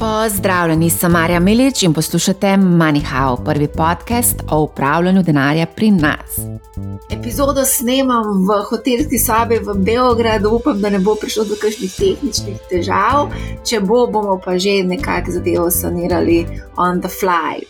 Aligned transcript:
Pozdravljeni, 0.00 0.90
sem 0.90 1.12
Marja 1.12 1.40
Milič 1.40 1.82
in 1.82 1.92
poslušate 1.92 2.46
MoneyHow, 2.46 3.44
prvi 3.44 3.68
podcast 3.68 4.36
o 4.50 4.60
upravljanju 4.62 5.22
denarja 5.22 5.66
pri 5.66 5.90
nas. 5.90 6.38
Epizodo 7.10 7.64
snemam 7.64 8.24
v 8.48 8.62
hotelski 8.70 9.18
sobi 9.18 9.58
v 9.58 9.74
Beogradu, 9.74 10.50
upam, 10.50 10.80
da 10.80 10.90
ne 10.90 10.98
bo 10.98 11.14
prišlo 11.20 11.44
do 11.44 11.58
kakšnih 11.60 11.92
tehničnih 11.96 12.56
težav. 12.70 13.28
Če 13.64 13.80
bo, 13.80 14.06
bomo 14.06 14.38
pa 14.44 14.56
že 14.58 14.78
nekako 14.88 15.36
zadevo 15.36 15.68
sanirali 15.70 16.46
on 16.76 17.00
the 17.00 17.08
fly. 17.08 17.60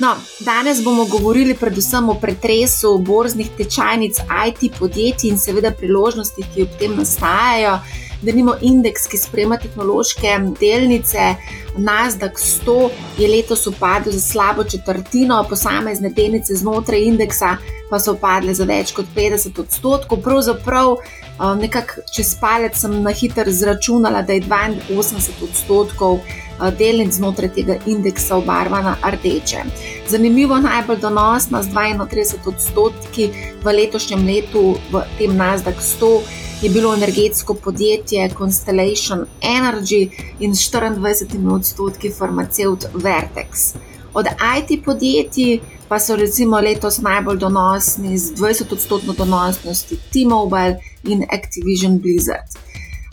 No, 0.00 0.16
danes 0.40 0.82
bomo 0.84 1.06
govorili 1.06 1.54
predvsem 1.54 2.08
o 2.08 2.18
pretresu 2.18 2.98
borznih 2.98 3.54
tečajnic 3.56 4.18
IT 4.48 4.78
podjetij 4.78 5.30
in 5.30 5.38
seveda 5.38 5.70
priložnostih, 5.70 6.46
ki 6.54 6.62
ob 6.66 6.76
tem 6.78 6.98
nastajajo 6.98 7.78
da 8.22 8.32
nimamo 8.32 8.56
indeks, 8.60 9.06
ki 9.06 9.18
sprema 9.18 9.56
tehnološke 9.56 10.38
delnice. 10.60 11.34
Nasdaq 11.78 12.38
100 12.42 12.78
je 13.18 13.28
letos 13.28 13.66
upadel 13.66 14.12
za 14.12 14.20
slabo 14.20 14.64
četrtino, 14.64 15.44
posamezne 15.48 16.10
delnice 16.10 16.54
znotraj 16.54 17.02
indeksa 17.02 17.56
pa 17.90 17.98
so 18.00 18.14
upadle 18.16 18.54
za 18.54 18.66
več 18.68 18.92
kot 18.96 19.08
50 19.16 19.60
odstotkov. 19.62 20.20
Pravzaprav, 20.24 20.96
um, 20.96 21.60
nekako 21.60 22.04
čez 22.14 22.34
palec 22.40 22.76
sem 22.76 22.98
na 23.02 23.12
hitro 23.14 23.48
izračunala, 23.48 24.22
da 24.22 24.36
je 24.36 24.42
82 24.42 25.48
odstotkov 25.48 26.18
uh, 26.18 26.68
delnic 26.78 27.14
znotraj 27.16 27.52
tega 27.56 27.78
indeksa 27.86 28.36
obarvana 28.36 28.96
rdeče. 29.04 29.64
Zanimivo, 30.08 30.58
najbolj 30.60 31.00
donosna 31.00 31.62
z 31.62 31.72
32 31.72 32.52
odstotki 32.52 33.30
v 33.62 33.78
letošnjem 33.80 34.26
letu 34.26 34.76
v 34.92 35.04
tem 35.18 35.36
Nasdaq 35.36 35.80
100 35.80 36.47
je 36.62 36.70
bilo 36.70 36.94
energetsko 36.94 37.54
podjetje 37.54 38.30
Constellation 38.38 39.24
Energy 39.42 40.08
in 40.40 40.56
s 40.56 40.72
24 40.72 41.54
odstotki 41.54 42.10
farmaceut 42.18 42.84
Vertex. 42.94 43.74
Od 44.14 44.26
IT 44.26 44.84
podjetij 44.84 45.60
pa 45.88 45.98
so 45.98 46.16
recimo 46.16 46.60
letos 46.60 46.98
najbolj 46.98 47.38
donosni 47.38 48.18
z 48.18 48.32
20 48.34 48.72
odstotno 48.72 49.12
donosnosti 49.12 49.96
T-Mobile 50.12 50.76
in 51.04 51.22
Activision 51.22 51.98
Blizzard. 51.98 52.50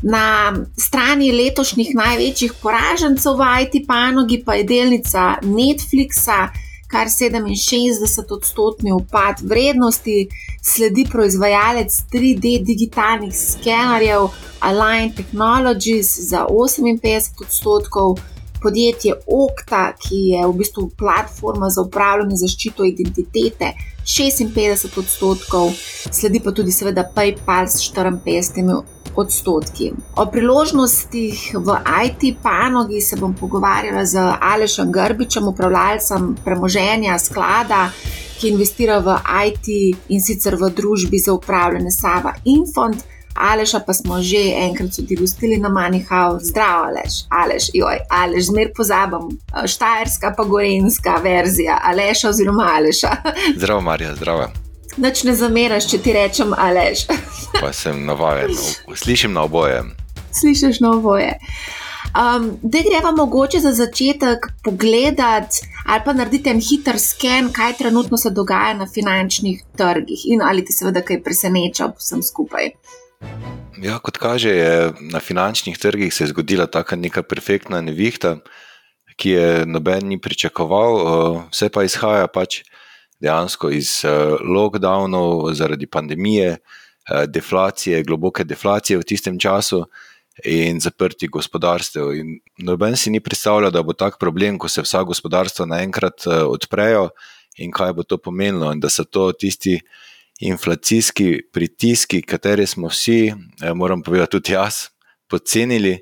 Na 0.02 0.54
strani 0.78 1.32
letošnjih 1.32 1.96
največjih 1.96 2.54
poražencev 2.62 3.38
v 3.38 3.42
IT 3.62 3.88
panogi 3.88 4.44
pa 4.46 4.56
je 4.56 4.64
delnica 4.64 5.36
Netflixa, 5.42 6.50
kar 6.88 7.08
67 7.08 8.34
odstotni 8.34 8.92
upad 8.92 9.42
vrednosti, 9.42 10.28
sledi 10.62 11.06
proizvajalec 11.12 11.92
3D 12.14 12.64
digitalnih 12.64 13.34
skenerjev 13.38 14.28
Align 14.60 15.12
Technologies 15.16 16.20
za 16.30 16.46
58 16.50 17.42
odstotkov, 17.42 18.18
podjetje 18.62 19.14
Okta, 19.28 19.94
ki 19.94 20.16
je 20.16 20.48
v 20.48 20.54
bistvu 20.54 20.90
platforma 20.98 21.70
za 21.70 21.82
upravljanje 21.82 22.36
zaščito 22.36 22.86
identitete 22.86 23.74
56 24.06 25.00
odstotkov, 25.00 25.72
sledi 26.12 26.40
pa 26.40 26.52
tudi 26.52 26.72
seveda 26.72 27.06
PayPal 27.16 27.68
s 27.68 27.92
54 27.94 28.82
odstotki. 29.16 29.92
O 30.16 30.26
priložnostih 30.26 31.56
v 31.56 31.78
IT 32.06 32.38
panogi 32.44 33.02
se 33.02 33.16
bom 33.16 33.34
pogovarjala 33.34 34.06
z 34.06 34.20
Alešem 34.42 34.92
Grbičem, 34.92 35.48
upravljalcem 35.48 36.36
premoženja 36.46 37.20
sklada, 37.20 37.90
ki 38.40 38.50
investira 38.50 39.00
v 39.00 39.18
IT 39.48 39.68
in 40.10 40.22
sicer 40.22 40.56
v 40.56 40.70
družbi 40.70 41.20
za 41.20 41.34
upravljanje 41.34 41.92
Sava 41.92 42.34
Infond. 42.46 43.04
Aleša 43.36 43.80
pa 43.80 43.94
smo 43.94 44.22
že 44.22 44.40
enkrat 44.56 44.96
tudi 44.96 45.16
gostili 45.16 45.58
na 45.58 45.70
Manihau, 45.70 46.40
zdravo, 46.40 46.86
Aleš, 46.88 47.28
Aleš, 47.30 47.70
joj, 47.74 48.00
Aleš, 48.10 48.48
zmer 48.48 48.72
pozabim, 48.76 49.40
štajerska 49.68 50.34
pa 50.38 50.44
gorenska 50.44 51.20
verzija, 51.24 51.80
Aleša 51.84 52.30
oziroma 52.30 52.72
Aleša. 52.76 53.12
Zdravo, 53.60 53.82
Marija, 53.82 54.16
zdravo. 54.16 54.65
Noč 54.98 55.26
ne 55.28 55.34
zameraš, 55.36 55.90
če 55.92 56.00
ti 56.00 56.14
rečem 56.16 56.54
Aleš. 56.56 57.06
pa 57.64 57.72
sem 57.76 58.06
navaden, 58.08 58.54
slišim 58.96 59.34
na 59.36 59.44
oboje. 59.44 59.82
Slišiš 60.36 60.80
na 60.84 60.94
oboje. 60.96 61.34
Um, 62.16 62.54
da 62.64 62.80
greva 62.80 63.12
mogoče 63.12 63.60
za 63.60 63.74
začetek 63.76 64.48
pogledati 64.64 65.66
ali 65.86 66.02
pa 66.06 66.14
narediti 66.14 66.50
en 66.50 66.62
hiter 66.64 67.00
sken, 67.00 67.50
kaj 67.54 67.74
trenutno 67.78 68.18
se 68.18 68.32
dogaja 68.32 68.74
na 68.74 68.88
finančnih 68.88 69.64
trgih 69.78 70.24
in 70.32 70.42
ali 70.42 70.64
ti 70.66 70.74
seveda 70.74 71.04
kaj 71.04 71.20
preseneča 71.24 71.90
vsem 71.98 72.24
skupaj. 72.24 72.72
Ja, 73.84 74.00
kot 74.00 74.18
kaže, 74.18 74.50
je 74.56 74.94
na 75.12 75.20
finančnih 75.20 75.78
trgih 75.78 76.14
se 76.14 76.30
zgodila 76.32 76.66
taka 76.72 76.96
neka 76.96 77.24
perfektna 77.24 77.82
nevihta, 77.82 78.38
ki 79.20 79.30
je 79.30 79.66
noben 79.66 80.08
ni 80.08 80.22
pričakoval, 80.22 80.96
vse 81.52 81.70
pa 81.70 81.84
izhaja 81.84 82.32
pač 82.32 82.64
dejansko 83.22 83.70
iz 83.72 84.02
lockdownov 84.42 85.54
zaradi 85.54 85.88
pandemije, 85.88 86.58
deflacije, 87.28 88.04
globoke 88.04 88.44
deflacije 88.44 88.98
v 88.98 89.04
tistem 89.04 89.40
času 89.40 89.86
in 90.44 90.80
zaprti 90.80 91.28
gospodarstev. 91.28 92.12
In 92.16 92.40
noben 92.58 92.98
si 92.98 93.10
ni 93.10 93.20
predstavljal, 93.20 93.72
da 93.72 93.84
bo 93.84 93.94
tak 93.94 94.20
problem, 94.20 94.58
ko 94.60 94.70
se 94.70 94.84
vsa 94.84 95.04
gospodarstva 95.04 95.66
naenkrat 95.66 96.28
eh, 96.28 96.44
odprejo 96.44 97.10
in 97.58 97.72
kaj 97.72 97.94
bo 97.94 98.04
to 98.04 98.18
pomenilo, 98.18 98.72
in 98.74 98.80
da 98.80 98.90
so 98.90 99.04
to 99.04 99.32
tisti 99.32 99.80
inflacijski 100.44 101.40
pritiski, 101.54 102.22
kateri 102.22 102.68
smo 102.68 102.92
vsi, 102.92 103.32
eh, 103.32 103.74
moram 103.74 104.04
povedati 104.04 104.32
tudi 104.32 104.54
jaz, 104.54 104.90
podcenili. 105.30 106.00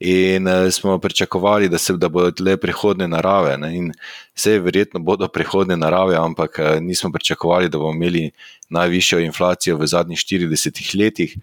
In 0.00 0.48
uh, 0.48 0.70
smo 0.70 0.98
pričakovali, 0.98 1.68
da, 1.68 1.78
se, 1.78 1.92
da 1.92 2.08
bodo 2.08 2.44
le 2.44 2.56
prihodne 2.56 3.08
narave. 3.08 3.56
Ne? 3.58 3.76
In 3.76 3.92
vse 4.34 4.58
verjetno 4.58 5.00
bodo 5.00 5.28
prihodne 5.28 5.76
narave, 5.76 6.16
ampak 6.16 6.58
uh, 6.58 6.80
nismo 6.80 7.12
pričakovali, 7.12 7.68
da 7.68 7.78
bomo 7.78 7.92
imeli 7.92 8.30
najvišjo 8.68 9.20
inflacijo 9.20 9.76
v 9.76 9.86
zadnjih 9.86 10.18
40 10.18 10.98
letih 10.98 11.36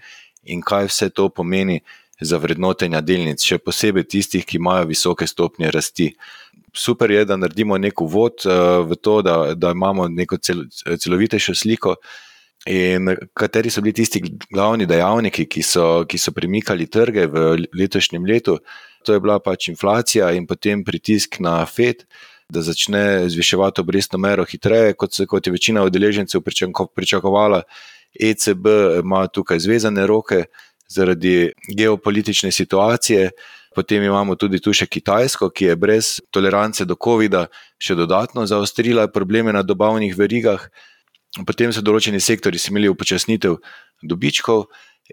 in 0.43 0.61
kaj 0.61 0.89
vse 0.89 1.09
to 1.09 1.29
pomeni 1.29 1.79
za 2.21 2.37
vrednotenja 2.37 3.01
delnic, 3.01 3.41
še 3.41 3.57
posebej 3.57 4.03
tistih, 4.03 4.45
ki 4.45 4.57
imajo 4.57 4.89
visoke 4.89 5.27
stopnje 5.27 5.71
rasti. 5.71 6.11
Super 6.73 7.11
je, 7.11 7.23
da 7.25 7.37
naredimo 7.37 7.77
nek 7.77 8.01
uvod 8.01 8.45
uh, 8.45 8.83
v 8.87 8.97
to, 9.01 9.21
da, 9.21 9.53
da 9.55 9.71
imamo 9.71 10.07
neko 10.07 10.37
cel, 10.37 10.65
celovitejšo 10.97 11.55
sliko. 11.55 11.95
In 12.69 13.15
kateri 13.33 13.71
so 13.73 13.81
bili 13.81 13.93
tisti 13.97 14.21
glavni 14.51 14.85
dejavniki, 14.85 15.47
ki 15.49 15.63
so, 15.65 15.85
ki 16.05 16.19
so 16.21 16.33
premikali 16.35 16.85
trge 16.85 17.25
v 17.25 17.55
letošnjem 17.73 18.25
letu? 18.25 18.59
To 19.05 19.13
je 19.15 19.19
bila 19.19 19.39
pač 19.41 19.71
inflacija 19.71 20.29
in 20.37 20.45
potem 20.45 20.83
pritisk 20.85 21.39
na 21.41 21.63
FED, 21.65 22.05
da 22.51 22.61
začne 22.61 23.29
zviševati 23.29 23.81
obrestno 23.81 24.19
mero 24.21 24.45
hitreje, 24.45 24.93
kot, 24.93 25.15
se, 25.15 25.25
kot 25.25 25.47
je 25.47 25.53
večina 25.55 25.83
udeležencev 25.87 26.43
pričakovala. 26.95 27.63
ECB 28.13 28.67
ima 29.01 29.25
tukaj 29.27 29.59
zvezane 29.59 30.05
roke, 30.07 30.43
zaradi 30.91 31.51
geopolitične 31.77 32.51
situacije. 32.51 33.31
Potem 33.75 34.03
imamo 34.03 34.35
tudi 34.35 34.59
tu 34.59 34.73
še 34.75 34.85
Kitajsko, 34.85 35.49
ki 35.49 35.71
je 35.71 35.75
brez 35.79 36.19
tolerance 36.29 36.85
do 36.85 36.97
COVID-a 36.99 37.45
še 37.79 37.95
dodatno 37.95 38.43
zaostrila 38.45 39.07
probleme 39.07 39.53
na 39.55 39.63
dobavnih 39.63 40.11
verigah. 40.17 40.67
Potem 41.47 41.71
so 41.71 41.81
določeni 41.81 42.19
sektori 42.19 42.59
imeli 42.69 42.89
upočasnitev 42.91 43.55
dobičkov 44.03 44.65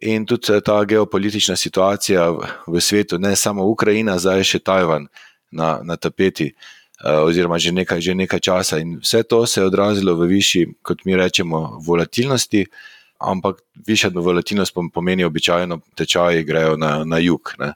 in 0.02 0.26
tudi 0.26 0.52
eh, 0.52 0.60
ta 0.64 0.80
geopolitična 0.84 1.56
situacija 1.56 2.26
v 2.66 2.80
svetu, 2.80 3.18
ne 3.18 3.36
samo 3.36 3.66
Ukrajina, 3.70 4.18
zdaj 4.18 4.44
še 4.44 4.58
Tajvan 4.58 5.06
na, 5.50 5.78
na 5.82 5.96
tapeti, 5.96 6.50
eh, 6.50 7.22
oziroma 7.22 7.58
že 7.58 7.72
nekaj, 7.72 8.02
že 8.02 8.18
nekaj 8.18 8.40
časa. 8.40 8.82
In 8.82 8.98
vse 8.98 9.22
to 9.22 9.46
se 9.46 9.60
je 9.60 9.66
odrazilo 9.70 10.16
v 10.18 10.30
višji, 10.34 10.66
kot 10.82 11.06
mi 11.06 11.14
rečemo, 11.14 11.78
volatilnosti 11.86 12.66
ampak 13.18 13.62
višja 13.86 14.10
volatilnost 14.14 14.74
pomeni 14.94 15.24
običajno 15.24 15.80
tečaji 15.94 16.44
grejo 16.44 16.76
na, 16.76 17.04
na 17.04 17.18
jug. 17.18 17.52
Ne. 17.58 17.72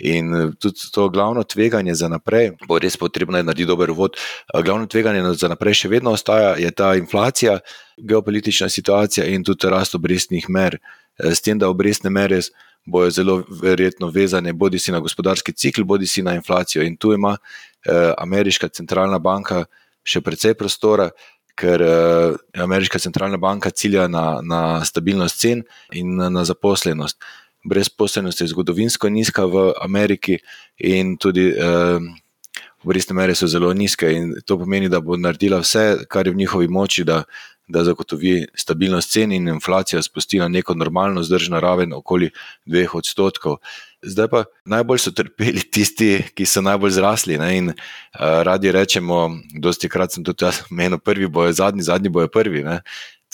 In 0.00 0.34
eh, 0.34 0.48
tudi 0.58 0.90
to 0.92 1.08
glavno 1.08 1.42
tveganje 1.44 1.94
za 1.94 2.08
naprej, 2.08 2.52
bo 2.68 2.78
res 2.78 2.96
potrebno 2.96 3.36
narediti 3.36 3.68
dober 3.68 3.90
vod. 3.90 4.16
Eh, 4.16 4.62
glavno 4.62 4.86
tveganje 4.86 5.34
za 5.34 5.48
naprej 5.48 5.82
še 5.82 5.88
vedno 5.88 6.14
ostaja, 6.16 6.56
je 6.58 6.70
ta 6.70 6.94
inflacija, 6.96 7.58
geopolitična 7.96 8.68
situacija 8.68 9.26
in 9.26 9.44
tudi 9.44 9.68
rast 9.70 9.94
obrestnih 9.94 10.48
mer. 10.48 10.78
Eh, 11.18 11.34
s 11.34 11.40
tem, 11.40 11.58
da 11.58 11.68
obrestne 11.68 12.10
mere 12.10 12.40
bojo 12.86 13.10
zelo 13.10 13.42
verjetno 13.62 14.08
vezane 14.08 14.52
bodi 14.52 14.78
si 14.78 14.92
na 14.92 15.00
gospodarski 15.00 15.52
cikl, 15.52 15.84
bodi 15.84 16.06
si 16.06 16.22
na 16.22 16.34
inflacijo. 16.34 16.82
In 16.82 16.96
tu 16.96 17.12
ima 17.12 17.36
eh, 17.36 18.12
ameriška 18.18 18.68
centralna 18.68 19.18
banka 19.18 19.64
še 20.04 20.20
precej 20.24 20.54
prostora, 20.54 21.10
ker 21.60 21.82
uh, 21.84 22.36
ameriška 22.56 22.98
centralna 22.98 23.36
banka 23.36 23.70
cilja 23.70 24.06
na, 24.08 24.40
na 24.40 24.80
stabilnost 24.84 25.40
cen 25.40 25.62
in 25.92 26.16
na, 26.16 26.30
na 26.32 26.44
zaposlenost. 26.48 27.18
Brezposelnost 27.64 28.40
je 28.40 28.46
zgodovinsko 28.46 29.08
nizka 29.08 29.44
v 29.44 29.72
Ameriki, 29.82 30.38
in 30.80 31.16
tudi 31.16 31.50
uh, 31.52 32.00
obrestne 32.84 33.14
mere 33.14 33.34
so 33.34 33.46
zelo 33.46 33.72
nizke 33.74 34.10
in 34.12 34.34
to 34.46 34.58
pomeni, 34.58 34.88
da 34.88 35.00
bo 35.00 35.16
naredila 35.16 35.60
vse, 35.60 36.04
kar 36.08 36.26
je 36.26 36.32
v 36.32 36.40
njihovi 36.40 36.68
moči, 36.68 37.04
da, 37.04 37.22
da 37.68 37.84
zagotovi 37.84 38.46
stabilnost 38.56 39.12
cen 39.12 39.32
in 39.32 39.48
inflacija 39.48 40.02
spusti 40.02 40.38
na 40.38 40.48
neko 40.48 40.74
normalno 40.74 41.22
zdržno 41.22 41.60
raven 41.60 41.92
okoli 41.92 42.30
dveh 42.66 42.94
odstotkov. 42.94 43.60
Zdaj 44.02 44.28
pa 44.32 44.44
najbolj 44.64 44.98
so 45.04 45.12
trpeli 45.12 45.60
tisti, 45.60 46.24
ki 46.34 46.46
so 46.48 46.64
najbolj 46.64 46.96
zrasli. 46.96 47.36
Ne? 47.38 47.50
In 47.58 47.68
uh, 47.68 48.40
radi 48.48 48.72
rečemo, 48.72 49.28
dosti 49.60 49.88
krat 49.92 50.16
sem 50.16 50.24
tudi 50.24 50.48
jaz 50.48 50.62
menil, 50.70 50.98
prvi 50.98 51.28
bojo 51.28 51.52
zadnji, 51.52 51.84
zadnji 51.84 52.08
bojo 52.08 52.32
prvi. 52.32 52.64
Ne? 52.64 52.80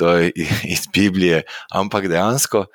To 0.02 0.18
je 0.18 0.32
iz 0.74 0.88
Biblije, 0.92 1.44
ampak 1.70 2.10
dejansko 2.10 2.66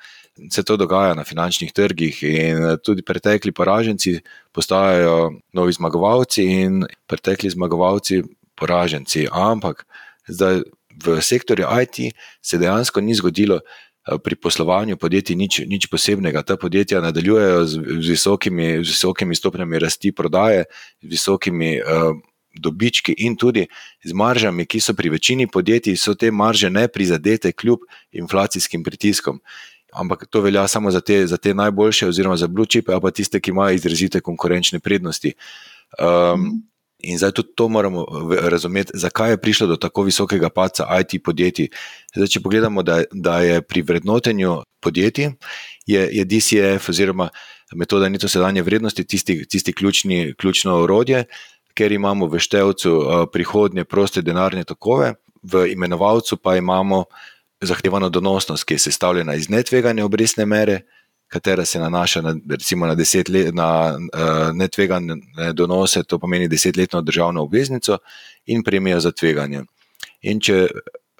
se 0.50 0.62
to 0.62 0.76
dogaja 0.76 1.14
na 1.14 1.24
finančnih 1.24 1.72
trgih 1.72 2.22
in 2.22 2.64
eh, 2.64 2.76
tudi 2.84 3.02
pretekli 3.02 3.52
poraženci 3.52 4.20
postajajo 4.52 5.32
novi 5.52 5.72
zmagovalci 5.72 6.44
in 6.44 6.84
pretekli 7.06 7.50
zmagovalci 7.50 8.22
poraženci. 8.54 9.26
Ampak 9.32 9.86
zdaj 10.28 10.62
v 11.04 11.20
sektorju 11.22 11.66
IT 11.82 12.14
se 12.42 12.58
dejansko 12.58 13.00
ni 13.00 13.14
zgodilo 13.14 13.60
eh, 13.60 14.18
pri 14.24 14.36
poslovanju 14.36 14.96
podjetij 14.96 15.36
nič, 15.36 15.62
nič 15.66 15.86
posebnega. 15.86 16.42
Ta 16.42 16.56
podjetja 16.56 17.00
nadaljujejo 17.00 17.64
z, 17.66 17.80
z, 18.00 18.08
visokimi, 18.10 18.84
z 18.84 18.88
visokimi 18.88 19.34
stopnjami 19.34 19.78
rasti 19.78 20.12
prodaje, 20.12 20.64
z 21.02 21.08
visokimi. 21.08 21.80
Uh, 21.80 22.18
Dobički 22.52 23.14
in 23.24 23.32
tudi 23.32 23.62
z 24.04 24.12
maržami, 24.12 24.66
ki 24.68 24.76
so 24.76 24.92
pri 24.92 25.08
večini 25.08 25.46
podjetij, 25.48 25.96
so 25.96 26.12
te 26.12 26.28
marže 26.28 26.68
ne 26.68 26.84
prizadete, 26.84 27.48
kljub 27.56 27.86
inflacijskim 28.12 28.84
pritiskom 28.84 29.40
ampak 29.92 30.26
to 30.30 30.40
velja 30.40 30.68
samo 30.68 30.90
za 30.90 31.00
te, 31.00 31.26
za 31.26 31.36
te 31.36 31.54
najboljše, 31.54 32.08
oziroma 32.08 32.36
za 32.36 32.46
blue 32.46 32.66
chip, 32.66 32.88
ali 32.88 33.00
pa 33.00 33.10
tiste, 33.10 33.40
ki 33.40 33.50
imajo 33.50 33.74
izrazite 33.74 34.20
konkurenčne 34.20 34.80
prednosti. 34.80 35.32
Um, 36.00 36.62
in 36.98 37.18
zdaj 37.18 37.32
tudi 37.32 37.48
to 37.54 37.68
moramo 37.68 38.06
razumeti, 38.40 38.92
zakaj 38.94 39.30
je 39.30 39.36
prišlo 39.36 39.66
do 39.66 39.76
tako 39.76 40.02
visokega 40.02 40.48
paca 40.48 40.86
IT 41.00 41.22
podjetij. 41.24 41.68
Zdaj, 42.14 42.28
če 42.28 42.40
pogledamo, 42.40 42.82
da, 42.82 43.02
da 43.12 43.40
je 43.40 43.62
pri 43.62 43.82
vrednotenju 43.82 44.62
podjetij, 44.80 45.32
je, 45.86 46.08
je 46.12 46.24
DCF 46.24 46.88
oziroma 46.88 47.28
metoda 47.74 48.08
neto 48.08 48.28
sedanje 48.28 48.62
vrednosti 48.62 49.04
tisti, 49.04 49.44
tisti 49.48 49.72
ključni, 49.72 50.34
ključno 50.38 50.76
orodje. 50.76 51.24
Ker 51.74 51.92
imamo 51.92 52.26
v 52.28 52.38
števcu 52.38 52.90
uh, 52.96 53.04
prihodnje 53.32 53.84
proste 53.84 54.22
denarne 54.22 54.64
tokove, 54.64 55.14
v 55.42 55.66
imenovalcu 55.72 56.36
pa 56.36 56.56
imamo 56.56 56.98
uh, 56.98 57.31
zahtevano 57.62 58.08
donosnost, 58.08 58.64
ki 58.64 58.74
je 58.74 58.78
sestavljena 58.78 59.34
iz 59.34 59.48
netvegane 59.48 60.04
obrestne 60.04 60.46
mere, 60.46 60.80
katera 61.28 61.64
se 61.64 61.80
nanaša 61.80 62.20
na, 62.20 62.34
recimo, 62.50 62.86
na, 62.86 62.96
let, 63.28 63.54
na 63.54 63.96
uh, 63.96 64.56
netvegane 64.56 65.16
donose, 65.52 66.02
to 66.02 66.18
pomeni 66.18 66.48
desetletno 66.48 67.00
državno 67.02 67.42
obveznico 67.42 67.98
in 68.46 68.62
premijo 68.62 69.00
za 69.00 69.12
tveganje. 69.12 69.62
In 70.22 70.40
če 70.40 70.66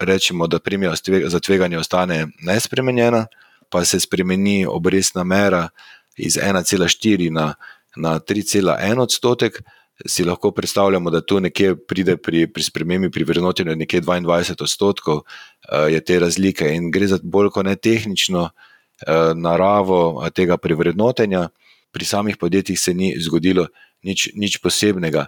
rečemo, 0.01 0.47
da 0.47 0.59
premija 0.59 0.95
za 1.27 1.41
tveganje 1.41 1.79
ostane 1.79 2.27
nespremenjena, 2.41 3.27
pa 3.71 3.85
se 3.85 4.01
spremeni 4.01 4.67
obrestna 4.67 5.25
mera 5.25 5.69
iz 6.17 6.37
1,4 6.37 7.31
na, 7.31 7.55
na 7.97 8.19
3,1 8.21 9.01
odstotek 9.01 9.63
si 10.07 10.25
lahko 10.25 10.51
predstavljamo, 10.51 11.11
da 11.11 11.21
tu 11.21 11.41
nekje 11.41 11.77
pride 11.77 12.17
pri, 12.17 12.47
pri 12.47 12.63
spremembi, 12.63 13.11
pri 13.11 13.25
vrednotenju 13.25 13.77
nekje 13.77 14.01
22 14.01 14.63
odstotkov 14.63 15.17
uh, 15.17 15.89
je 15.93 16.01
te 16.05 16.19
razlike 16.19 16.69
in 16.75 16.91
gre 16.91 17.07
za 17.07 17.19
bolj 17.23 17.51
kot 17.51 17.67
ne 17.67 17.77
tehnično 17.77 18.43
uh, 18.43 19.33
naravo 19.35 20.29
tega 20.35 20.57
prevrednotenja. 20.57 21.49
Pri 21.93 22.05
samih 22.05 22.37
podjetjih 22.37 22.81
se 22.81 22.95
ni 22.95 23.15
zgodilo 23.21 23.67
nič, 24.03 24.31
nič 24.35 24.59
posebnega. 24.63 25.27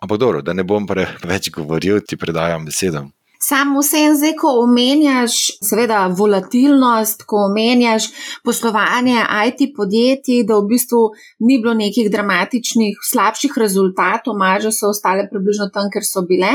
Ampak 0.00 0.18
dobro, 0.18 0.42
da 0.42 0.52
ne 0.52 0.64
bom 0.64 0.86
preveč 0.86 1.50
govoril, 1.50 2.00
ti 2.00 2.16
predajam 2.16 2.64
besedam. 2.64 3.13
Sam 3.44 3.74
vsem 3.76 4.14
zdaj, 4.16 4.32
ko 4.40 4.50
omenjaš, 4.62 5.34
seveda, 5.68 5.98
volatilnost, 6.18 7.26
ko 7.28 7.42
omenjaš 7.50 8.06
poslovanje 8.44 9.18
IT 9.48 9.74
podjetij, 9.76 10.46
da 10.48 10.56
v 10.56 10.68
bistvu 10.70 11.00
ni 11.44 11.58
bilo 11.60 11.74
nekih 11.76 12.08
dramatičnih, 12.14 13.02
slabših 13.10 13.58
rezultatov, 13.60 14.38
marže 14.40 14.72
so 14.72 14.88
ostale 14.94 15.26
približno 15.28 15.68
tam, 15.74 15.90
ker 15.92 16.06
so 16.08 16.24
bile, 16.30 16.54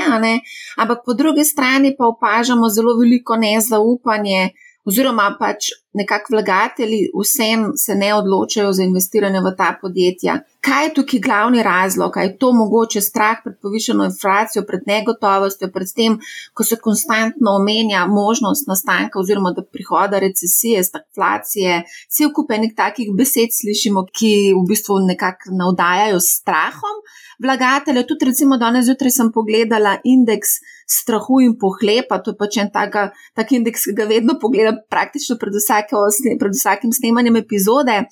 ampak 0.81 1.05
po 1.05 1.13
drugi 1.13 1.45
strani 1.45 1.93
pa 1.97 2.09
opažamo 2.09 2.71
zelo 2.73 2.97
veliko 2.97 3.37
nezaupanje 3.37 4.49
oziroma 4.89 5.35
pač 5.39 5.69
nekako 5.93 6.33
vlagatelji 6.33 7.09
vsem 7.21 7.71
se 7.75 7.95
ne 7.95 8.13
odločajo 8.13 8.73
za 8.73 8.83
investiranje 8.83 9.39
v 9.39 9.55
ta 9.57 9.77
podjetja. 9.81 10.39
Kaj 10.61 10.85
je 10.85 10.93
tukaj 10.93 11.19
glavni 11.19 11.63
razlog? 11.63 12.13
Je 12.17 12.37
to 12.37 12.51
mogoče 12.53 13.01
strah 13.01 13.37
pred 13.43 13.55
povišeno 13.61 14.05
inflacijo, 14.05 14.63
pred 14.67 14.81
negotovostjo, 14.87 15.69
pred 15.73 15.87
tem, 15.95 16.19
ko 16.53 16.63
se 16.63 16.75
konstantno 16.75 17.55
omenja 17.61 18.05
možnost 18.07 18.67
nastanka 18.67 19.19
oziroma 19.19 19.51
da 19.51 19.63
prihoda 19.63 20.19
recesije, 20.19 20.83
stagflacije, 20.83 21.83
vse 22.09 22.27
vkupenih 22.29 22.73
takih 22.75 23.13
besed 23.17 23.55
slišimo, 23.61 24.05
ki 24.13 24.33
v 24.59 24.65
bistvu 24.69 24.99
nekako 25.07 25.55
navdajajo 25.61 26.19
s 26.19 26.35
strahom 26.41 26.99
vlagatelje. 27.39 28.07
Tudi, 28.07 28.25
recimo, 28.25 28.57
danes 28.57 28.85
zjutraj 28.85 29.15
sem 29.15 29.31
pogledala 29.31 29.97
indeks 30.03 30.59
strahu 30.89 31.39
in 31.45 31.53
pohlepa, 31.61 32.17
to 32.23 32.33
je 32.33 32.37
pač 32.37 32.57
en 32.63 32.71
tak, 32.73 32.95
tak 33.37 33.51
indeks, 33.53 33.85
ki 33.89 33.95
ga 33.97 34.07
vedno 34.09 34.35
pogledam, 34.41 34.81
praktično 34.89 35.37
pred, 35.41 35.53
vsake, 35.87 36.35
pred 36.39 36.57
vsakim 36.57 36.93
snemanjem 36.93 37.39
epizode. 37.39 38.03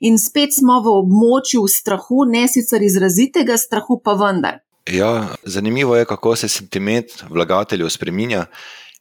In 0.00 0.18
spet 0.18 0.52
smo 0.52 0.80
v 0.84 0.94
območju 1.00 1.64
strahu, 1.70 2.24
ne 2.28 2.46
sicer 2.48 2.82
izrazitega 2.82 3.56
strahu, 3.56 4.00
pa 4.04 4.12
vendar. 4.18 4.60
Ja, 4.90 5.32
zanimivo 5.44 5.96
je, 5.96 6.04
kako 6.04 6.36
se 6.36 6.48
sentiment 6.48 7.24
vlagateljev 7.30 7.88
spremenja. 7.88 8.46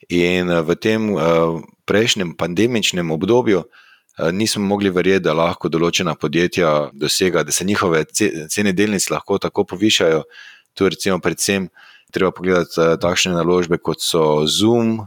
In 0.09 0.47
v 0.47 0.75
tem 0.75 1.11
prejšnjem 1.85 2.35
pandemičnem 2.39 3.11
obdobju 3.11 3.63
Eh, 4.17 4.31
nismo 4.31 4.63
mogli 4.63 4.89
verjeti, 4.89 5.23
da 5.25 5.33
lahko 5.33 5.69
določena 5.73 6.13
podjetja 6.13 6.91
dosega, 6.93 7.41
da 7.43 7.51
se 7.51 7.65
njihove 7.65 8.03
cene 8.13 8.73
delnic 8.77 9.07
lahko 9.09 9.39
tako 9.41 9.63
povišajo. 9.71 10.21
Tu 10.77 10.89
recimo 10.89 11.17
predvsem 11.19 11.65
treba 12.13 12.29
pogledati 12.31 12.77
eh, 12.77 12.93
takšne 13.01 13.33
naložbe 13.33 13.79
kot 13.81 14.05
so 14.05 14.45
Zoom, 14.45 14.99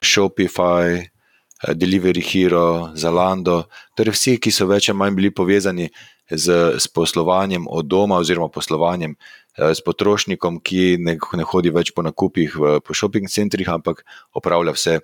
Shopify, 0.00 0.96
eh, 0.96 1.10
Delivery 1.72 2.20
Hero, 2.20 2.90
Zalando, 2.94 3.64
torej 3.96 4.12
vsi, 4.12 4.36
ki 4.42 4.52
so 4.52 4.66
več 4.68 4.90
ali 4.90 4.98
manj 4.98 5.16
bili 5.16 5.30
povezani 5.30 5.88
z, 6.30 6.76
z 6.76 6.86
poslovanjem 6.92 7.66
od 7.68 7.86
doma 7.88 8.18
oziroma 8.20 8.50
poslovanjem 8.52 9.16
s 9.56 9.80
potrošnikom, 9.86 10.58
ki 10.60 10.96
ne, 10.98 11.16
ne 11.16 11.46
hodi 11.46 11.70
več 11.70 11.92
po 11.94 12.02
nakupih 12.02 12.56
v 12.58 12.94
shopping 12.94 13.30
centrih, 13.30 13.68
ampak 13.70 14.02
opravlja 14.34 14.74
vse 14.74 14.98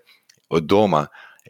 od 0.51 0.67
doma. 0.67 1.07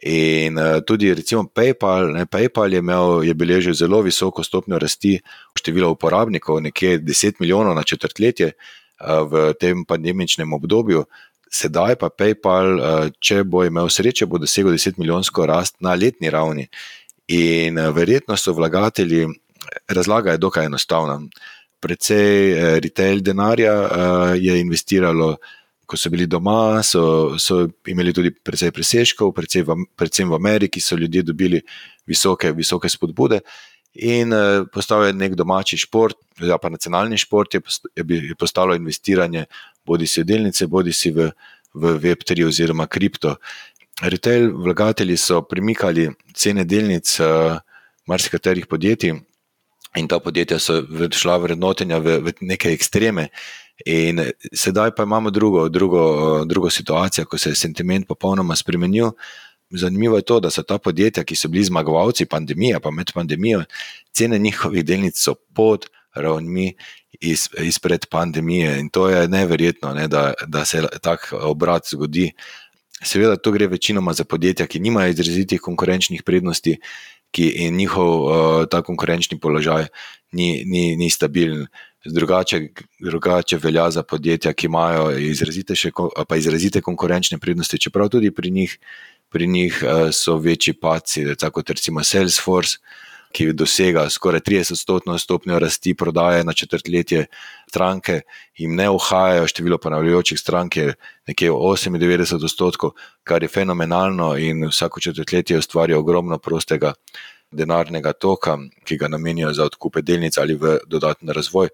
In 0.07 0.57
uh, 0.57 0.79
tudi, 0.87 1.11
recimo, 1.13 1.43
PayPal, 1.49 2.13
ne, 2.15 2.25
PayPal 2.25 2.73
je, 2.73 2.79
imel, 2.79 3.23
je 3.27 3.33
beležil 3.37 3.75
zelo 3.77 3.99
visoko 4.05 4.45
stopnjo 4.45 4.79
rasti 4.79 5.17
števila 5.57 5.89
uporabnikov, 5.91 6.61
nekje 6.63 7.01
10 7.01 7.41
milijonov 7.41 7.75
na 7.75 7.83
četrtletje 7.83 8.53
v 9.01 9.53
tem 9.57 9.85
pandemičnem 9.85 10.53
obdobju. 10.53 11.05
Sedaj 11.51 11.97
pa 11.99 12.09
PayPal, 12.09 12.67
uh, 12.79 13.07
če 13.19 13.43
bo 13.43 13.65
imel 13.67 13.89
srečo, 13.91 14.27
bo 14.27 14.39
dosegel 14.39 14.71
10 14.71 14.99
milijonsko 15.01 15.45
rast 15.49 15.81
na 15.83 15.95
letni 15.99 16.31
ravni. 16.31 16.69
In 17.35 17.79
uh, 17.79 17.91
verjetno 17.95 18.37
so 18.39 18.53
vlagatelji, 18.55 19.27
razlaga 19.91 20.31
je 20.31 20.41
dokaj 20.41 20.69
enostavna. 20.71 21.19
Predvsej 21.83 22.53
uh, 22.53 22.77
retail 22.83 23.19
denarja 23.25 23.75
uh, 23.81 24.37
je 24.39 24.59
investiralo 24.61 25.35
ko 25.91 25.99
so 25.99 26.09
bili 26.09 26.23
doma, 26.27 26.79
so, 26.87 27.35
so 27.35 27.65
imeli 27.91 28.13
tudi 28.15 28.31
precej 28.31 28.71
presežkov, 28.71 29.33
predvsem 29.35 29.65
v, 29.67 29.75
predvsem 29.99 30.29
v 30.31 30.37
Ameriki 30.37 30.79
so 30.79 30.95
ljudje 30.95 31.25
dobili 31.27 31.59
visoke, 32.07 32.53
visoke 32.55 32.87
spodbude. 32.89 33.41
In 34.07 34.31
uh, 34.31 34.63
postal 34.71 35.09
je 35.09 35.17
nek 35.19 35.35
domači 35.35 35.75
šport, 35.81 36.15
ja, 36.39 36.55
pa 36.63 36.71
nacionalni 36.71 37.19
šport, 37.19 37.57
je, 37.59 38.35
postalo 38.39 38.77
investiranje 38.77 39.43
bodi 39.85 40.07
si 40.07 40.21
v 40.21 40.25
delnice, 40.25 40.67
bodi 40.67 40.93
si 40.93 41.11
v, 41.11 41.31
v 41.73 41.97
Web3 41.99 42.45
oziroma 42.47 42.87
kripto. 42.87 43.35
Retail 44.01 44.51
vlagatelji 44.57 45.17
so 45.17 45.41
premikali 45.41 46.09
cene 46.33 46.65
delnic 46.65 47.19
uh, 47.19 47.59
marsikaterih 48.07 48.67
podjetij, 48.67 49.19
in 49.95 50.07
ta 50.07 50.19
podjetja 50.19 50.59
so 50.59 50.81
šla 51.11 51.37
vrednotenja 51.37 51.99
v, 51.99 52.19
v 52.23 52.33
neke 52.41 52.71
ekstreme. 52.71 53.27
In 53.85 54.21
sedaj 54.53 54.93
pa 54.95 55.03
imamo 55.03 55.29
drugo, 55.29 55.67
drugo, 55.69 56.45
drugo 56.45 56.69
situacijo, 56.69 57.25
ko 57.25 57.37
se 57.37 57.49
je 57.49 57.55
sentiment 57.55 58.07
popolnoma 58.07 58.55
spremenil. 58.55 59.11
Zanimivo 59.71 60.17
je 60.19 60.27
to, 60.27 60.39
da 60.39 60.49
so 60.51 60.63
ta 60.63 60.77
podjetja, 60.77 61.23
ki 61.23 61.35
so 61.35 61.49
bili 61.49 61.63
zmagovalci 61.65 62.25
pandemije, 62.25 62.79
pa 62.79 62.91
med 62.91 63.11
pandemijo, 63.13 63.63
cene 64.13 64.39
njihovih 64.39 64.85
delnic 64.85 65.19
so 65.19 65.35
pod 65.53 65.87
ravnmi 66.15 66.73
iz, 67.19 67.49
izpred 67.59 68.05
pandemije. 68.09 68.79
In 68.79 68.89
to 68.89 69.09
je 69.09 69.27
neverjetno, 69.27 69.93
ne, 69.93 70.07
da, 70.07 70.33
da 70.47 70.65
se 70.65 70.83
tak 71.01 71.33
obrat 71.33 71.87
zgodi. 71.91 72.31
Seveda, 73.03 73.35
to 73.35 73.51
gre 73.51 73.67
večinoma 73.67 74.13
za 74.13 74.23
podjetja, 74.23 74.67
ki 74.67 74.79
nimajo 74.79 75.09
izrazitih 75.09 75.61
konkurenčnih 75.61 76.23
prednosti, 76.23 76.77
ki 77.31 77.71
njihov 77.71 78.09
uh, 78.23 78.65
ta 78.69 78.81
konkurenčni 78.81 79.39
položaj 79.39 79.87
ni, 80.31 80.63
ni, 80.65 80.95
ni 80.95 81.09
stabilen. 81.09 81.67
drugače, 82.05 82.67
drugače 82.99 83.57
velja 83.57 83.91
za 83.91 84.03
podjetja, 84.03 84.53
ki 84.53 84.65
imajo 84.65 85.11
izrazite, 85.17 85.75
še, 85.75 85.91
pa 86.27 86.37
izrazite 86.37 86.81
konkurenčne 86.81 87.37
prednosti, 87.37 87.77
čeprav 87.77 88.09
tudi 88.09 88.31
pri 88.31 88.51
njih, 88.51 88.77
pri 89.29 89.47
njih 89.47 89.83
so 90.11 90.37
večji 90.37 90.73
paci, 90.73 91.25
tako 91.35 91.61
kot 91.61 91.69
recimo 91.69 92.03
Salesforce 92.03 92.77
ki 93.33 93.51
dosega 93.57 94.05
skoraj 94.09 94.41
30-stotno 94.47 95.17
stopnjo 95.19 95.59
rasti 95.59 95.93
prodaje 95.97 96.43
na 96.43 96.53
četrtletje 96.53 97.25
stranke, 97.69 98.21
jim 98.57 98.75
ne 98.75 98.89
uhajajo, 98.89 99.47
število 99.47 99.77
ponavljajočih 99.77 100.39
strank 100.39 100.77
je 100.77 100.93
nekje 101.27 101.51
98 101.51 102.35
odstotkov, 102.43 102.91
kar 103.23 103.43
je 103.43 103.49
fenomenalno 103.49 104.35
in 104.37 104.67
vsako 104.67 104.99
četrtletje 104.99 105.57
ustvarja 105.57 105.99
ogromno 105.99 106.37
prostega 106.37 106.93
denarnega 107.51 108.13
toka, 108.13 108.57
ki 108.83 108.97
ga 108.97 109.07
namenijo 109.07 109.53
za 109.53 109.65
odkupe 109.65 110.01
delnic 110.01 110.37
ali 110.37 110.55
v 110.55 110.77
dodatni 110.87 111.33
razvoj. 111.33 111.69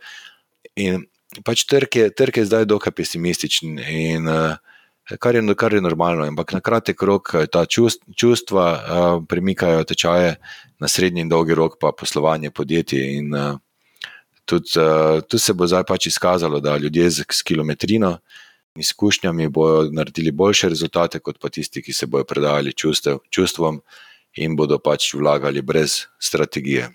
In 0.76 1.06
pač 1.46 1.66
trg 1.66 1.96
je, 1.96 2.10
trg 2.10 2.38
je 2.38 2.46
zdaj 2.46 2.66
dokaj 2.66 2.92
pesimističen. 2.92 3.80
In, 3.80 4.28
uh, 4.28 4.58
kar 5.16 5.36
je, 5.36 5.56
kar 5.56 5.74
je 5.74 5.82
normalno. 5.82 6.26
Ampak 6.26 6.54
na 6.54 6.60
kratek 6.60 7.02
rok 7.02 7.32
eh, 7.34 7.48
ta 7.48 7.66
čustva 8.16 8.66
uh, 8.74 9.24
premikajo 9.28 9.84
tečaje, 9.84 10.36
na 10.80 10.88
srednji 10.88 11.22
in 11.22 11.30
dolgi 11.30 11.56
rok 11.56 11.78
pa 11.80 11.92
poslovanje 11.92 12.52
podjetij. 12.52 13.18
In 13.18 13.34
uh, 13.36 13.56
tudi 14.46 14.76
uh, 14.80 15.22
tu 15.28 15.40
se 15.40 15.54
bo 15.54 15.68
zdaj 15.68 15.84
pač 15.88 16.08
izkazalo, 16.12 16.60
da 16.60 16.78
ljudje 16.78 17.10
z, 17.10 17.26
z 17.32 17.44
kilometrino 17.44 18.18
in 18.76 18.82
izkušnjami 18.82 19.48
bodo 19.50 19.90
naredili 19.92 20.32
boljše 20.32 20.70
rezultate, 20.70 21.20
kot 21.20 21.40
pa 21.42 21.50
tisti, 21.50 21.82
ki 21.82 21.94
se 21.94 22.06
bodo 22.06 22.24
predali 22.24 22.74
čustev, 22.74 23.24
čustvom 23.30 23.82
in 24.38 24.56
bodo 24.56 24.78
pač 24.80 25.14
vlagali 25.14 25.62
brez 25.62 26.04
strategije. 26.20 26.92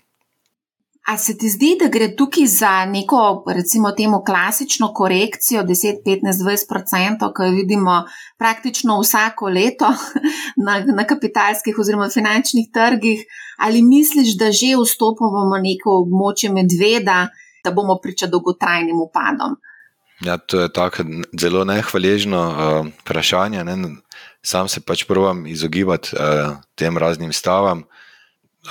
A 1.03 1.17
se 1.17 1.33
ti 1.37 1.49
zdi, 1.51 1.73
da 1.79 1.89
gre 1.91 2.13
tukaj 2.15 2.45
za 2.47 2.85
neko, 2.85 3.43
recimo, 3.47 3.91
temu 3.91 4.21
klasično 4.25 4.93
korekcijo 4.93 5.63
10, 5.63 5.99
15, 6.05 6.39
20%, 6.45 7.27
ki 7.35 7.43
jo 7.43 7.55
vidimo 7.57 7.95
praktično 8.37 8.99
vsako 9.01 9.49
leto 9.49 9.89
na, 10.65 10.79
na 10.79 11.03
kapitalskih 11.03 11.79
oziroma 11.79 12.07
finančnih 12.09 12.69
trgih, 12.73 13.25
ali 13.57 13.81
misliš, 13.81 14.37
da 14.39 14.51
že 14.51 14.77
vstopamo 14.79 15.43
v 15.51 15.61
neko 15.67 15.97
območje 16.05 16.53
medveda, 16.55 17.27
da 17.63 17.71
bomo 17.71 17.99
priča 17.99 18.27
dolgotrajnim 18.27 19.01
upadom? 19.01 19.59
Ja, 20.23 20.37
to 20.37 20.61
je 20.61 20.71
tako 20.73 21.03
zelo 21.39 21.65
nehvaležno 21.67 22.41
uh, 22.47 22.87
vprašanje. 23.01 23.63
Ne? 23.63 23.75
Sam 24.41 24.67
se 24.67 24.79
pač 24.79 25.03
provam 25.03 25.47
izogibati 25.47 26.15
uh, 26.15 26.55
tem 26.75 26.97
raznim 26.97 27.33
stavam 27.33 27.83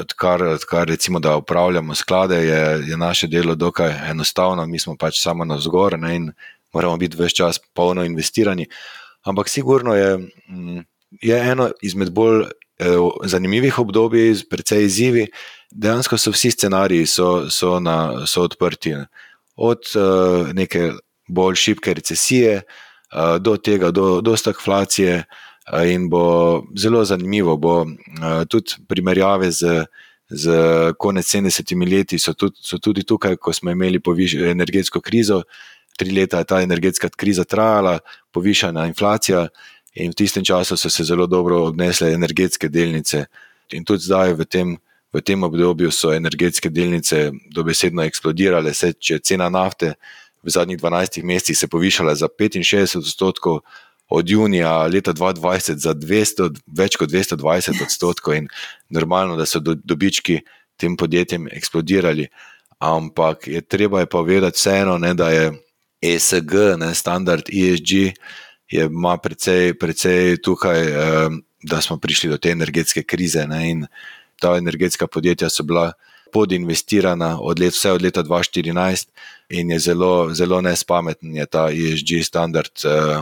odkar, 0.01 0.43
odkar 0.43 0.89
recimo, 0.89 1.21
da 1.21 1.37
upravljamo 1.37 1.95
sklade, 1.95 2.37
je, 2.37 2.85
je 2.89 2.97
naše 2.97 3.27
delo 3.27 3.55
dokaj 3.55 4.11
enostavno, 4.11 4.67
mi 4.67 4.79
smo 4.79 4.97
pač 4.97 5.21
samo 5.23 5.45
na 5.45 5.55
vzgor 5.55 5.99
ne, 5.99 6.17
in 6.17 6.33
moramo 6.73 6.97
biti 6.97 7.17
vse 7.17 7.35
čas 7.35 7.61
polno 7.75 8.05
investirani. 8.05 8.67
Ampak 9.23 9.49
sigurno 9.49 9.95
je, 9.95 10.19
mm, 10.49 10.81
je 11.23 11.39
eno 11.51 11.71
izmed 11.83 12.11
bolj 12.11 12.43
eh, 12.43 12.97
zanimivih 13.25 13.79
obdobij, 13.79 14.35
precej 14.51 14.85
izzivi. 14.85 15.27
Dejansko 15.71 16.19
so 16.19 16.31
vsi 16.31 16.51
scenariji 16.51 17.07
so, 17.07 17.51
so, 17.51 17.81
na, 17.81 18.27
so 18.27 18.43
odprti. 18.43 18.95
Od 19.57 19.85
uh, 19.95 20.49
neke 20.53 20.93
bolj 21.29 21.55
šibke 21.55 21.95
recesije 21.95 22.63
uh, 22.63 23.37
do 23.41 23.57
tega, 23.57 23.91
do, 23.91 24.21
do 24.21 24.37
stagflacije. 24.37 25.25
In 25.85 26.09
bo 26.09 26.63
zelo 26.77 27.05
zanimivo. 27.05 27.57
Bo, 27.57 27.87
tudi 28.49 28.83
primerjave 28.89 29.51
z, 29.51 29.85
z 30.31 30.47
konec 30.99 31.27
70-imi 31.27 31.87
leti 31.87 32.19
so 32.19 32.35
tudi, 32.35 32.57
so 32.61 32.79
tudi 32.79 33.05
tukaj, 33.05 33.37
ko 33.37 33.53
smo 33.53 33.71
imeli 33.71 34.01
poviš, 34.01 34.35
energetsko 34.35 35.01
krizo. 35.01 35.43
Tri 35.99 36.11
leta 36.11 36.39
je 36.39 36.49
ta 36.49 36.63
energetska 36.63 37.09
kriza 37.17 37.45
trajala, 37.45 37.99
povišana 38.33 38.87
inflacija, 38.89 39.47
in 39.95 40.11
v 40.11 40.17
tistem 40.17 40.45
času 40.45 40.77
so 40.77 40.91
se 40.91 41.05
zelo 41.05 41.27
dobro 41.27 41.67
obnesle 41.67 42.13
energetske 42.13 42.69
delnice. 42.69 43.27
In 43.73 43.85
tudi 43.85 44.09
zdaj, 44.09 44.33
v 44.35 44.45
tem, 44.45 44.77
v 45.13 45.21
tem 45.21 45.43
obdobju, 45.43 45.93
so 45.93 46.13
energetske 46.13 46.71
delnice 46.71 47.31
dobesedno 47.53 48.03
eksplodirale. 48.03 48.75
Se, 48.75 48.93
če 48.93 49.15
je 49.15 49.21
cena 49.21 49.49
nafte 49.53 49.95
v 50.43 50.51
zadnjih 50.51 50.79
12 50.79 51.23
mesecih 51.23 51.59
se 51.59 51.69
povišala 51.69 52.15
za 52.15 52.29
65 52.29 52.99
odstotkov, 52.99 53.61
od 54.13 54.31
junija 54.31 54.87
leta 54.87 55.13
2020 55.13 55.77
za 55.77 55.95
200, 55.95 56.49
več 56.67 56.97
kot 57.01 57.11
220 57.11 57.83
odstotkov, 57.83 58.37
in 58.37 58.49
normalno, 58.93 59.37
da 59.37 59.47
so 59.49 59.61
do, 59.61 59.75
dobički 59.75 60.41
tem 60.77 60.97
podjetjem 60.97 61.49
eksplodirali. 61.53 62.29
Ampak 62.83 63.47
je 63.49 63.61
treba 63.61 64.01
je 64.01 64.11
povedati 64.11 64.59
vseeno, 64.59 64.99
ne, 64.99 65.15
da 65.15 65.31
je 65.31 65.53
ESG, 66.03 66.55
ne, 66.83 66.95
standard 66.95 67.49
ESG, 67.49 68.13
je 68.73 68.85
ima 68.89 69.17
precej, 69.17 69.75
precej 69.79 70.37
tukaj, 70.43 70.81
eh, 70.83 71.41
da 71.63 71.81
smo 71.81 71.97
prišli 71.97 72.31
do 72.31 72.39
te 72.39 72.51
energetske 72.51 73.03
krize. 73.03 73.47
Ne, 73.47 73.71
in 73.71 73.87
ta 74.41 74.57
energetska 74.57 75.07
podjetja 75.07 75.51
so 75.51 75.63
bila. 75.63 75.93
Podinvestirana 76.33 77.35
od 77.45 77.59
let, 77.61 77.75
vse 77.77 77.91
od 77.93 78.03
leta 78.03 78.23
2014, 78.25 79.11
in 79.53 79.71
je 79.71 79.79
zelo, 79.79 80.33
zelo 80.33 80.63
nespameten, 80.65 81.35
je 81.37 81.45
ta 81.47 81.67
ESG 81.69 82.23
standard. 82.25 82.73
Uh, 82.89 83.21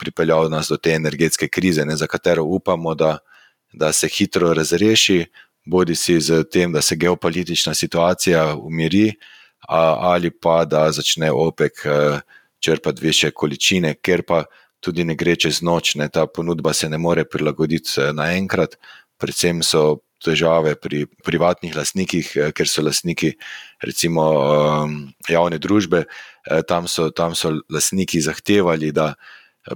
pripeljal 0.00 0.48
nas 0.50 0.72
do 0.72 0.76
te 0.80 0.94
energetske 0.96 1.48
krize, 1.48 1.84
ne, 1.84 1.96
za 1.96 2.08
katero 2.08 2.44
upamo, 2.44 2.94
da, 2.94 3.18
da 3.72 3.92
se 3.92 4.08
hitro 4.08 4.54
razreši, 4.56 5.24
bodi 5.66 5.94
si 5.94 6.20
z 6.20 6.44
tem, 6.50 6.72
da 6.72 6.82
se 6.82 6.96
geopolitična 6.96 7.74
situacija 7.74 8.54
umiri, 8.56 9.12
ali 9.68 10.30
pa 10.30 10.64
da 10.64 10.90
začne 10.92 11.30
OPEC 11.32 11.84
eh, 11.84 12.20
črpati 12.60 13.02
više 13.02 13.30
količine, 13.30 13.94
ker 13.94 14.22
pa 14.26 14.44
tudi 14.80 15.04
ne 15.04 15.14
gre 15.14 15.36
čez 15.36 15.62
noč, 15.62 15.94
ne, 15.94 16.08
ta 16.08 16.26
ponudba 16.26 16.72
se 16.72 16.88
ne 16.88 16.98
more 16.98 17.24
prilagoditi 17.24 18.00
eh, 18.00 18.12
naenkrat, 18.12 18.78
predvsem 19.18 19.62
so. 19.62 20.00
Težave 20.20 20.74
pri 20.76 21.06
privatnih 21.24 21.72
lastnikih, 21.72 22.26
eh, 22.36 22.50
ker 22.52 22.68
so 22.68 22.82
lastniki, 22.84 23.30
recimo, 23.80 24.24
javne 25.32 25.56
družbe, 25.56 26.02
tam 26.68 26.84
so, 26.92 27.06
tam 27.08 27.32
so 27.32 27.54
lastniki 27.72 28.20
zahtevali, 28.20 28.90
da 28.92 29.14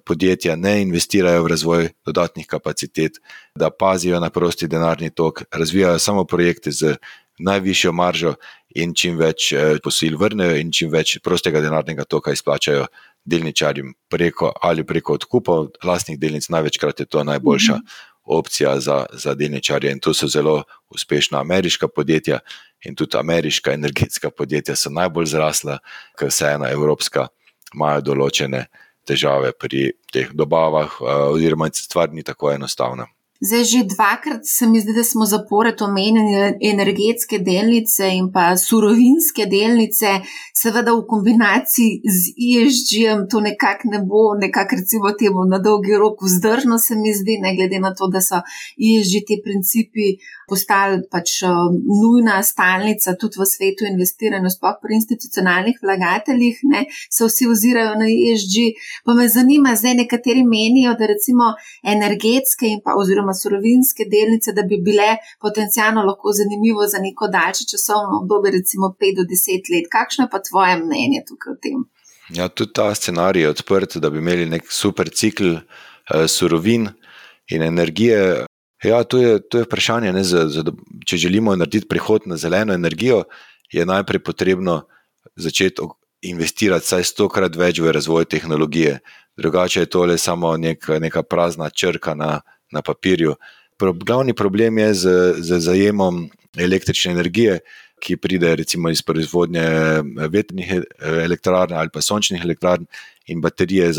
podjetja 0.04 0.56
ne 0.56 0.82
investirajo 0.82 1.42
v 1.44 1.52
razvoj 1.52 1.88
dodatnih 2.06 2.46
kapacitet, 2.46 3.20
da 3.54 3.70
pazijo 3.70 4.20
na 4.20 4.30
prosti 4.30 4.68
denarni 4.68 5.10
tok, 5.10 5.42
razvijajo 5.52 5.98
samo 5.98 6.24
projekte 6.24 6.70
z 6.70 6.96
najvišjo 7.38 7.92
maržo 7.92 8.34
in 8.74 8.94
čim 8.94 9.18
več 9.18 9.52
eh, 9.52 9.78
posil 9.82 10.16
vrnejo, 10.18 10.56
in 10.58 10.70
čim 10.72 10.90
več 10.90 11.18
prostega 11.22 11.60
denarnega 11.60 12.04
toka 12.04 12.32
izplačajo 12.32 12.86
delničarjem 13.24 13.94
preko 14.10 14.52
ali 14.62 14.84
preko 14.84 15.18
odkupov 15.18 15.68
lastnih 15.84 16.18
delnic. 16.18 16.48
Največkrat 16.48 17.00
je 17.00 17.06
to 17.06 17.24
najboljša 17.24 17.78
opcija 18.24 18.80
za, 18.80 19.04
za 19.12 19.34
delničarje 19.34 19.90
in 19.92 20.00
tu 20.00 20.14
so 20.14 20.28
zelo 20.28 20.62
uspešna 20.88 21.40
ameriška 21.40 21.88
podjetja. 21.88 22.38
In 22.84 22.94
tudi 22.94 23.16
ameriška 23.16 23.72
energetska 23.72 24.30
podjetja 24.30 24.76
so 24.76 24.90
najbolj 24.92 25.26
zrasla, 25.26 25.78
ker 26.18 26.28
vseeno 26.28 26.68
evropska 26.68 27.28
imajo 27.74 28.02
določene 28.10 28.66
težave 29.06 29.52
pri 29.52 29.92
teh 30.12 30.32
dobavah, 30.32 31.00
oziroma 31.34 31.68
stvar 31.72 32.12
ni 32.12 32.22
tako 32.22 32.52
enostavna. 32.52 33.06
Zdaj, 33.44 33.64
že 33.64 33.78
dvakrat 33.94 34.40
se 34.44 34.66
mi 34.66 34.80
zdi, 34.80 34.92
da 34.92 35.04
smo 35.04 35.26
zapored 35.26 35.82
omenjali 35.82 36.56
energetske 36.72 37.38
delnice 37.38 38.08
in 38.18 38.30
pa 38.32 38.56
surovinske 38.56 39.44
delnice, 39.46 40.12
seveda 40.56 40.94
v 40.96 41.02
kombinaciji 41.12 42.00
z 42.16 42.32
ESG-jem 42.48 43.26
to 43.30 43.42
nekako 43.44 43.90
ne 43.92 44.00
bo, 44.08 44.22
nekako 44.40 44.78
recimo 44.80 45.12
temu 45.20 45.44
na 45.50 45.58
dolgi 45.58 45.92
rok 46.02 46.22
vzdržno, 46.24 46.78
se 46.78 46.96
mi 46.96 47.12
zdi, 47.12 47.36
ne 47.44 47.52
glede 47.56 47.80
na 47.84 47.92
to, 47.94 48.08
da 48.08 48.22
so 48.24 48.40
ESG 48.88 49.26
ti 49.28 49.36
principi 49.44 50.06
postali 50.48 51.02
pač 51.10 51.42
um, 51.44 51.76
nujna 52.00 52.40
stalnica 52.42 53.12
tudi 53.20 53.40
v 53.40 53.48
svetu 53.48 53.88
investiranja, 53.90 54.54
sploh 54.56 54.80
pri 54.80 54.96
institucionalnih 55.00 55.82
vlagateljih, 55.84 56.64
ne, 56.72 56.86
se 57.10 57.28
vsi 57.28 57.50
ozirajo 57.52 57.98
na 58.00 58.08
ESG. 58.08 58.56
Pa 59.04 59.18
me 59.18 59.28
zanima, 59.28 59.76
zdaj 59.76 59.98
nekateri 60.00 60.46
menijo, 60.48 60.96
da 60.96 61.12
recimo 61.12 61.52
energetske 61.82 62.72
in 62.72 62.80
pa 62.84 62.96
oziroma 62.96 63.33
surovinske 63.34 64.04
delnice, 64.14 64.52
da 64.52 64.62
bi 64.62 64.78
bile 64.88 65.16
potencijalno 65.40 66.04
lahko 66.08 66.32
zanimivo 66.32 66.86
za 66.86 66.98
neko 66.98 67.28
daljše 67.28 67.64
časovno 67.72 68.20
obdobje, 68.22 68.52
recimo 68.58 68.94
5 69.00 69.16
do 69.18 69.24
10 69.34 69.72
let. 69.74 69.90
Kakšno 69.96 70.24
je 70.24 70.30
pa 70.32 70.40
tvoje 70.48 70.76
mnenje 70.84 71.20
tukaj 71.28 71.52
o 71.52 71.58
tem? 71.62 71.84
Ja, 72.38 72.48
tudi 72.48 72.72
ta 72.72 72.94
scenarij 72.94 73.42
je 73.42 73.48
odprt, 73.48 73.96
da 73.96 74.10
bi 74.10 74.18
imeli 74.18 74.46
nek 74.48 74.70
super 74.72 75.10
cikl 75.10 75.50
uh, 75.54 76.26
surovin 76.28 76.88
in 77.50 77.62
energije. 77.62 78.46
Ja, 78.84 79.04
to 79.04 79.18
je, 79.18 79.40
to 79.48 79.58
je 79.58 79.64
vprašanje. 79.64 80.12
Ne, 80.12 80.24
za, 80.24 80.48
za, 80.48 80.64
če 81.06 81.16
želimo 81.16 81.56
narediti 81.56 81.88
prehod 81.88 82.26
na 82.26 82.36
zeleno 82.36 82.74
energijo, 82.74 83.24
je 83.72 83.86
najprej 83.86 84.22
potrebno 84.24 84.82
začeti 85.36 85.82
investirati 86.24 86.84
vsaj 86.84 87.04
stokrat 87.04 87.56
več 87.56 87.80
v 87.80 87.92
razvoj 87.92 88.24
tehnologije. 88.24 88.98
Drugače 89.36 89.80
je 89.80 89.90
to 89.90 90.04
le 90.04 90.18
samo 90.18 90.56
nek, 90.56 90.88
neka 91.00 91.22
prazna 91.22 91.70
črka 91.70 92.14
na, 92.14 92.40
na 92.74 92.82
papirju. 92.82 93.36
Glavni 93.78 94.34
problem 94.34 94.78
je 94.78 94.94
z, 94.94 95.14
z 95.38 95.58
zajemom 95.60 96.28
električne 96.58 97.12
energije, 97.12 97.58
ki 98.04 98.18
pride 98.20 98.52
recimo 98.56 98.90
iz 98.90 99.00
proizvodnje 99.02 99.64
vetrnih 100.30 100.72
elektrarn 101.24 101.72
ali 101.72 101.90
pa 101.92 102.02
sončnih 102.04 102.42
elektrarn, 102.44 102.86
in 103.26 103.40
baterije 103.40 103.92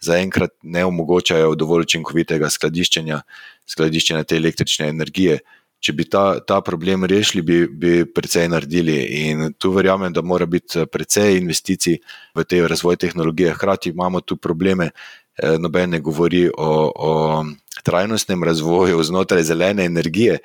zaenkrat 0.00 0.50
za 0.50 0.58
ne 0.62 0.84
omogočajo 0.84 1.54
dovolj 1.54 1.86
učinkovitega 1.86 2.50
skladiščenja, 2.50 3.20
skladiščenja 3.66 4.24
te 4.24 4.36
električne 4.36 4.88
energije. 4.92 5.38
Če 5.80 5.92
bi 5.92 6.06
ta, 6.08 6.40
ta 6.40 6.60
problem 6.64 7.04
rešili, 7.04 7.42
bi, 7.44 7.58
bi 7.68 7.92
precej 8.08 8.48
naredili. 8.48 8.96
In 9.28 9.52
tu 9.58 9.70
verjamem, 9.74 10.12
da 10.12 10.22
mora 10.24 10.46
biti 10.48 10.86
precej 10.92 11.36
investicij 11.38 11.98
v 12.34 12.44
te 12.48 12.62
razvoj 12.68 12.96
tehnologije. 12.96 13.52
Hkrati 13.54 13.92
imamo 13.92 14.20
tu 14.20 14.36
probleme, 14.36 14.90
eh, 15.36 15.58
noben 15.60 15.90
ne 15.90 16.00
govori 16.00 16.48
o, 16.48 16.70
o 16.96 17.44
trajnostnem 17.86 18.44
razvoju 18.44 19.02
znotraj 19.06 19.46
zelene 19.46 19.86
energije. 19.86 20.38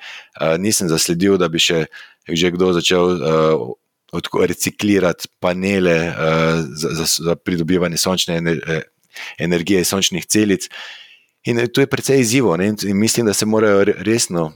Nisem 0.58 0.88
zasledil, 0.88 1.36
da 1.42 1.50
bi 1.50 1.62
še 1.62 1.86
že 2.28 2.52
kdo 2.54 2.70
začel 2.70 3.18
reciklirati 4.46 5.26
panele 5.42 5.96
za, 6.70 6.90
za, 6.94 7.06
za 7.18 7.34
pridobivanje 7.34 7.98
sončne 7.98 8.36
ener, 8.38 8.60
energije, 9.38 9.84
sončnih 9.84 10.26
celic. 10.26 10.68
In 11.44 11.58
to 11.74 11.82
je 11.82 11.90
precej 11.90 12.20
izzivo. 12.20 12.54
In 12.62 12.76
mislim, 12.98 13.26
da 13.26 13.34
se 13.34 13.46
morajo 13.46 13.84
resno 13.84 14.44
uh, 14.44 14.54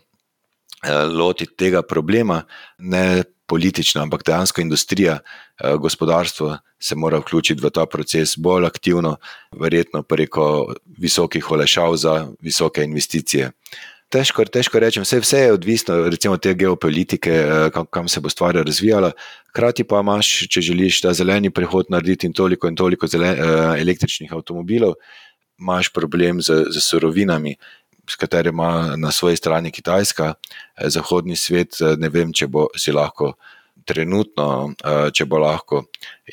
lotiti 1.19 1.57
tega 1.57 1.83
problema, 1.83 2.43
ne 2.79 3.25
politično, 3.47 4.03
ampak 4.03 4.25
dejansko 4.27 4.61
industrija, 4.61 5.19
uh, 5.19 5.75
gospodarstvo 5.81 6.59
se 6.79 6.95
mora 6.95 7.19
vključiti 7.19 7.63
v 7.63 7.71
ta 7.71 7.87
proces 7.87 8.37
bolj 8.37 8.67
aktivno, 8.67 9.17
verjetno 9.53 10.03
preko 10.03 10.75
visokih 10.99 11.51
olešav 11.51 11.97
za 11.97 12.29
visoke 12.41 12.85
investicije. 12.85 13.51
Težko, 14.07 14.45
težko 14.47 14.79
rečem, 14.79 15.03
vse, 15.03 15.19
vse 15.19 15.39
je 15.41 15.53
odvisno 15.53 15.97
od 16.33 16.43
te 16.43 16.53
geopolitike, 16.55 17.31
eh, 17.31 17.71
kam, 17.75 17.87
kam 17.91 18.09
se 18.09 18.21
bo 18.21 18.31
stvar 18.31 18.55
razvijala. 18.55 19.11
Hkrati 19.51 19.85
pa 19.85 20.01
imaš, 20.01 20.47
če 20.49 20.61
želiš 20.63 21.01
ta 21.03 21.13
zeleni 21.13 21.51
prehod 21.51 21.91
narediti 21.91 22.27
in 22.31 22.33
toliko 22.33 22.71
in 22.71 22.77
toliko 22.77 23.07
zelen, 23.11 23.35
eh, 23.35 23.81
električnih 23.81 24.33
avtomobilov, 24.33 24.95
imaš 25.59 25.91
problem 25.93 26.43
z, 26.43 26.69
z 26.71 26.85
surovinami, 26.85 27.57
s 28.09 28.17
katerimi 28.17 28.55
ima 28.55 28.97
na 28.97 29.13
svoji 29.13 29.37
strani 29.37 29.71
Kitajska, 29.71 30.35
eh, 30.35 30.89
zahodni 30.89 31.37
svet. 31.37 31.77
Ne 31.99 32.09
vem, 32.09 32.33
če 32.33 32.47
bo 32.47 32.67
si 32.77 32.93
lahko 32.93 33.35
trenutno, 33.87 34.75
če 35.15 35.25
bo 35.31 35.39
lahko 35.39 35.85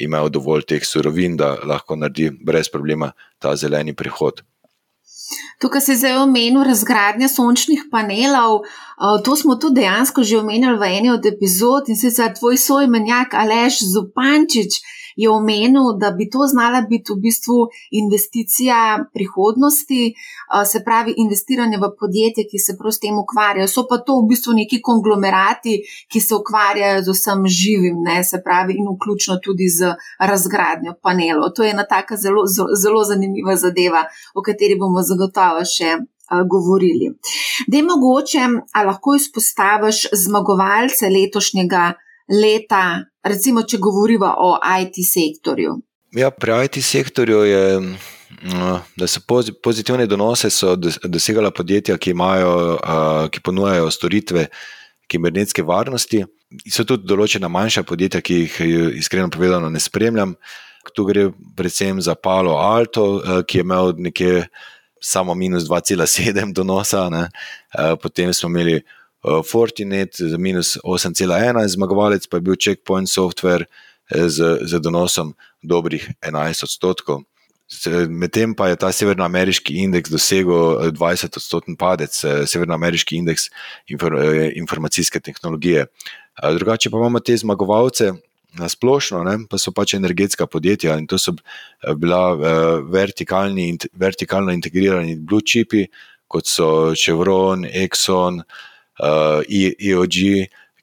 imel 0.01 0.29
dovolj 0.33 0.65
teh 0.65 0.85
surovin, 0.85 1.37
da 1.37 1.53
lahko 1.69 1.95
naredi 1.95 2.31
brez 2.33 2.71
problema 2.71 3.11
ta 3.39 3.55
zeleni 3.55 3.93
prehod. 3.93 4.41
Tukaj 5.61 5.81
se 5.81 5.91
je 5.91 5.97
zdaj 5.97 6.17
omenil 6.23 6.63
razgradnja 6.63 7.27
sončnih 7.29 7.85
panelov. 7.91 8.65
To 9.25 9.35
smo 9.35 9.55
tudi 9.55 9.81
dejansko 9.81 10.23
že 10.23 10.39
omenjali 10.39 10.77
v 10.77 10.89
eni 10.97 11.09
od 11.11 11.25
epizod 11.25 11.89
in 11.89 11.97
sicer 11.97 12.33
tvoj 12.39 12.57
sojmenjak 12.57 13.33
Aleš 13.33 13.79
Zupančič 13.93 14.81
je 15.15 15.29
omenil, 15.29 15.93
da 15.99 16.11
bi 16.11 16.29
to 16.29 16.47
znala 16.47 16.81
biti 16.89 17.13
v 17.13 17.19
bistvu 17.21 17.67
investicija 17.91 19.05
prihodnosti, 19.13 20.13
se 20.71 20.83
pravi 20.83 21.13
investiranje 21.17 21.77
v 21.77 21.89
podjetje, 21.99 22.47
ki 22.51 22.59
se 22.59 22.77
prav 22.79 22.91
s 22.91 22.99
tem 22.99 23.17
ukvarjajo. 23.19 23.67
So 23.67 23.85
pa 23.89 23.97
to 23.97 24.19
v 24.21 24.29
bistvu 24.31 24.53
neki 24.53 24.81
konglomerati, 24.81 25.79
ki 26.11 26.19
se 26.21 26.35
ukvarjajo 26.35 27.03
z 27.03 27.17
vsem 27.17 27.47
živim, 27.47 28.01
ne, 28.03 28.23
se 28.23 28.41
pravi, 28.43 28.77
in 28.77 28.87
vključno 28.95 29.39
tudi 29.43 29.67
z 29.69 29.93
razgradnjo 30.19 30.95
panelov. 31.01 31.53
To 31.55 31.63
je 31.63 31.71
ena 31.71 31.85
taka 31.89 32.17
zelo, 32.17 32.45
zelo 32.83 33.03
zanimiva 33.03 33.55
zadeva, 33.55 34.05
o 34.35 34.41
kateri 34.41 34.79
bomo 34.79 35.01
zagotovo 35.01 35.65
še. 35.65 35.97
Da 37.67 37.77
je 37.77 37.83
mogoče, 37.83 38.39
ali 38.73 38.87
lahko 38.87 39.15
izpostaviš 39.15 40.07
zmagovalce 40.17 41.09
letošnjega 41.11 41.83
leta, 42.31 43.03
recimo, 43.23 43.63
če 43.63 43.79
govorimo 43.81 44.29
o 44.37 44.55
IT 44.61 44.99
sektorju? 45.07 45.75
Ja, 46.15 46.29
pri 46.31 46.65
IT 46.65 46.79
sektorju 46.85 47.43
je, 47.43 47.79
mm, 47.79 48.75
da 48.97 49.07
so 49.07 49.21
pozitivne 49.63 50.05
donose 50.07 50.51
dosegala 51.05 51.51
podjetja, 51.51 51.97
ki, 51.97 52.13
imajo, 52.13 52.77
ki 53.31 53.41
ponujajo 53.41 53.91
storitve 53.91 54.47
kibernetske 55.09 55.65
varnosti. 55.65 56.23
So 56.69 56.85
tudi 56.85 57.09
določena 57.09 57.49
manjša 57.49 57.83
podjetja, 57.89 58.21
ki 58.21 58.43
jih 58.43 58.59
iskreno 59.01 59.31
povedano 59.33 59.71
ne 59.73 59.81
spremljam. 59.81 60.35
Tu 60.93 61.05
gre 61.07 61.29
predvsem 61.57 62.01
za 62.03 62.13
Palo 62.15 62.57
Alto, 62.59 63.23
ki 63.47 63.57
je 63.57 63.65
imel 63.65 63.93
nekje 63.97 64.47
samo 65.03 65.33
minus 65.35 65.65
2,7 65.67 66.53
donosa, 66.53 67.09
ne. 67.09 67.27
potem 68.01 68.33
smo 68.33 68.49
imeli 68.49 68.83
Fortinet 69.23 70.15
za 70.19 70.37
minus 70.37 70.77
8,1, 70.83 71.67
zmagovalec 71.67 72.27
pa 72.27 72.37
je 72.37 72.41
bil 72.41 72.55
Checkpoint 72.59 73.09
Software 73.09 73.65
eh, 74.11 74.29
z, 74.29 74.59
z 74.61 74.79
donosom 74.79 75.33
dobrih 75.61 76.09
11 76.21 76.63
odstotkov. 76.63 77.23
Medtem 78.09 78.53
pa 78.53 78.67
je 78.69 78.75
ta 78.75 78.91
severnoameriški 78.91 79.79
indeks 79.81 80.11
dosegel 80.11 80.91
20-odstotni 80.93 81.77
padec, 81.79 82.13
severnoameriški 82.45 83.15
indeks 83.17 83.47
informacijske 83.89 85.19
tehnologije. 85.19 85.87
Drugače 86.57 86.91
pa 86.91 86.99
imamo 86.99 87.19
te 87.19 87.37
zmagovalce 87.37 88.11
na 88.59 88.69
splošno, 88.69 89.23
ne, 89.23 89.37
pa 89.49 89.57
so 89.57 89.71
pač 89.73 89.95
energetska 89.97 90.45
podjetja 90.45 90.99
in 90.99 91.07
to 91.07 91.17
so 91.17 91.33
bila 91.97 92.35
vertikalno 92.85 94.53
integrirani 94.53 95.15
blue 95.17 95.41
chipi, 95.41 95.87
kot 96.27 96.45
so 96.45 96.93
Chevron, 96.99 97.65
Exxon, 97.65 98.43
uh, 98.43 98.72
EOG, 98.99 100.17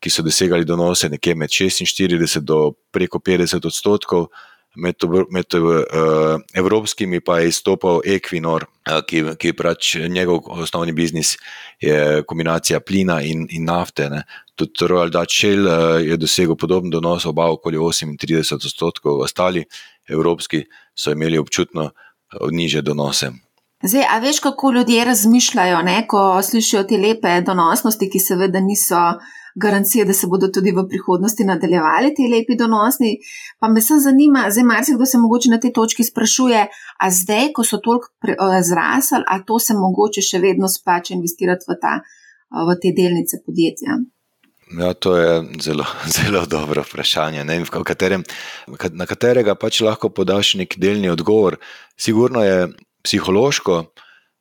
ki 0.01 0.11
so 0.11 0.23
dosegali 0.25 0.65
donose 0.65 1.09
nekje 1.13 1.35
med 1.37 1.53
46 1.53 2.41
do 2.41 2.73
preko 2.93 3.21
50 3.21 3.67
odstotkov, 3.67 4.31
med, 4.77 4.95
med 5.31 5.55
uh, 5.55 6.41
evropskimi 6.55 7.21
pa 7.21 7.41
je 7.41 7.49
izstopal 7.49 8.01
Equinor, 8.07 8.65
uh, 8.87 9.01
ki, 9.07 9.25
ki 9.39 9.53
pač 9.59 9.97
njegov 10.09 10.47
osnovni 10.63 10.95
biznis 10.95 11.35
je 11.83 12.23
kombinacija 12.23 12.81
plina 12.81 13.21
in, 13.23 13.47
in 13.51 13.67
nafte. 13.67 14.09
Ne. 14.11 14.23
Tudi 14.55 14.87
Royal 14.87 15.11
Dutch 15.11 15.35
Shell 15.35 15.67
uh, 15.67 15.99
je 16.05 16.17
dosegel 16.17 16.57
podoben 16.57 16.91
donos, 16.91 17.27
oba 17.27 17.51
okoli 17.51 17.79
38 17.79 18.55
odstotkov, 18.55 19.25
ostali 19.27 19.65
evropski 20.09 20.65
so 20.95 21.13
imeli 21.13 21.39
občutno 21.39 21.91
niže 22.51 22.83
donose. 22.83 23.33
Zdaj, 23.83 24.05
a 24.11 24.19
veš, 24.19 24.41
kako 24.41 24.71
ljudje 24.73 25.05
razmišljajo, 25.05 25.83
ne, 25.83 26.07
ko 26.09 26.43
slišijo 26.43 26.83
te 26.85 26.99
lepe 27.01 27.41
donosnosti, 27.41 28.11
ki 28.13 28.19
seveda 28.21 28.61
niso 28.61 28.99
garancije, 29.55 30.05
da 30.05 30.13
se 30.13 30.27
bodo 30.27 30.49
tudi 30.49 30.71
v 30.71 30.85
prihodnosti 30.89 31.45
nadaljevali 31.45 32.15
ti 32.15 32.29
lepi 32.29 32.57
donosni. 32.57 33.17
Pa 33.59 33.69
me 33.69 33.81
se 33.81 33.95
zanima, 33.99 34.45
zdaj 34.51 34.65
marsikdo 34.65 35.07
se 35.07 35.19
mogoče 35.19 35.51
na 35.51 35.61
tej 35.61 35.73
točki 35.73 36.05
sprašuje, 36.05 36.67
a 36.99 37.11
zdaj, 37.11 37.53
ko 37.57 37.65
so 37.65 37.79
toliko 37.79 38.09
zrasli, 38.69 39.25
a 39.27 39.41
to 39.47 39.59
se 39.59 39.75
mogoče 39.75 40.23
še 40.23 40.39
vedno 40.39 40.69
splača 40.69 41.15
investirati 41.15 41.65
v, 41.69 41.79
ta, 41.81 42.01
v 42.69 42.77
te 42.83 42.93
delnice 42.97 43.41
podjetja. 43.47 43.97
Ja, 44.79 44.93
to 44.95 45.17
je 45.17 45.33
zelo, 45.63 45.89
zelo 46.19 46.45
dobro 46.47 46.85
vprašanje, 46.85 47.45
ne, 47.45 47.63
katerem, 47.85 48.29
na 48.93 49.07
katerega 49.07 49.57
pač 49.57 49.81
lahko 49.81 50.13
podaš 50.13 50.55
nek 50.61 50.77
delni 50.79 51.09
odgovor. 51.11 51.57
Sigurno 51.97 52.45
je 52.45 52.69
psihološko 53.03 53.85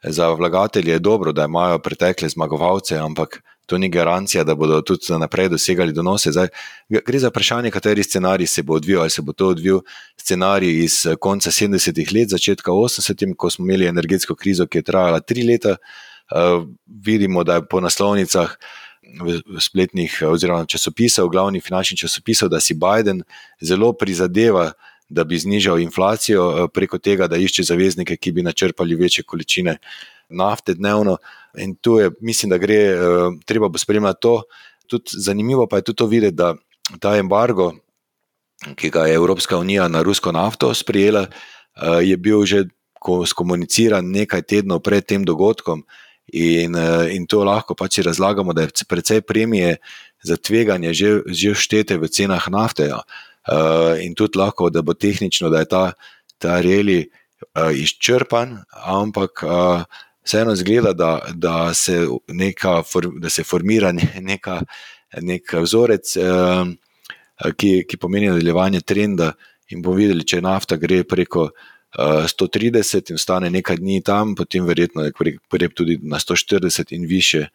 za 0.03 0.29
vlagatelje 0.29 0.91
je 0.91 0.99
dobro, 0.99 1.31
da 1.31 1.43
imajo 1.43 1.79
pretekle 1.79 2.29
zmagovalce, 2.29 2.97
ampak 2.97 3.43
to 3.65 3.77
ni 3.77 3.89
garancija, 3.89 4.43
da 4.43 4.55
bodo 4.55 4.81
tudi 4.81 5.13
naprej 5.19 5.49
dosegali 5.49 5.93
donose. 5.93 6.31
Zdaj, 6.31 6.47
gre 6.89 7.19
za 7.19 7.29
vprašanje, 7.29 7.71
kateri 7.71 8.03
scenarij 8.03 8.47
se 8.47 8.63
bo 8.63 8.73
odvijal. 8.73 9.01
Ali 9.01 9.09
se 9.09 9.21
bo 9.21 9.33
to 9.33 9.47
odvijal 9.47 9.81
scenarij 10.17 10.83
iz 10.83 11.05
konca 11.19 11.51
70-ih 11.51 12.13
let, 12.13 12.29
začetka 12.29 12.71
80-ih, 12.71 13.35
ko 13.37 13.49
smo 13.49 13.65
imeli 13.65 13.85
energetsko 13.85 14.35
krizo, 14.35 14.65
ki 14.65 14.77
je 14.81 14.87
trajala 14.89 15.19
tri 15.19 15.43
leta. 15.43 15.77
Uh, 16.29 16.65
vidimo, 17.05 17.43
da 17.43 17.55
je 17.55 17.67
po 17.67 17.81
naslovnicah 17.81 18.57
v, 19.21 19.39
spletnih 19.61 20.17
oziroma 20.27 20.65
časopisov, 20.65 21.29
glavnih 21.29 21.63
finančnih 21.63 21.99
časopisov, 21.99 22.49
da 22.49 22.59
si 22.59 22.73
Biden 22.73 23.23
zelo 23.61 23.93
prizadeva 23.93 24.71
da 25.09 25.23
bi 25.23 25.39
znižal 25.39 25.79
inflacijo 25.79 26.49
eh, 26.51 26.67
preko 26.73 26.97
tega, 26.97 27.27
da 27.27 27.37
išče 27.37 27.63
zaveznike, 27.63 28.17
ki 28.17 28.31
bi 28.31 28.43
načrpali 28.43 28.95
večje 28.95 29.23
količine 29.23 29.77
nafte 30.29 30.73
dnevno. 30.73 31.17
In 31.57 31.75
tu 31.75 31.97
je, 31.97 32.11
mislim, 32.21 32.49
da 32.49 32.57
gre, 32.57 32.75
eh, 32.75 32.97
treba 33.45 33.67
bo 33.67 33.77
spremljati 33.77 34.21
to. 34.21 34.41
Tudi 34.87 35.03
zanimivo 35.17 35.67
pa 35.67 35.77
je 35.77 35.81
tudi 35.81 35.97
to 35.97 36.05
videti, 36.05 36.35
da 36.35 36.55
ta 36.99 37.17
embargo, 37.17 37.73
ki 38.75 38.89
ga 38.89 39.05
je 39.07 39.15
Evropska 39.15 39.57
unija 39.57 39.87
na 39.87 40.01
rusko 40.01 40.31
nafto 40.31 40.73
sprejela, 40.73 41.25
eh, 41.25 42.01
je 42.03 42.17
bil 42.17 42.45
že 42.45 42.65
skomuniciran 43.25 44.05
nekaj 44.05 44.41
tednov 44.41 44.81
pred 44.83 45.05
tem 45.05 45.25
dogodkom. 45.25 45.83
In, 46.33 46.75
in 47.09 47.25
to 47.25 47.43
lahko 47.43 47.73
pač 47.73 47.97
razlagamo, 48.05 48.53
da 48.53 48.61
je 48.61 48.85
precej 48.87 49.21
premije 49.21 49.77
za 50.23 50.37
tveganje 50.37 50.93
že, 50.93 51.09
že 51.25 51.55
štete 51.55 51.97
v 51.97 52.05
cenah 52.05 52.49
nafte. 52.51 52.91
Ja. 52.91 53.01
Uh, 53.47 53.95
in 54.03 54.13
tudi 54.15 54.37
lahko, 54.37 54.69
da 54.69 54.81
bo 54.81 54.93
tehnično, 54.93 55.49
da 55.49 55.63
je 55.63 55.69
ta, 55.71 55.83
ta 56.37 56.59
reli 56.61 56.99
uh, 57.05 57.71
izčrpan, 57.73 58.57
ampak 58.85 59.43
uh, 59.47 59.83
vseeno 60.25 60.55
zgleda, 60.55 60.93
da, 60.93 61.11
da, 61.33 61.73
se 61.73 62.05
neka, 62.27 62.81
da 63.21 63.29
se 63.29 63.43
formira 63.43 63.91
neka, 64.31 64.61
nek 65.21 65.53
vzorec, 65.53 66.13
ki, 67.57 67.71
ki 67.89 67.97
pomeni 67.97 68.29
nadaljevanje 68.29 68.81
trenda, 68.85 69.31
in 69.73 69.81
bomo 69.81 69.97
videli, 69.97 70.25
če 70.27 70.41
nafta 70.45 70.77
gre 70.77 71.03
preko. 71.03 71.49
130 71.89 73.09
in 73.09 73.17
ostane 73.17 73.47
nekaj 73.49 73.79
dni 73.79 74.03
tam, 74.05 74.35
potem 74.37 74.61
verjetno 74.61 75.07
je 75.07 75.13
prep 75.49 75.71
tudi 75.73 75.95
na 76.05 76.19
140 76.21 76.93
in 76.93 77.07
više. 77.09 77.47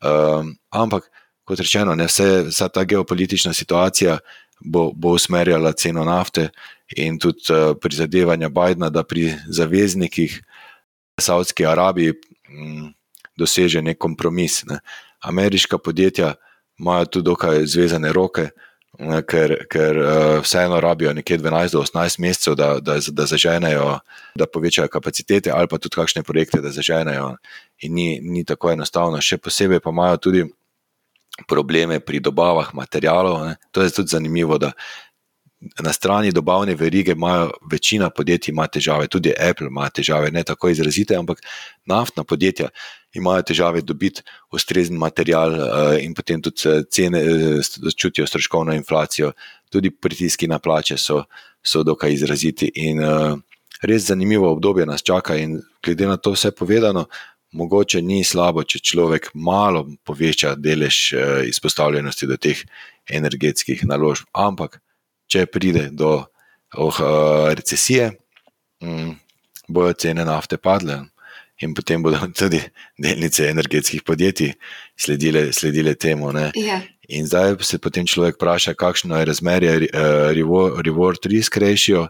Um, 0.00 0.54
ampak, 0.70 1.10
kot 1.44 1.60
rečeno, 1.60 1.92
ne, 1.94 2.06
vse, 2.08 2.46
vsa 2.48 2.68
ta 2.72 2.84
geopolitična 2.88 3.52
situacija 3.52 4.18
bo, 4.64 4.92
bo 4.92 5.14
usmerjala 5.14 5.72
ceno 5.72 6.04
nafte 6.04 6.48
in 6.96 7.18
tudi 7.18 7.52
uh, 7.52 7.76
prizadevanja 7.80 8.48
Bidna, 8.48 8.90
da 8.90 9.04
pri 9.04 9.34
zaveznikih 9.46 10.42
Saudski 11.20 11.66
Arabiji 11.66 12.12
um, 12.12 12.94
doseže 13.36 13.82
nek 13.82 13.98
kompromis. 13.98 14.64
Ne. 14.64 14.78
Ameriška 15.20 15.78
podjetja 15.78 16.34
imajo 16.78 17.04
tu 17.04 17.22
dokaj 17.22 17.66
zvezane 17.66 18.12
roke, 18.12 18.48
ne, 18.98 19.22
ker, 19.22 19.56
ker 19.70 19.98
uh, 19.98 20.40
vseeno 20.42 20.80
rabijo 20.80 21.12
nekje 21.12 21.38
12 21.38 21.72
do 21.72 21.82
18 21.82 22.20
mesecev, 22.20 22.54
da, 22.54 22.80
da, 22.80 22.98
da 23.10 23.26
zaženejo, 23.26 23.98
da 24.34 24.46
povečajo 24.46 24.88
kapacitete 24.88 25.50
ali 25.50 25.68
pa 25.68 25.78
tudi 25.78 25.94
kakšne 25.94 26.22
projekte, 26.22 26.60
da 26.60 26.70
zaženejo. 26.70 27.36
In 27.82 27.94
ni, 27.94 28.20
ni 28.22 28.44
tako 28.44 28.72
enostavno. 28.72 29.20
Še 29.20 29.38
posebej 29.38 29.80
pa 29.80 29.90
imajo 29.90 30.16
tudi 30.16 30.44
probleme 31.48 32.00
pri 32.00 32.20
dobavah 32.20 32.74
materijalov. 32.74 33.46
Ne. 33.46 33.56
To 33.72 33.82
je 33.82 33.90
tudi 33.90 34.08
zanimivo, 34.08 34.58
da 34.58 34.72
na 35.80 35.92
strani 35.92 36.32
dobavne 36.32 36.74
verige 36.74 37.12
imajo 37.12 37.50
večina 37.70 38.10
podjetij 38.10 38.52
ima 38.52 38.66
težave, 38.66 39.06
tudi 39.06 39.32
Apple 39.50 39.66
ima 39.66 39.88
težave, 39.90 40.30
ne 40.30 40.42
tako 40.42 40.68
izrazite, 40.68 41.16
ampak 41.16 41.40
naftna 41.86 42.24
podjetja 42.24 42.68
imajo 43.14 43.42
težave 43.42 43.80
dobiti 43.80 44.22
ustrezen 44.52 44.96
material 44.96 45.54
eh, 45.54 46.04
in 46.04 46.14
potem 46.14 46.42
tudi 46.42 46.68
eh, 46.68 46.82
cene 46.90 47.20
eh, 47.20 47.90
čutijo 47.96 48.26
stroškovno 48.26 48.74
inflacijo, 48.74 49.32
tudi 49.70 49.90
pritiski 49.90 50.48
na 50.48 50.58
plače 50.58 50.96
so, 50.96 51.22
so 51.62 51.82
dokaj 51.82 52.12
izraziti. 52.12 52.70
In 52.74 53.00
res 53.82 54.06
zanimivo 54.06 54.50
obdobje 54.52 54.86
nas 54.86 55.02
čaka 55.02 55.36
in 55.36 55.60
glede 55.82 56.06
na 56.06 56.16
to 56.16 56.32
vse 56.32 56.50
povedano, 56.50 57.06
mogoče 57.54 58.02
ni 58.02 58.24
slabo, 58.24 58.64
če 58.66 58.82
človek 58.82 59.30
malo 59.34 59.86
poveča 60.04 60.54
delež 60.58 60.98
eh, 61.14 61.42
izpostavljenosti 61.50 62.28
do 62.30 62.36
teh 62.36 62.60
energetskih 63.10 63.84
naložb. 63.86 64.28
Ampak, 64.34 64.80
če 65.30 65.46
pride 65.46 65.88
do 65.94 66.16
oh, 66.74 67.00
eh, 67.00 67.54
recesije, 67.54 68.12
hm, 68.82 69.14
bojo 69.68 69.94
cene 69.94 70.26
nafte 70.26 70.58
padle. 70.58 71.04
In 71.62 71.74
potem 71.74 72.02
bodo 72.02 72.18
tudi 72.40 72.60
delnice 72.98 73.48
energetskih 73.48 74.02
podjetij 74.02 74.54
sledile, 74.98 75.52
sledile 75.52 75.94
temu. 75.94 76.32
Ja. 76.58 76.82
In 77.08 77.26
zdaj 77.28 77.60
se 77.62 77.78
potem 77.78 78.06
človek 78.06 78.40
vpraša, 78.40 78.74
kakšno 78.74 79.18
je 79.20 79.28
razmerje 79.28 79.74
uh, 79.92 80.32
reward 80.82 81.26
risk 81.28 81.56
ratio, 81.60 82.08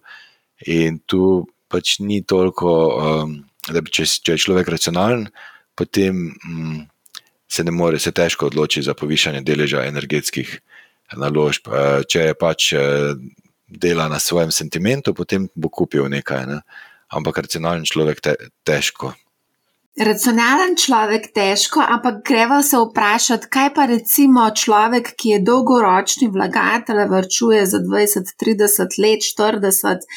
in 0.66 1.00
tu 1.06 1.44
pač 1.68 1.98
ni 1.98 2.22
toliko. 2.22 2.70
Um, 2.94 3.43
da 3.70 3.80
če, 3.80 4.04
če 4.04 4.36
je 4.36 4.44
človek 4.46 4.68
racionalen, 4.74 5.28
potem 5.78 6.34
mm, 6.34 6.82
se 7.48 7.64
ne 7.64 7.72
more, 7.74 7.98
se 7.98 8.12
težko 8.12 8.50
odloči 8.50 8.82
za 8.82 8.94
povišanje 8.98 9.42
deleža 9.46 9.84
energetskih 9.88 10.58
naložb. 11.16 11.68
Eh, 11.68 12.04
če 12.08 12.30
je 12.30 12.38
pač 12.38 12.72
eh, 12.72 13.12
dela 13.68 14.08
na 14.08 14.20
svojem 14.20 14.52
sentimentu, 14.52 15.14
potem 15.14 15.48
bo 15.54 15.68
kupil 15.68 16.08
nekaj, 16.10 16.46
ne? 16.50 16.62
ampak 17.14 17.44
racionalen 17.44 17.84
človek 17.86 18.20
te, 18.24 18.34
težko. 18.66 19.12
Racionalen 19.94 20.74
človek 20.74 21.28
težko, 21.30 21.78
ampak 21.78 22.24
greva 22.26 22.58
se 22.66 22.80
vprašati, 22.80 23.46
kaj 23.46 23.68
pa 23.76 23.84
recimo 23.86 24.48
človek, 24.50 25.12
ki 25.14 25.36
je 25.36 25.44
dolgoročni 25.46 26.26
vlagatelj, 26.34 27.04
vrčuje 27.12 27.60
za 27.70 27.78
20, 27.78 28.34
30 28.42 28.98
let, 28.98 29.22
40. 29.22 30.08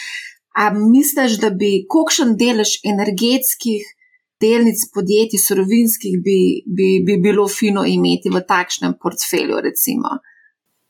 A 0.57 0.71
misliš, 0.73 1.37
da 1.41 1.51
bi 1.53 1.85
kakšen 1.85 2.33
delež 2.39 2.79
energetskih 2.87 3.85
delnic 4.41 4.81
podjetij, 4.93 5.41
surovinskih, 5.41 6.17
bi, 6.25 6.39
bi, 6.65 6.87
bi 7.05 7.17
bilo 7.21 7.47
fino 7.49 7.85
imeti 7.85 8.29
v 8.33 8.41
takšnem 8.47 8.97
portfelju? 9.01 9.61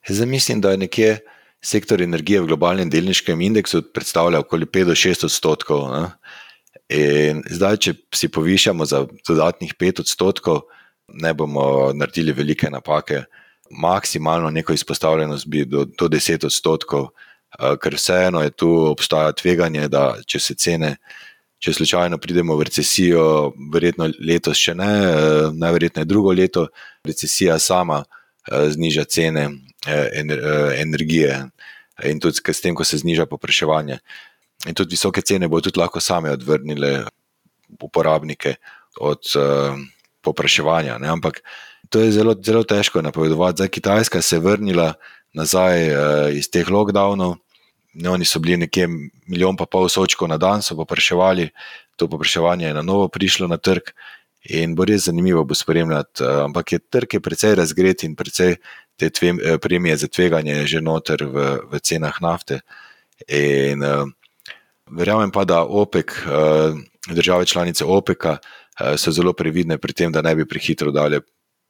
Zdaj 0.07 0.27
mislim, 0.27 0.61
da 0.61 0.71
je 0.71 0.77
nekje 0.77 1.17
sektor 1.63 2.01
energije 2.01 2.41
v 2.41 2.47
globalnem 2.51 2.89
delniškem 2.89 3.41
indeksu 3.41 3.81
predstavlja 3.93 4.39
okoli 4.39 4.65
5 4.65 4.85
do 4.91 4.95
6 4.95 5.27
odstotkov. 5.27 5.87
Zdaj, 7.51 7.77
če 7.83 7.93
si 8.15 8.31
povišamo 8.31 8.85
za 8.85 9.05
dodatnih 9.27 9.73
5 9.75 10.03
odstotkov, 10.05 10.61
ne 11.07 11.33
bomo 11.33 11.91
naredili 11.95 12.35
velike 12.35 12.69
napake. 12.71 13.23
Maksimalno 13.71 14.49
neko 14.49 14.73
izpostavljenost 14.73 15.47
bi 15.47 15.65
do, 15.65 15.85
do 15.85 16.07
10 16.07 16.45
odstotkov. 16.45 17.09
Eh, 17.57 17.77
ker 17.81 17.95
vseeno 17.97 18.43
je 18.45 18.51
tu 18.53 18.69
obstaja 18.69 19.31
tveganje, 19.33 19.87
da 19.89 20.19
če 20.29 20.39
se 20.39 20.53
cene, 20.53 20.91
če 21.57 21.73
slučajno 21.73 22.19
pridemo 22.21 22.53
v 22.57 22.67
recesijo, 22.69 23.23
verjetno 23.73 24.11
letos 24.21 24.59
še 24.61 24.75
ne, 24.77 24.91
eh, 25.09 25.47
najverjetneje 25.57 26.05
drugo 26.05 26.35
leto, 26.37 26.67
recesija 27.05 27.57
sama 27.59 28.03
eh, 28.03 28.69
zniža 28.69 29.05
cene 29.09 29.49
energije 29.87 31.35
in 32.03 32.19
tudi 32.19 32.41
s 32.43 32.61
tem, 32.61 32.75
ko 32.75 32.83
se 32.83 32.97
zniža 32.97 33.25
popraševanje. 33.25 33.99
In 34.67 34.75
tudi 34.75 34.97
visoke 34.97 35.21
cene 35.21 35.47
bodo 35.47 35.69
tudi 35.69 35.79
lahko 35.79 36.01
same 36.03 36.33
odvrnile 36.33 37.05
uporabnike 37.79 38.55
od 38.99 39.31
popraševanja. 40.25 40.97
Ne? 40.99 41.07
Ampak 41.13 41.39
to 41.89 42.01
je 42.03 42.11
zelo, 42.11 42.35
zelo 42.43 42.65
težko 42.67 43.01
napovedovati. 43.01 43.61
Zdaj, 43.61 43.71
Kitajska 43.77 44.21
se 44.21 44.35
je 44.35 44.43
vrnila 44.43 44.93
nazaj 45.37 45.87
iz 46.35 46.49
teh 46.51 46.67
lockdownov, 46.67 47.37
ne, 47.97 48.09
oni 48.09 48.25
so 48.25 48.39
bili 48.39 48.57
nekje 48.57 48.87
milijon 49.27 49.57
pa 49.57 49.65
pol 49.65 49.89
sočkov 49.89 50.29
na 50.29 50.37
dan, 50.37 50.61
so 50.61 50.75
popraševali, 50.77 51.49
to 51.95 52.07
popraševanje 52.07 52.67
je 52.67 52.73
na 52.73 52.81
novo 52.81 53.07
prišlo 53.07 53.47
na 53.47 53.57
trg 53.57 53.91
in 54.53 54.75
bo 54.75 54.85
res 54.85 55.07
zanimivo 55.09 55.43
bo 55.43 55.55
spremljati. 55.55 56.23
Eh, 56.23 56.41
ampak 56.45 56.71
je 56.71 56.79
trg 56.79 57.13
je 57.13 57.19
precej 57.19 57.55
razgret 57.55 58.03
in 58.03 58.15
precej 58.15 58.55
te 58.95 59.09
tve, 59.09 59.33
eh, 59.33 59.57
premije 59.57 59.97
za 59.97 60.07
tveganje 60.07 60.67
že 60.67 60.81
noter 60.81 61.25
v, 61.25 61.57
v 61.71 61.79
cenah 61.79 62.21
nafte. 62.21 62.61
In 63.27 63.81
uh, 63.81 64.05
verjamem 64.93 65.31
pa, 65.33 65.41
da 65.43 65.63
OPEC, 65.65 66.11
države 67.09 67.45
članice 67.45 67.85
OPEC-a, 67.85 68.37
so 68.97 69.11
zelo 69.11 69.33
previdne 69.33 69.77
pri 69.77 69.93
tem, 69.93 70.11
da 70.11 70.21
ne 70.21 70.35
bi 70.35 70.45
prehitro 70.45 70.91
dali 70.91 71.17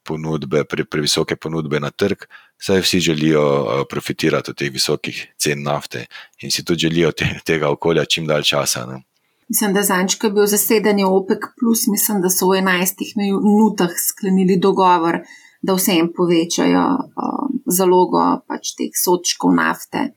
ponudbe, 0.08 0.64
pre, 0.64 0.84
previsoke 0.84 1.36
ponudbe 1.36 1.80
na 1.80 1.90
trg, 1.90 2.24
saj 2.58 2.80
vsi 2.84 3.00
želijo 3.10 3.42
uh, 3.42 3.82
profitirati 3.90 4.50
od 4.50 4.58
teh 4.58 4.72
visokih 4.72 5.20
cen 5.38 5.62
nafte 5.62 6.06
in 6.42 6.50
si 6.50 6.64
tudi 6.64 6.88
želijo 6.88 7.12
te, 7.12 7.28
tega 7.44 7.70
okolja 7.70 8.04
čim 8.04 8.26
dalj 8.26 8.48
časa. 8.52 8.86
Ne. 8.86 9.02
Mislim, 9.48 9.74
da 9.74 9.82
Zančka 9.82 10.26
je 10.26 10.32
bil 10.32 10.46
zasedanje 10.46 11.06
OPEC, 11.06 11.52
plus 11.60 11.86
mislim, 11.88 12.20
da 12.22 12.30
so 12.30 12.50
v 12.50 12.60
11 12.60 13.14
minutah 13.16 13.92
sklenili 14.08 14.58
dogovor, 14.60 15.22
da 15.62 15.74
vsem 15.74 16.12
povečajo 16.16 16.86
uh, 16.96 17.46
zalogo 17.66 18.24
pač 18.48 18.74
teh 18.78 18.92
sočkov 18.94 19.54
nafte. 19.56 20.10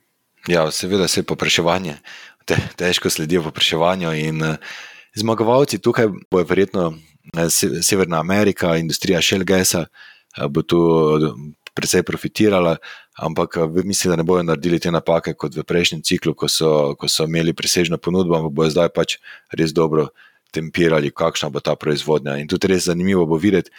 Ja, 0.47 0.65
seveda 0.71 1.07
se 1.07 1.21
je 1.21 1.29
popraševanje, 1.29 1.95
te, 2.45 2.57
težko 2.75 3.09
sledijo 3.09 3.43
popraševanju 3.47 4.13
in 4.19 4.43
uh, 4.43 4.75
zmagovalci 5.15 5.79
tukaj 5.79 6.09
bojo 6.31 6.45
verjetno 6.49 6.91
Eh, 6.91 7.10
Severna 7.81 8.19
Amerika, 8.19 8.75
industrija 8.77 9.21
Shellgasa 9.21 9.85
eh, 9.85 10.47
bo 10.47 10.61
tu 10.61 10.79
eh, 11.17 11.31
precej 11.73 12.03
profitirala, 12.03 12.75
ampak 13.17 13.55
mislim, 13.83 14.11
da 14.11 14.15
ne 14.15 14.23
bodo 14.23 14.43
naredili 14.43 14.79
te 14.79 14.91
napake 14.91 15.33
kot 15.33 15.55
v 15.55 15.63
prejšnjem 15.63 16.01
ciklu, 16.03 16.33
ko 16.35 16.47
so, 16.47 16.95
ko 16.99 17.07
so 17.07 17.23
imeli 17.29 17.53
presežno 17.53 17.97
ponudbo, 17.97 18.35
ampak 18.35 18.51
bodo 18.51 18.69
zdaj 18.69 18.89
pač 18.95 19.17
res 19.55 19.71
dobro 19.73 20.09
tempirali, 20.51 21.13
kakšna 21.15 21.49
bo 21.49 21.63
ta 21.63 21.75
proizvodnja. 21.79 22.35
In 22.41 22.47
tudi 22.51 22.67
res 22.67 22.89
zanimivo 22.91 23.25
bo 23.25 23.39
videti, 23.39 23.71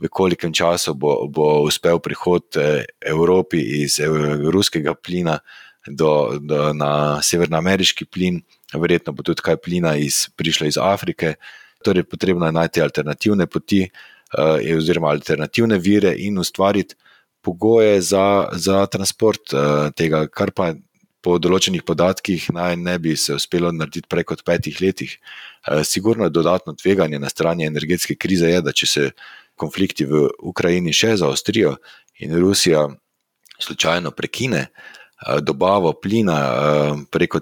v 0.00 0.08
kolikem 0.08 0.52
času 0.52 0.94
bo, 0.94 1.26
bo 1.28 1.60
uspel 1.66 1.98
prihod 2.00 2.56
Evropi 3.04 3.60
iz 3.82 3.98
ruskega 4.00 4.94
plina 4.94 5.40
do, 5.86 6.38
do, 6.40 6.72
na 6.72 7.20
severnoameriški 7.22 8.06
plin, 8.08 8.40
verjetno 8.72 9.12
bo 9.12 9.24
tudi 9.26 9.44
kaj 9.44 9.58
plina 9.60 9.96
iz, 9.96 10.28
prišlo 10.36 10.68
iz 10.70 10.78
Afrike. 10.80 11.34
Torej, 11.84 12.04
potrebno 12.04 12.46
je 12.46 12.52
najti 12.52 12.82
alternativne 12.82 13.46
poti, 13.46 13.84
uh, 14.38 14.76
oziroma 14.76 15.08
alternativne 15.14 15.78
vire 15.78 16.14
in 16.18 16.38
ustvariti 16.38 16.94
pogoje 17.40 18.00
za, 18.00 18.48
za 18.52 18.86
transport 18.86 19.52
uh, 19.52 19.88
tega, 19.96 20.26
kar 20.28 20.52
pa 20.52 20.74
po 21.20 21.36
določenih 21.40 21.84
podatkih 21.84 22.48
naj 22.56 22.76
ne 22.80 22.96
bi 23.00 23.12
se 23.16 23.36
uspelo 23.36 23.72
narediti 23.72 24.08
prej 24.08 24.26
kot 24.28 24.44
petih 24.44 24.80
letih. 24.80 25.16
Uh, 25.68 25.82
sigurno 25.84 26.28
je 26.28 26.36
dodatno 26.36 26.76
tveganje 26.76 27.20
na 27.20 27.28
strani 27.32 27.68
energetske 27.68 28.16
krize, 28.16 28.48
je, 28.52 28.60
da 28.64 28.72
če 28.72 28.86
se 28.86 29.10
konflikti 29.60 30.06
v 30.08 30.28
Ukrajini 30.52 30.92
še 30.96 31.16
zaostrijo 31.20 31.76
in 32.20 32.36
Rusija 32.36 32.86
slučajno 33.60 34.12
prekine 34.16 34.66
uh, 34.68 35.40
dobavo 35.40 35.92
plina 36.00 36.38
uh, 36.44 37.00
preko 37.10 37.40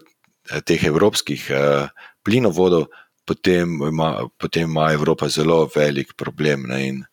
teh 0.64 0.84
evropskih 0.88 1.50
uh, 1.52 1.90
plinovodov, 2.24 2.88
potem 3.28 3.76
ima, 3.90 4.10
potem 4.40 4.70
ima 4.70 4.88
Evropa 4.92 5.28
zelo 5.28 5.66
velik 5.76 6.16
problem. 6.16 6.66
In, 6.78 7.04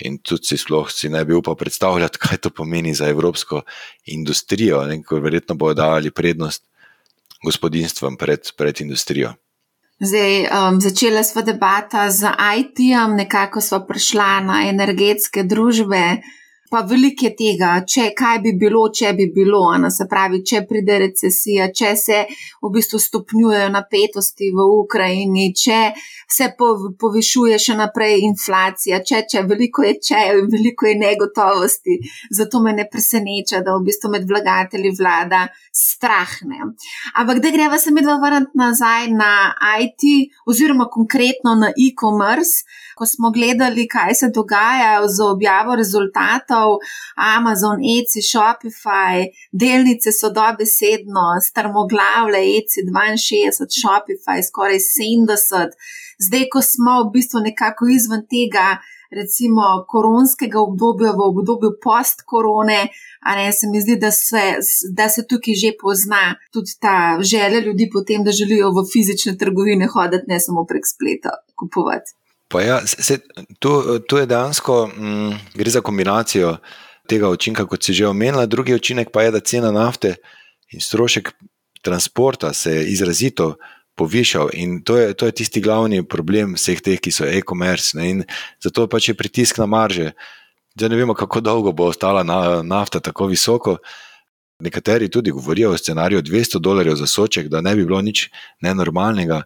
In 0.00 0.18
tudi 0.24 0.46
si 0.46 0.56
sploh 0.56 0.88
si 0.88 1.10
ne 1.12 1.24
bi 1.28 1.34
upal 1.36 1.56
predstavljati, 1.60 2.18
kaj 2.18 2.38
to 2.46 2.50
pomeni 2.50 2.94
za 2.96 3.08
evropsko 3.08 3.62
industrijo, 4.06 4.80
ko 5.04 5.20
verjetno 5.20 5.54
bodo 5.54 5.82
dali 5.82 6.10
prednost 6.10 6.64
gospodinstvom 7.44 8.16
pred, 8.16 8.52
pred 8.56 8.80
industrijo. 8.80 9.34
Zdaj, 10.00 10.46
um, 10.48 10.80
začela 10.80 11.22
smo 11.24 11.42
debata 11.42 12.10
z 12.10 12.32
IT-jem, 12.58 13.16
nekako 13.16 13.60
smo 13.60 13.82
prišla 13.86 14.40
na 14.40 14.62
energetske 14.68 15.44
družbe. 15.44 16.22
Pa 16.70 16.84
veliko 16.86 17.26
je 17.26 17.30
tega, 17.34 17.72
če 17.82 18.12
kaj 18.14 18.36
bi 18.44 18.52
bilo, 18.58 18.84
če 18.94 19.10
bi 19.18 19.24
bilo, 19.34 19.64
ano, 19.74 19.88
se 19.90 20.04
pravi, 20.10 20.38
če 20.46 20.60
pride 20.68 21.00
recesija, 21.02 21.66
če 21.74 21.88
se 21.98 22.18
v 22.62 22.70
bistvu 22.76 23.00
stopnjujejo 23.02 23.72
napetosti 23.74 24.52
v 24.54 24.66
Ukrajini, 24.76 25.48
če 25.50 25.80
se 26.30 26.46
povišuje 26.54 27.58
še 27.58 27.74
naprej 27.80 28.22
inflacija, 28.28 29.00
če, 29.02 29.24
če 29.32 29.42
veliko 29.50 29.82
je 29.82 29.96
čejev 30.10 30.44
in 30.44 30.52
veliko 30.52 30.86
je 30.86 30.94
negotovosti. 31.00 31.96
Zato 32.38 32.62
me 32.62 32.76
ne 32.78 32.86
preseneča, 32.92 33.64
da 33.66 33.74
v 33.74 33.88
bistvu 33.88 34.12
med 34.14 34.30
vlagatelji 34.30 34.94
vlada 35.00 35.48
strahne. 35.74 36.70
Ampak 37.18 37.42
da 37.42 37.50
greva 37.50 37.80
se 37.82 37.90
medva 37.90 38.14
vrniti 38.22 38.62
nazaj 38.62 39.10
na 39.16 39.32
IT 39.82 40.06
oziroma 40.46 40.86
konkretno 40.86 41.56
na 41.58 41.74
e-commerce 41.74 42.62
ko 43.00 43.06
smo 43.06 43.30
gledali, 43.36 43.88
kaj 43.88 44.14
se 44.20 44.28
dogaja 44.38 44.92
z 45.08 45.24
objavo 45.34 45.76
rezultatov, 45.80 46.68
Amazon, 47.36 47.80
ECI, 47.96 48.20
Shopify, 48.30 49.24
delnice 49.62 50.12
so 50.12 50.28
dobesedno, 50.40 51.26
strmoglavle, 51.48 52.40
ECI 52.58 52.84
62, 52.92 53.72
Shopify 53.80 54.38
skoraj 54.48 54.80
70. 54.84 55.80
Zdaj, 56.26 56.44
ko 56.52 56.60
smo 56.72 56.98
v 57.04 57.12
bistvu 57.16 57.40
nekako 57.48 57.88
izven 57.96 58.26
tega, 58.34 58.66
recimo, 59.20 59.64
koronskega 59.88 60.60
obdobja, 60.60 61.14
v 61.16 61.22
obdobju 61.30 61.70
post-korone, 61.84 62.80
ne, 63.38 63.48
se 63.52 63.66
mi 63.72 63.80
zdi, 63.80 63.96
da 64.04 64.10
se, 64.10 64.44
da 64.98 65.08
se 65.08 65.26
tukaj 65.30 65.54
že 65.62 65.72
pozna 65.80 66.36
tudi 66.52 66.76
ta 66.84 67.18
želja 67.32 67.64
ljudi 67.66 67.90
potem, 67.92 68.24
da 68.24 68.38
želijo 68.40 68.70
v 68.76 68.86
fizične 68.92 69.38
trgovine 69.38 69.86
hoditi, 69.86 70.28
ne 70.28 70.40
samo 70.40 70.64
prek 70.68 70.84
spleta 70.92 71.32
kupovati. 71.58 72.19
Ja, 72.58 72.80
se, 72.86 73.18
tu, 73.58 73.98
tu 73.98 74.18
je 74.18 74.26
dejansko 74.26 74.86
mm, 74.86 75.34
gre 75.54 75.70
za 75.70 75.80
kombinacijo 75.80 76.56
tega 77.08 77.30
učinka, 77.30 77.66
kot 77.66 77.84
si 77.84 77.94
že 77.94 78.08
omenila. 78.08 78.46
Drugi 78.46 78.74
učinek 78.74 79.12
pa 79.12 79.22
je, 79.22 79.30
da 79.30 79.40
cena 79.40 79.70
nafte 79.70 80.16
in 80.70 80.80
strošek 80.80 81.32
transporta 81.82 82.52
se 82.52 82.74
je 82.74 82.86
izrazito 82.92 83.54
povišal 83.94 84.48
in 84.52 84.82
to 84.82 84.96
je, 84.96 85.14
to 85.14 85.26
je 85.26 85.32
tisti 85.32 85.60
glavni 85.60 86.02
problem 86.08 86.54
vseh 86.54 86.80
teh, 86.80 87.00
ki 87.00 87.12
so 87.12 87.26
e-commerce. 87.26 87.98
Zato 88.62 88.86
pač 88.88 89.10
je 89.10 89.14
pritisk 89.14 89.58
na 89.58 89.66
marže. 89.66 90.12
Zdaj 90.74 90.88
ne 90.88 90.96
vemo, 90.96 91.14
kako 91.14 91.40
dolgo 91.40 91.72
bo 91.72 91.90
ostala 91.90 92.22
na, 92.22 92.62
nafta 92.62 93.00
tako 93.00 93.26
visoko. 93.26 93.76
Nekateri 94.60 95.08
tudi 95.08 95.32
govorijo 95.32 95.72
o 95.72 95.78
scenariju 95.78 96.22
200 96.22 96.60
dolarjev 96.60 96.96
za 96.96 97.06
soček, 97.06 97.48
da 97.48 97.60
ne 97.60 97.74
bi 97.76 97.84
bilo 97.84 98.00
nič 98.00 98.28
nenormalnega. 98.60 99.42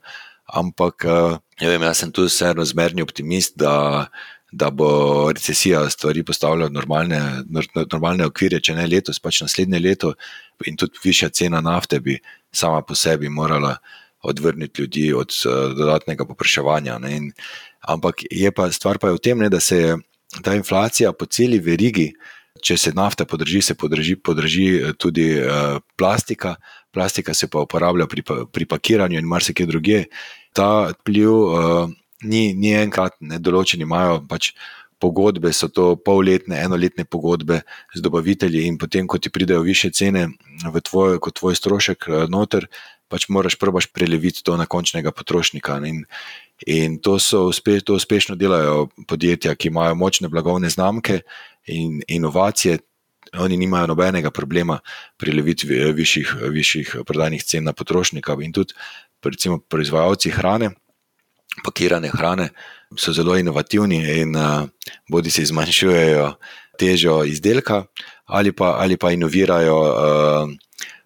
Ampak 0.53 1.05
eh, 1.05 1.37
ja 1.61 1.73
vem, 1.73 1.83
jaz 1.83 2.03
sem 2.03 2.13
tu 2.13 2.27
vseeno 2.29 2.65
zmerni 2.65 3.03
optimist, 3.03 3.57
da, 3.57 4.07
da 4.53 4.71
bo 4.71 5.33
recesija 5.33 5.85
stvari 5.91 6.25
postavila 6.27 6.69
v 6.69 6.77
normalne, 6.77 7.21
normalne 7.91 8.27
okvire, 8.29 8.61
če 8.61 8.77
ne 8.77 8.87
letos, 8.91 9.21
pač 9.23 9.43
naslednje 9.45 9.81
leto. 9.81 10.15
In 10.69 10.77
tudi 10.79 11.01
višja 11.03 11.33
cena 11.35 11.61
nafte 11.65 11.99
bi 12.01 12.19
sama 12.55 12.83
po 12.87 12.95
sebi 12.95 13.29
morala 13.29 13.77
odvrniti 14.25 14.83
ljudi 14.83 15.13
od 15.13 15.33
uh, 15.45 15.75
dodatnega 15.77 16.25
popraševanja. 16.25 16.99
Ampak 17.81 18.23
je 18.31 18.53
pa 18.53 18.71
stvar 18.73 18.99
pa 18.99 19.11
je 19.11 19.19
v 19.19 19.25
tem, 19.25 19.39
ne, 19.39 19.51
da 19.53 19.61
se 19.61 19.77
je 19.77 19.97
ta 20.43 20.55
inflacija 20.55 21.13
po 21.13 21.27
celi 21.27 21.59
verigi. 21.59 22.13
Če 22.65 22.77
se 22.79 22.93
nafta 22.95 23.27
podrži, 23.27 23.61
se 23.63 23.75
podrži, 23.75 24.15
podrži 24.17 24.69
eh, 24.77 24.93
tudi 24.97 25.27
uh, 25.37 25.83
plastika, 25.99 26.55
plastika 26.95 27.35
se 27.35 27.49
pa 27.51 27.65
uporablja 27.67 28.07
pri, 28.07 28.23
pri 28.53 28.67
pakiranju 28.71 29.19
in 29.19 29.29
marsikaj 29.29 29.67
druge. 29.67 30.05
Ta 30.55 30.93
vpliv 30.95 31.33
uh, 31.35 31.93
ni, 32.23 32.53
ni 32.55 32.73
enkrat, 32.79 33.19
ne 33.21 33.41
določeni 33.43 33.87
imajo 33.87 34.23
pač 34.31 34.53
pogodbe, 35.03 35.51
so 35.53 35.69
to 35.69 35.93
polletne, 36.01 36.57
enoletne 36.65 37.05
pogodbe 37.05 37.61
z 37.93 38.01
dobavitelji, 38.01 38.65
in 38.71 38.79
potem, 38.81 39.09
ko 39.11 39.19
ti 39.19 39.33
pridejo 39.35 39.65
više 39.67 39.91
cene 39.93 40.29
v 40.65 40.81
tvoj, 40.81 41.19
kot 41.21 41.37
tvoj 41.41 41.59
strošek 41.59 42.09
uh, 42.09 42.25
noter, 42.31 42.71
pač 43.13 43.29
moraš 43.29 43.59
prvaš 43.61 43.91
preleviti 43.93 44.43
to 44.47 44.57
na 44.57 44.67
končnega 44.67 45.13
potrošnika. 45.13 45.77
In, 45.87 46.05
in 46.67 46.99
to, 47.03 47.19
uspe, 47.47 47.79
to 47.85 47.99
uspešno 47.99 48.39
delajo 48.39 48.89
podjetja, 49.11 49.55
ki 49.55 49.69
imajo 49.69 49.99
močne 49.99 50.31
blagovne 50.33 50.71
znamke 50.73 51.21
in 51.67 52.01
inovacije 52.09 52.79
oni 53.33 53.57
nimajo 53.57 53.87
nobenega 53.87 54.31
problema 54.31 54.79
pri 55.17 55.33
levitvi 55.33 55.79
eh, 55.81 55.93
višjih, 55.93 56.35
višjih 56.51 56.97
prodajnih 57.07 57.45
cen 57.45 57.65
na 57.65 57.73
potrošnika. 57.73 58.37
In 58.41 58.53
tudi, 58.53 58.75
recimo, 59.25 59.59
proizvajalci 59.59 60.31
hrane, 60.31 60.71
pakirane 61.65 62.11
hrane, 62.13 62.49
so 62.97 63.13
zelo 63.13 63.37
inovativni 63.39 63.99
in 64.21 64.37
uh, 64.37 64.69
bodi 65.11 65.31
se 65.31 65.45
zmanjšujejo 65.45 66.35
težo 66.79 67.25
izdelka 67.25 67.85
ali 68.27 68.53
pa, 68.53 68.77
ali 68.79 68.97
pa 68.97 69.13
inovirajo. 69.13 69.81
Uh, 69.81 70.55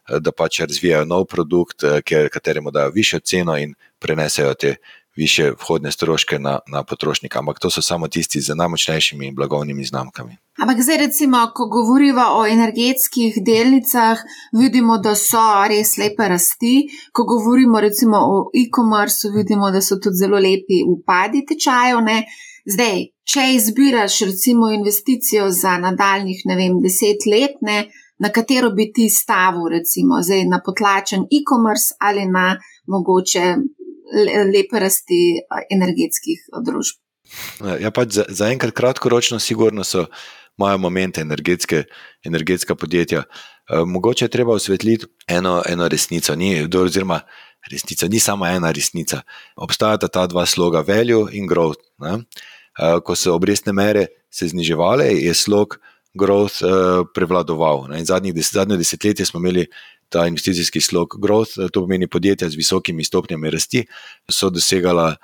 Da 0.09 0.33
pač 0.33 0.62
razvijajo 0.62 1.04
nov 1.04 1.26
produkt, 1.28 1.85
kateremu 2.33 2.70
dajo 2.72 2.94
višjo 2.94 3.18
ceno 3.20 3.59
in 3.61 3.74
prenesejo 4.00 4.54
te 4.54 4.70
više 5.18 5.50
vhodne 5.61 5.92
stroške 5.92 6.38
na, 6.38 6.59
na 6.72 6.83
potrošnika. 6.85 7.38
Ampak 7.38 7.59
to 7.59 7.70
so 7.70 7.83
samo 7.83 8.09
tisti 8.09 8.40
z 8.40 8.54
najmočnejšimi 8.54 9.33
blagovnimi 9.33 9.85
znamkami. 9.85 10.37
Ampak 10.62 10.83
zdaj, 10.83 10.96
recimo, 11.07 11.38
ko 11.54 11.66
govorimo 11.66 12.24
o 12.38 12.46
energetskih 12.46 13.35
delnicah, 13.46 14.18
vidimo, 14.62 14.98
da 14.98 15.14
so 15.14 15.42
res 15.70 15.96
lepe 15.98 16.28
rasti. 16.28 16.74
Ko 17.12 17.24
govorimo 17.24 17.81
recimo 17.81 18.18
o 18.35 18.37
e-commerce, 18.62 19.31
vidimo, 19.37 19.70
da 19.70 19.81
so 19.83 19.98
tudi 20.02 20.22
zelo 20.22 20.38
lepi 20.38 20.83
upadi 20.94 21.44
tečajev. 21.50 21.98
Zdaj, 22.74 22.98
če 23.31 23.44
izbiraš 23.54 24.20
recimo 24.31 24.70
investicijo 24.70 25.50
za 25.50 25.78
nadaljnih, 25.78 26.42
ne 26.44 26.57
vem, 26.61 26.83
deset 26.85 27.26
let, 27.33 27.59
ne, 27.61 27.78
na 28.18 28.28
katero 28.35 28.70
bi 28.70 28.90
ti 28.94 29.09
stavil, 29.11 29.68
recimo, 29.76 30.22
zdaj 30.22 30.44
na 30.52 30.61
potlačen 30.66 31.26
e-commerce 31.38 31.94
ali 31.98 32.26
na 32.26 32.46
mogoče 32.87 33.44
lepe 34.52 34.80
rasti 34.80 35.40
energetskih 35.70 36.48
družb. 36.64 37.00
Ja, 37.80 37.90
pač 37.92 38.16
za, 38.16 38.24
za 38.28 38.48
enkrat 38.52 38.74
kratkoročno, 38.76 39.38
sigurno 39.38 39.84
so. 39.84 40.06
Imajo 40.58 40.78
momente 40.82 41.22
energetska 41.22 42.74
podjetja. 42.74 43.20
E, 43.22 43.84
mogoče 43.86 44.24
je 44.24 44.28
treba 44.28 44.52
osvetliti 44.52 45.06
eno, 45.28 45.62
eno 45.68 45.88
resnico. 45.88 46.34
Ni, 46.34 46.66
oziroma, 46.66 47.20
resnica 47.70 48.08
ni 48.08 48.18
samo 48.18 48.46
ena 48.46 48.72
resnica. 48.74 49.20
Obstajata 49.56 50.08
ta 50.08 50.26
dva 50.26 50.46
sloga, 50.46 50.80
value 50.80 51.28
in 51.32 51.46
growth. 51.46 51.78
Ne? 52.02 52.18
E, 52.18 52.90
ko 53.04 53.14
so 53.14 53.36
obrestne 53.36 53.72
mere 53.72 54.06
se 54.30 54.48
zniževale, 54.48 55.12
je 55.14 55.34
slog 55.34 55.78
growth 56.18 56.62
e, 56.62 56.72
prevladoval. 57.14 57.86
Zadnjih 58.02 58.34
des, 58.34 58.50
zadnje 58.52 58.76
desetletje 58.82 59.26
smo 59.26 59.38
imeli 59.40 59.68
ta 60.08 60.26
investicijski 60.26 60.80
slog 60.80 61.16
growth, 61.20 61.58
to 61.72 61.80
pomeni 61.80 62.06
podjetja 62.06 62.48
z 62.48 62.56
visokimi 62.56 63.04
stopnjami 63.04 63.50
rasti, 63.50 63.84
so 64.30 64.50
dosegala, 64.50 65.16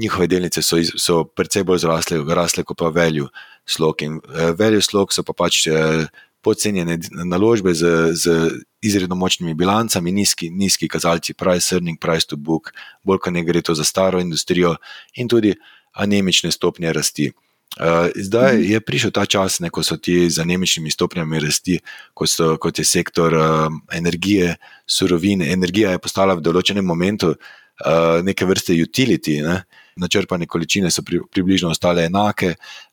njihove 0.00 0.26
delnice 0.26 0.62
so, 0.62 0.76
so 0.96 1.24
precej 1.24 1.64
bolj 1.64 1.84
zrasle, 1.84 2.22
rasle 2.34 2.64
kot 2.64 2.78
pa 2.78 2.88
value 2.88 3.28
slog. 3.66 4.02
In 4.02 4.16
uh, 4.16 4.50
value 4.58 4.82
slog 4.82 5.12
so 5.12 5.22
pa 5.22 5.36
pač 5.36 5.66
uh, 5.68 6.06
podcenjene 6.42 6.98
naložbe 7.24 7.74
z, 7.74 8.14
z 8.14 8.50
izredno 8.80 9.16
močnimi 9.18 9.54
bilancami, 9.54 10.12
nizki, 10.12 10.50
nizki 10.50 10.88
kazalci, 10.88 11.34
price 11.34 11.74
earning, 11.74 11.98
price 12.00 12.26
to 12.30 12.36
book, 12.36 12.72
bolj 13.04 13.20
kot 13.24 13.34
ne 13.34 13.44
gre 13.44 13.62
to 13.62 13.74
za 13.74 13.84
staro 13.84 14.20
industrijo 14.22 14.76
in 15.16 15.28
tudi 15.28 15.54
anemične 15.98 16.52
stopnje 16.54 16.92
rasti. 16.92 17.30
Uh, 17.76 18.08
zdaj 18.16 18.56
mhm. 18.56 18.72
je 18.72 18.80
prišel 18.80 19.10
ta 19.10 19.26
čas, 19.26 19.60
ne, 19.60 19.70
ko 19.70 19.82
so 19.82 19.96
ti 19.96 20.30
z 20.30 20.40
anemičnimi 20.42 20.90
stopnjami 20.90 21.40
rasti, 21.40 21.78
kot, 22.14 22.30
so, 22.30 22.56
kot 22.58 22.78
je 22.78 22.84
sektor 22.84 23.34
uh, 23.34 23.68
energije, 23.92 24.56
surovine. 24.86 25.52
Energija 25.52 25.92
je 25.94 26.00
postala 26.02 26.34
v 26.34 26.42
določenem 26.42 26.82
momentu 26.82 27.34
uh, 27.34 28.18
neke 28.24 28.48
vrste 28.48 28.74
utility, 28.74 29.42
ne. 29.44 29.62
načrpane 29.98 30.46
količine 30.46 30.90
so 30.94 31.02
pri, 31.02 31.18
približno 31.26 31.72
ostale 31.74 32.04
enake, 32.06 32.52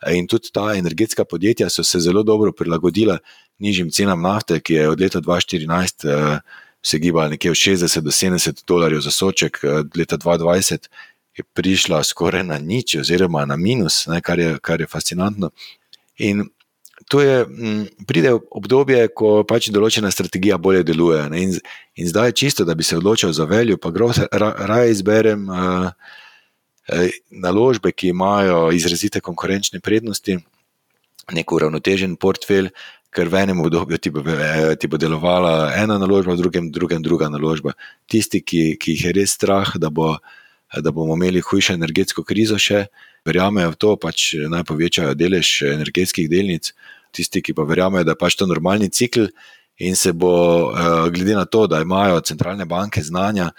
in 0.10 0.26
tudi 0.28 0.50
ta 0.54 0.72
energetska 0.74 1.26
podjetja 1.26 1.70
so 1.70 1.84
se 1.84 2.00
zelo 2.02 2.24
dobro 2.24 2.52
prilagodila 2.52 3.20
nižjim 3.62 3.92
cenam 3.92 4.22
nafte, 4.22 4.60
ki 4.60 4.74
je 4.74 4.90
od 4.90 5.02
leta 5.02 5.22
2014 5.22 6.08
uh, 6.10 6.40
se 6.82 7.00
gibala 7.00 7.30
nekje 7.30 7.52
od 7.52 7.58
60 7.58 8.02
do 8.02 8.12
70 8.12 8.64
dolarjev 8.68 9.02
za 9.02 9.12
soček, 9.12 9.60
uh, 9.64 9.86
leta 9.98 10.18
2020 10.18 10.90
je 11.36 11.44
prišla 11.44 12.04
skoraj 12.04 12.44
na 12.48 12.60
nič, 12.60 12.96
oziroma 13.02 13.46
na 13.46 13.58
minus, 13.60 14.06
ne, 14.08 14.22
kar, 14.22 14.40
je, 14.40 14.56
kar 14.64 14.82
je 14.82 14.88
fascinantno. 14.88 15.52
In 16.24 16.46
to 17.12 17.22
je, 17.22 17.46
m, 17.46 17.86
pride 18.08 18.32
obdobje, 18.34 19.08
ko 19.14 19.44
pač 19.48 19.70
določena 19.74 20.12
strategija 20.12 20.58
bolje 20.58 20.86
deluje. 20.88 21.26
In, 21.38 21.56
in 22.00 22.10
zdaj 22.10 22.32
je 22.32 22.38
čisto, 22.44 22.66
da 22.66 22.76
bi 22.76 22.88
se 22.88 22.98
odločil 22.98 23.34
za 23.36 23.46
veljo, 23.50 23.78
pa 23.78 23.92
grov, 23.92 24.16
ra, 24.32 24.54
raje 24.72 24.96
izberem 24.96 25.46
uh, 25.52 25.92
naložbe, 27.30 27.92
ki 27.92 28.14
imajo 28.14 28.70
izrazite 28.74 29.22
konkurenčne 29.22 29.80
prednosti. 29.80 30.40
nek 31.34 31.52
uravnotežen 31.52 32.20
portfelj, 32.22 32.68
ker 33.10 33.32
v 33.34 33.40
enem 33.42 33.62
obdobju 33.64 33.98
ti 33.98 34.12
bo, 34.14 34.22
eh, 34.22 34.76
ti 34.78 34.86
bo 34.88 35.00
delovala 35.02 35.74
ena 35.74 35.98
naložba, 35.98 36.36
v 36.36 36.38
drugem, 36.38 36.66
drugem 36.72 37.02
druga 37.02 37.30
naložba. 37.34 37.74
Tisti, 38.06 38.44
ki, 38.46 38.78
ki 38.78 38.94
jih 38.94 39.06
je 39.06 39.14
res 39.18 39.34
strah, 39.34 39.72
da, 39.82 39.90
bo, 39.90 40.20
da 40.82 40.92
bomo 40.92 41.14
imeli 41.14 41.42
hujšo 41.42 41.74
energetsko 41.74 42.24
krizo, 42.24 42.58
še 42.60 42.86
verjamejo 43.26 43.74
v 43.74 43.80
to, 43.80 43.96
pač 44.02 44.34
naj 44.50 44.66
povečajo 44.68 45.16
delež 45.18 45.62
energetskih 45.72 46.30
delnic. 46.30 46.72
Tisti, 47.16 47.42
ki 47.42 47.56
pa 47.56 47.64
verjamejo, 47.64 48.04
da 48.04 48.16
je 48.16 48.20
pač 48.20 48.36
to 48.36 48.48
normalni 48.50 48.90
cikl 48.92 49.30
in 49.80 49.96
se 49.96 50.12
bo, 50.14 50.72
eh, 50.72 51.10
glede 51.12 51.36
na 51.36 51.46
to, 51.46 51.68
da 51.68 51.82
imajo 51.82 52.22
centralne 52.22 52.66
banke 52.66 53.04
znanja. 53.04 53.52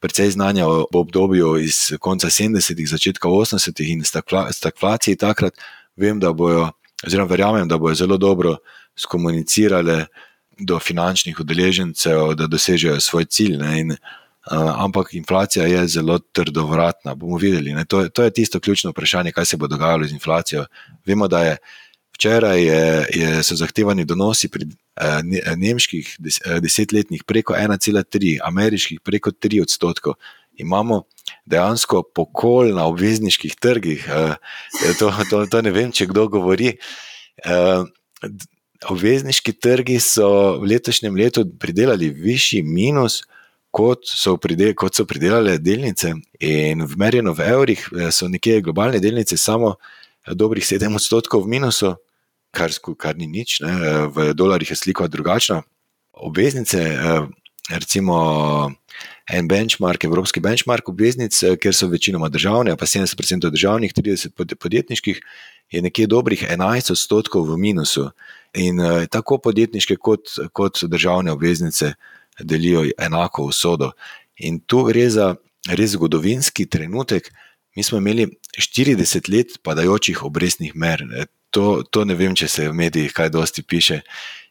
Predvsej 0.00 0.34
znanja 0.36 0.66
o 0.68 0.86
obdobju 0.92 1.56
iz 1.62 1.94
konca 2.00 2.28
70-ih, 2.30 2.88
začetka 2.88 3.28
80-ih 3.28 3.92
in 3.92 4.02
stagflaciji 4.04 5.16
takrat, 5.16 5.54
vem, 5.96 6.20
da 6.20 6.32
bojo, 6.32 6.68
oziroma 7.06 7.30
verjamem, 7.30 7.68
da 7.68 7.78
bojo 7.78 7.94
zelo 7.94 8.18
dobro 8.18 8.58
skomunicirale 8.96 10.06
do 10.58 10.78
finančnih 10.78 11.40
udeležencev, 11.40 12.34
da 12.34 12.46
dosežejo 12.46 13.00
svoj 13.00 13.24
cilj. 13.24 13.56
In, 13.78 13.96
uh, 13.96 14.23
ampak 14.52 15.14
inflacija 15.14 15.66
je 15.66 15.86
zelo 15.88 16.18
trdovratna. 16.18 17.14
Bomo 17.14 17.36
videli. 17.36 17.74
To, 17.88 18.08
to 18.08 18.22
je 18.22 18.30
tisto 18.30 18.60
ključno 18.60 18.90
vprašanje, 18.90 19.32
kaj 19.32 19.46
se 19.46 19.56
bo 19.56 19.66
dogajalo 19.66 20.04
z 20.04 20.12
inflacijo. 20.12 20.66
Vemo, 21.06 21.28
da 21.28 21.42
je 21.42 21.56
včeraj 22.14 22.62
je, 22.62 23.06
je, 23.14 23.42
so 23.42 23.56
zahtevani 23.58 24.04
donosi 24.04 24.48
pri 24.48 24.66
uh, 24.66 25.20
nemških 25.56 26.16
des, 26.18 26.38
uh, 26.46 26.60
desetletnih 26.62 27.24
preko 27.26 27.54
1,3, 27.58 28.38
ameriških 28.44 29.00
preko 29.00 29.30
3 29.30 29.62
odstotkov. 29.62 30.14
Imamo 30.56 31.02
dejansko 31.46 32.04
pokol 32.14 32.74
na 32.76 32.86
obvezniških 32.86 33.56
trgih. 33.60 34.06
Uh, 34.06 34.34
to, 34.98 35.10
to, 35.30 35.46
to 35.50 35.62
ne 35.62 35.74
vem, 35.74 35.92
če 35.92 36.06
kdo 36.12 36.28
govori. 36.28 36.76
Uh, 37.42 37.88
obvezniški 38.90 39.54
trgi 39.58 39.98
so 40.02 40.58
v 40.60 40.74
letošnjem 40.74 41.16
letu 41.16 41.44
pridelali 41.60 42.10
višji 42.12 42.62
minus, 42.62 43.22
kot 43.74 44.06
so, 44.06 44.36
pridel, 44.38 44.72
kot 44.78 44.94
so 44.94 45.06
pridelale 45.08 45.58
delnice. 45.58 46.14
In 46.44 46.84
v 46.86 46.98
merjeno 47.00 47.34
v 47.34 47.46
evrih 47.50 47.82
eh, 47.90 48.10
so 48.14 48.30
nekje 48.30 48.62
globalne 48.62 49.00
delnice 49.02 49.38
samo 49.40 49.74
eh, 49.74 50.34
dobrih 50.34 50.64
7 50.64 50.94
odstotkov 50.94 51.44
v 51.44 51.56
minusu, 51.58 51.94
kar, 52.54 52.70
kar 52.98 53.18
ni 53.18 53.26
nič, 53.26 53.58
ne? 53.64 53.74
Eh, 53.74 54.06
v 54.14 54.30
dolarjih 54.38 54.74
je 54.74 54.78
slika 54.78 55.10
drugačna. 55.10 55.64
Obveznice, 56.14 56.78
recimo 57.66 58.14
en 59.26 59.48
benchmark, 59.50 60.04
evropski 60.06 60.38
benchmark 60.38 60.86
obveznic, 60.88 61.34
ker 61.58 61.74
so 61.74 61.88
večinoma 61.90 62.28
državne, 62.30 62.76
pa 62.78 62.86
70% 62.86 63.50
državnih, 63.50 63.90
30% 63.90 64.54
podjetniških, 64.54 65.18
je 65.74 65.82
nekje 65.82 66.06
dobrih 66.06 66.46
11 66.46 66.94
odstotkov 66.94 67.50
v 67.50 67.58
minusu. 67.58 68.12
In 68.54 68.78
tako 69.10 69.40
podjetniške 69.42 69.98
kot, 69.98 70.36
kot 70.54 70.84
državne 70.86 71.34
obveznice 71.34 71.96
delijo 72.40 72.84
enako 72.98 73.44
usodo. 73.44 73.92
In 74.36 74.60
tu 74.60 74.82
gre 74.84 75.08
za 75.10 75.34
res 75.68 75.94
zgodovinski 75.94 76.66
trenutek. 76.66 77.30
Mi 77.76 77.82
smo 77.82 77.98
imeli 77.98 78.28
40 78.58 79.30
let 79.32 79.58
padajočih 79.62 80.22
obrestnih 80.22 80.76
mer. 80.76 81.04
To, 81.50 81.82
to 81.82 82.04
ne 82.04 82.14
vem, 82.14 82.34
če 82.34 82.48
se 82.48 82.68
v 82.68 82.74
medijih 82.74 83.12
kaj 83.14 83.30
dosti 83.34 83.62
piše. 83.62 84.02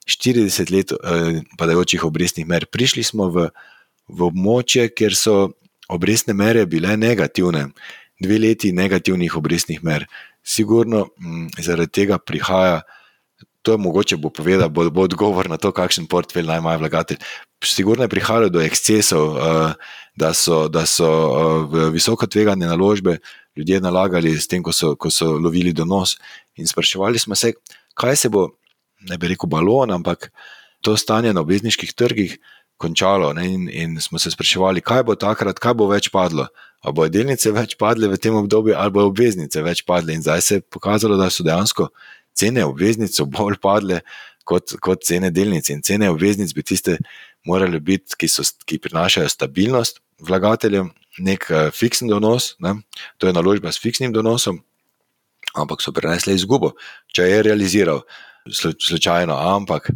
40 0.07 0.71
let 0.71 0.91
uh, 0.91 1.39
padajočih 1.57 2.03
obrestnih 2.03 2.47
mer. 2.47 2.65
Prišli 2.65 3.03
smo 3.03 3.29
v, 3.31 3.47
v 4.07 4.27
območje, 4.27 4.89
kjer 4.91 5.15
so 5.15 5.37
obrestne 5.91 6.35
mere 6.35 6.65
bile 6.67 6.97
negativne. 6.97 7.69
Dve 8.19 8.39
leti 8.39 8.71
negativnih 8.75 9.35
obrestnih 9.35 9.83
mer. 9.83 10.07
Sigurno 10.43 11.07
m, 11.19 11.47
zaradi 11.59 11.91
tega 12.03 12.19
prihaja 12.19 12.83
to 13.63 13.71
je 13.71 13.77
mogoče 13.77 14.17
bo 14.19 14.29
povedal, 14.29 14.69
bo, 14.69 14.89
bo 14.91 15.07
odgovor 15.07 15.49
na 15.49 15.57
to, 15.57 15.71
kakšen 15.71 16.05
portfelj 16.11 16.45
naj 16.45 16.59
ima 16.59 16.75
vlagatelj. 16.75 17.23
Sigurno 17.65 18.03
je 18.03 18.11
prihajalo 18.11 18.49
do 18.49 18.61
ekscesov, 18.61 19.35
uh, 19.35 19.73
da 20.15 20.33
so, 20.33 20.67
da 20.67 20.85
so 20.85 21.07
uh, 21.07 21.71
v 21.71 21.89
visoko 21.95 22.27
tvegane 22.27 22.67
naložbe 22.67 23.17
ljudje 23.55 23.81
nalagali 23.81 24.33
s 24.37 24.47
tem, 24.47 24.63
ko 24.63 24.71
so, 24.73 24.95
ko 24.95 25.09
so 25.09 25.37
lovili 25.37 25.73
donos. 25.73 26.17
In 26.55 26.67
spraševali 26.67 27.19
smo 27.19 27.35
se, 27.35 27.53
kaj 27.93 28.15
se 28.15 28.29
bo, 28.29 28.49
ne 29.09 29.17
bi 29.17 29.33
rekel 29.33 29.49
balon, 29.49 29.91
ampak 29.91 30.31
to 30.81 30.97
stanje 30.97 31.33
na 31.33 31.41
obvezniških 31.41 31.93
trgih 31.93 32.37
končalo. 32.77 33.31
In, 33.41 33.69
in 33.71 34.01
smo 34.01 34.19
se 34.19 34.31
spraševali, 34.31 34.81
kaj 34.81 35.03
bo 35.03 35.15
takrat, 35.15 35.59
kaj 35.59 35.73
bo 35.73 35.87
več 35.91 36.09
padlo. 36.11 36.47
Ali 36.83 36.97
bo 36.97 37.07
delnice 37.07 37.51
več 37.55 37.77
padle 37.79 38.09
v 38.11 38.19
tem 38.19 38.35
obdobju, 38.35 38.75
ali 38.75 38.91
bo 38.91 39.07
obveznice 39.07 39.61
več 39.63 39.85
padle. 39.87 40.17
In 40.17 40.25
zdaj 40.25 40.41
se 40.41 40.59
je 40.59 40.65
pokazalo, 40.67 41.17
da 41.17 41.29
so 41.31 41.45
dejansko 41.45 41.87
cene 42.35 42.65
obveznic 42.65 43.15
bolj 43.29 43.59
padle 43.61 44.01
kot, 44.43 44.75
kot 44.83 45.05
cene 45.07 45.31
delnic. 45.31 45.69
In 45.71 45.83
cene 45.85 46.09
obveznic 46.11 46.51
bi 46.55 46.65
tiste 46.65 46.97
morale 47.45 47.79
biti, 47.79 48.17
ki, 48.17 48.29
so, 48.31 48.45
ki 48.65 48.79
prinašajo 48.83 49.29
stabilnost 49.29 49.99
vlagateljem, 50.23 50.91
nek 51.23 51.47
uh, 51.51 51.69
fiksen 51.73 52.09
donos, 52.09 52.53
ne? 52.63 52.75
to 53.17 53.27
je 53.27 53.35
naložba 53.35 53.71
s 53.71 53.81
fiksnim 53.81 54.13
donosom, 54.13 54.61
ampak 55.53 55.83
so 55.83 55.93
prenesli 55.93 56.35
izgubo, 56.37 56.73
če 57.13 57.27
je 57.29 57.41
realiziral 57.49 58.01
slučajno. 58.49 59.35
Ampak 59.55 59.91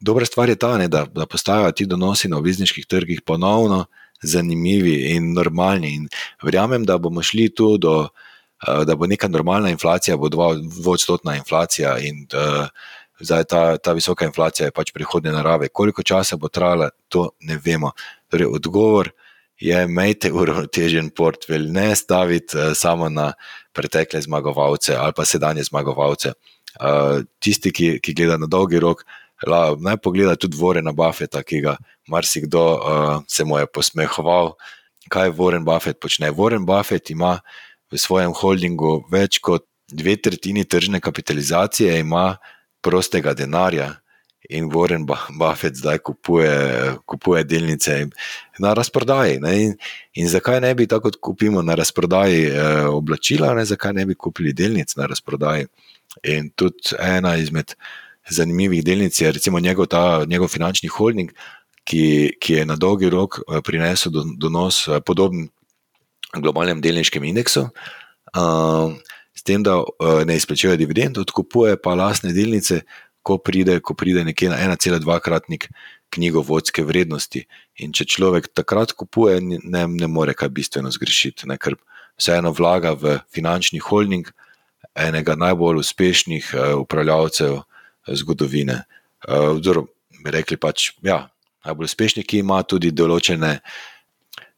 dobra 0.00 0.26
stvar 0.26 0.50
je 0.50 0.58
ta, 0.58 0.74
ne, 0.78 0.88
da, 0.88 1.04
da 1.06 1.26
postajajo 1.26 1.72
ti 1.72 1.86
donosi 1.86 2.28
na 2.28 2.40
obvezniških 2.40 2.86
trgih 2.86 3.22
ponovno. 3.26 3.86
Zanimivi 4.24 5.12
in 5.12 5.34
normalni, 5.36 5.90
in 5.92 6.06
verjamem, 6.42 6.86
da 6.88 6.96
bomo 6.98 7.20
šli 7.22 7.50
tu 7.54 7.74
do 7.76 8.08
Eh, 8.56 8.84
da 8.84 8.94
bo 8.96 9.06
neka 9.06 9.28
normalna 9.28 9.70
inflacija, 9.70 10.16
bo 10.16 10.28
dvodstotna 10.28 11.36
inflacija 11.36 11.98
in 11.98 12.22
uh, 12.32 12.68
zdaj 13.20 13.44
ta, 13.44 13.76
ta 13.78 13.92
visoka 13.92 14.24
inflacija 14.24 14.66
je 14.66 14.74
pač 14.74 14.92
prihodne 14.92 15.32
narave. 15.32 15.68
Koliko 15.68 16.02
časa 16.02 16.36
bo 16.36 16.48
trajala, 16.48 16.90
to 17.08 17.30
ne 17.40 17.58
vemo. 17.64 17.92
Torej, 18.30 18.46
odgovor 18.46 19.10
je, 19.60 19.82
imejte 19.84 20.32
uravnotežen 20.32 21.10
portfelj, 21.16 21.70
ne 21.72 21.94
staviti 21.96 22.56
uh, 22.56 22.72
samo 22.74 23.08
na 23.08 23.32
pretekle 23.72 24.20
zmagovalce 24.20 24.96
ali 24.96 25.12
pa 25.16 25.24
sedanje 25.24 25.62
zmagovalce. 25.62 26.32
Uh, 26.80 27.22
tisti, 27.40 27.72
ki, 27.72 27.98
ki 28.04 28.14
gleda 28.14 28.36
na 28.36 28.46
dolgi 28.46 28.80
rok, 28.80 29.04
la, 29.46 29.76
naj 29.80 29.96
pogleda 30.04 30.36
tudi 30.36 30.56
Vorena 30.56 30.92
Buffeta, 30.92 31.42
ki 31.42 31.60
ga 31.64 31.76
marsikdo 32.08 32.64
uh, 32.76 33.22
se 33.28 33.44
mu 33.44 33.58
je 33.58 33.66
posmehoval. 33.66 34.56
Kaj 35.08 35.30
Warren 35.38 35.64
Buffett 35.64 36.00
počne? 36.02 36.32
Warren 36.34 36.66
Buffett 36.66 37.10
ima 37.10 37.38
v 37.92 38.00
svojem 38.00 38.34
holdingu 38.34 39.04
več 39.12 39.38
kot 39.38 39.64
dve 39.86 40.16
tretjini 40.18 40.64
tržne 40.64 41.00
kapitalizacije, 41.00 42.00
ima 42.00 42.36
prostega 42.86 43.34
denarja. 43.34 43.94
In 44.48 44.68
Warren 44.70 45.02
Buffett 45.06 45.74
zdaj 45.74 45.98
kupuje, 46.06 46.50
kupuje 47.02 47.42
delnice 47.44 47.96
na 48.62 48.74
razprodaji. 48.78 49.40
In, 49.42 49.74
in 50.14 50.28
zakaj 50.30 50.60
ne 50.62 50.70
bi 50.78 50.86
tako 50.86 51.10
kupimo 51.20 51.62
na 51.66 51.74
razprodaji 51.74 52.44
eh, 52.46 52.84
oblačila, 52.86 53.54
ne, 53.58 53.64
zakaj 53.66 53.96
ne 53.96 54.06
bi 54.06 54.14
kupili 54.14 54.52
delnic 54.54 54.94
na 54.96 55.08
razprodaji? 55.10 55.66
In 56.30 56.52
tudi 56.54 56.94
ena 57.02 57.34
izmed 57.36 57.74
zanimivih 58.30 58.84
delnic 58.84 59.20
je 59.20 59.32
recimo 59.32 59.60
njegov, 59.60 59.90
ta, 59.90 60.24
njegov 60.26 60.48
finančni 60.48 60.88
holding, 60.88 61.32
ki, 61.84 62.36
ki 62.40 62.60
je 62.60 62.66
na 62.66 62.76
dolgi 62.76 63.10
rok 63.10 63.40
eh, 63.40 63.60
prinesel 63.66 64.14
donos 64.38 64.86
eh, 64.88 65.00
podoben 65.00 65.48
globalnem 66.34 66.80
delniškem 66.80 67.24
indeksu, 67.24 67.68
uh, 68.36 68.92
s 69.36 69.44
tem, 69.44 69.62
da 69.62 69.78
uh, 69.80 70.22
ne 70.24 70.36
izplačuje 70.36 70.76
dividend, 70.80 71.18
odkupuje 71.18 71.76
pa 71.76 71.94
lastne 71.94 72.32
delnice, 72.32 72.82
ko 73.26 73.38
pride, 73.42 73.80
ko 73.82 73.94
pride 73.98 74.22
nekje 74.24 74.48
na 74.52 74.56
1,2-kratnik 74.62 75.68
knjigovodske 76.14 76.84
vrednosti. 76.86 77.42
In 77.82 77.92
če 77.92 78.06
človek 78.06 78.52
takrat 78.54 78.94
kupuje, 78.94 79.40
ne, 79.42 79.82
ne 79.90 80.08
more 80.08 80.34
kaj 80.34 80.52
bistveno 80.54 80.92
zgrešiti, 80.94 81.48
ne, 81.50 81.58
ker 81.58 81.74
vseeno 82.16 82.54
vlaga 82.54 82.94
v 82.96 83.18
finančni 83.34 83.82
holding 83.82 84.30
enega 84.96 85.34
najbolj 85.36 85.82
uspešnih 85.82 86.52
uh, 86.54 86.68
upravljavcev 86.86 87.60
zgodovine. 88.22 88.84
Uh, 89.26 89.58
Oziroma, 89.58 89.90
bi 90.22 90.32
rekli 90.32 90.56
pač, 90.56 90.92
ja, 91.04 91.26
najbolj 91.66 91.90
uspešni, 91.90 92.24
ki 92.24 92.40
ima 92.44 92.62
tudi 92.62 92.94
določene 92.94 93.58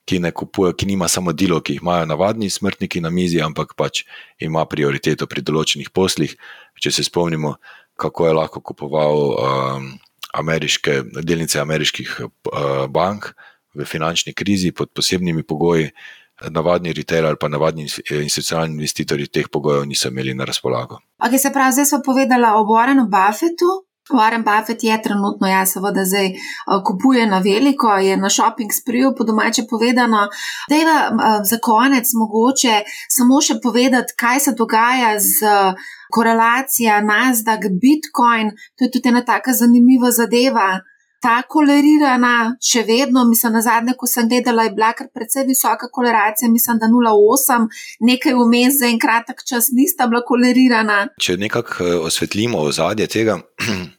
ki 0.09 0.19
ne 0.25 0.31
kupuje, 0.33 0.73
ki 0.73 0.89
nima 0.89 1.09
samo 1.09 1.35
delo, 1.37 1.61
ki 1.61 1.77
jih 1.77 1.83
imajo 1.83 2.07
navadni 2.09 2.49
smrtniki 2.51 3.03
na 3.05 3.11
mizi, 3.13 3.43
ampak 3.45 3.75
pač 3.77 4.05
ima 4.41 4.65
prioriteto 4.65 5.29
pri 5.29 5.45
določenih 5.45 5.91
poslih. 5.93 6.33
Če 6.81 6.95
se 6.95 7.05
spomnimo, 7.05 7.57
kako 7.99 8.29
je 8.29 8.37
lahko 8.39 8.63
kupoval 8.65 9.25
um, 9.35 9.91
ameriške, 10.41 11.03
delnice 11.21 11.61
ameriških 11.61 12.15
uh, 12.23 12.87
bank 12.89 13.33
v 13.77 13.85
finančni 13.85 14.33
krizi 14.33 14.73
pod 14.73 14.95
posebnimi 14.97 15.45
pogoji, 15.45 15.91
navadni 16.55 16.93
retail 16.95 17.27
ali 17.27 17.37
pa 17.41 17.49
navadni 17.51 17.89
institucionalni 18.23 18.77
investitorji 18.79 19.27
teh 19.27 19.49
pogojev 19.51 19.87
niso 19.91 20.09
imeli 20.09 20.35
na 20.39 20.47
razpolago. 20.47 21.01
Okay, 21.19 21.39
se 21.39 21.51
pravi, 21.53 21.73
zdaj 21.73 21.87
smo 21.91 21.99
povedali 22.05 22.47
o 22.55 22.63
Warrenu 22.63 23.09
Buffetu. 23.11 23.88
Warren 24.15 24.45
Buffett 24.45 24.85
je 24.85 25.03
trenutno, 25.03 25.47
ja, 25.47 25.67
seveda, 25.67 26.05
zdaj 26.05 26.33
kupuje 26.87 27.27
na 27.27 27.39
veliko, 27.39 27.97
je 27.97 28.17
na 28.17 28.31
shopping 28.31 28.73
spriju, 28.73 29.15
po 29.19 29.25
domače 29.25 29.63
povedano. 29.71 30.29
Dejva 30.71 30.99
za 31.45 31.59
konec 31.63 32.11
mogoče 32.15 32.83
samo 33.09 33.41
še 33.41 33.61
povedati, 33.63 34.15
kaj 34.17 34.41
se 34.41 34.53
dogaja 34.59 35.15
z 35.21 35.55
korelacija 36.15 37.01
Nasdaq, 37.01 37.69
Bitcoin. 37.83 38.55
To 38.77 38.85
je 38.85 38.91
tudi 38.91 39.09
ena 39.09 39.25
taka 39.25 39.53
zanimiva 39.53 40.11
zadeva 40.11 40.81
ta 41.23 41.41
kolerirana, 41.51 42.55
še 42.63 42.85
vedno, 42.87 43.25
mislim, 43.27 43.57
na 43.59 43.63
zadnje, 43.63 43.95
ko 43.99 44.07
sem 44.07 44.29
gledala, 44.31 44.69
je 44.69 44.75
bila 44.77 44.93
kar 44.95 45.09
precej 45.15 45.47
visoka 45.49 45.89
koleracija, 45.93 46.51
mislim, 46.51 46.79
da 46.79 46.87
0,8, 46.93 47.67
nekaj 48.07 48.37
vmes 48.39 48.79
za 48.79 48.87
en 48.87 49.01
kratek 49.03 49.43
čas 49.49 49.73
nista 49.75 50.07
bila 50.07 50.23
kolerirana. 50.27 51.01
Če 51.19 51.37
nekako 51.41 51.85
eh, 51.85 51.97
osvetlimo 52.11 52.63
ozadje 52.71 53.09
tega. 53.11 53.39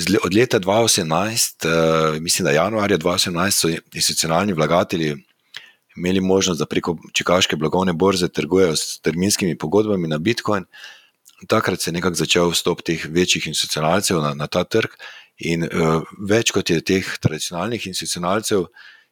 Od 0.00 0.34
leta 0.34 0.58
2018, 0.58 1.64
eh, 1.64 2.20
mislim, 2.20 2.44
da 2.44 2.50
januarja 2.50 2.98
2018, 2.98 3.50
so 3.50 3.68
institucionalni 3.92 4.52
vlagatelji 4.52 5.16
imeli 5.96 6.20
možnost, 6.20 6.58
da 6.58 6.66
preko 6.66 6.96
čekaške 7.12 7.56
blagovne 7.56 7.92
borze 7.92 8.28
trgujejo 8.28 8.76
s 8.76 9.00
terminskimi 9.00 9.58
pogodbami 9.58 10.08
na 10.08 10.18
Bitcoin. 10.18 10.64
Takrat 11.48 11.80
se 11.80 11.90
je 11.90 11.92
nekako 11.92 12.14
začel 12.14 12.50
vstop 12.50 12.82
teh 12.82 13.06
večjih 13.08 13.46
institucionalcev 13.46 14.22
na, 14.22 14.34
na 14.34 14.46
ta 14.46 14.64
trg. 14.64 14.90
In 15.38 15.64
uh, 15.64 16.04
več 16.28 16.52
kot 16.52 16.70
je 16.70 16.80
teh 16.84 17.06
tradicionalnih 17.20 17.86
institucionalcev 17.86 18.66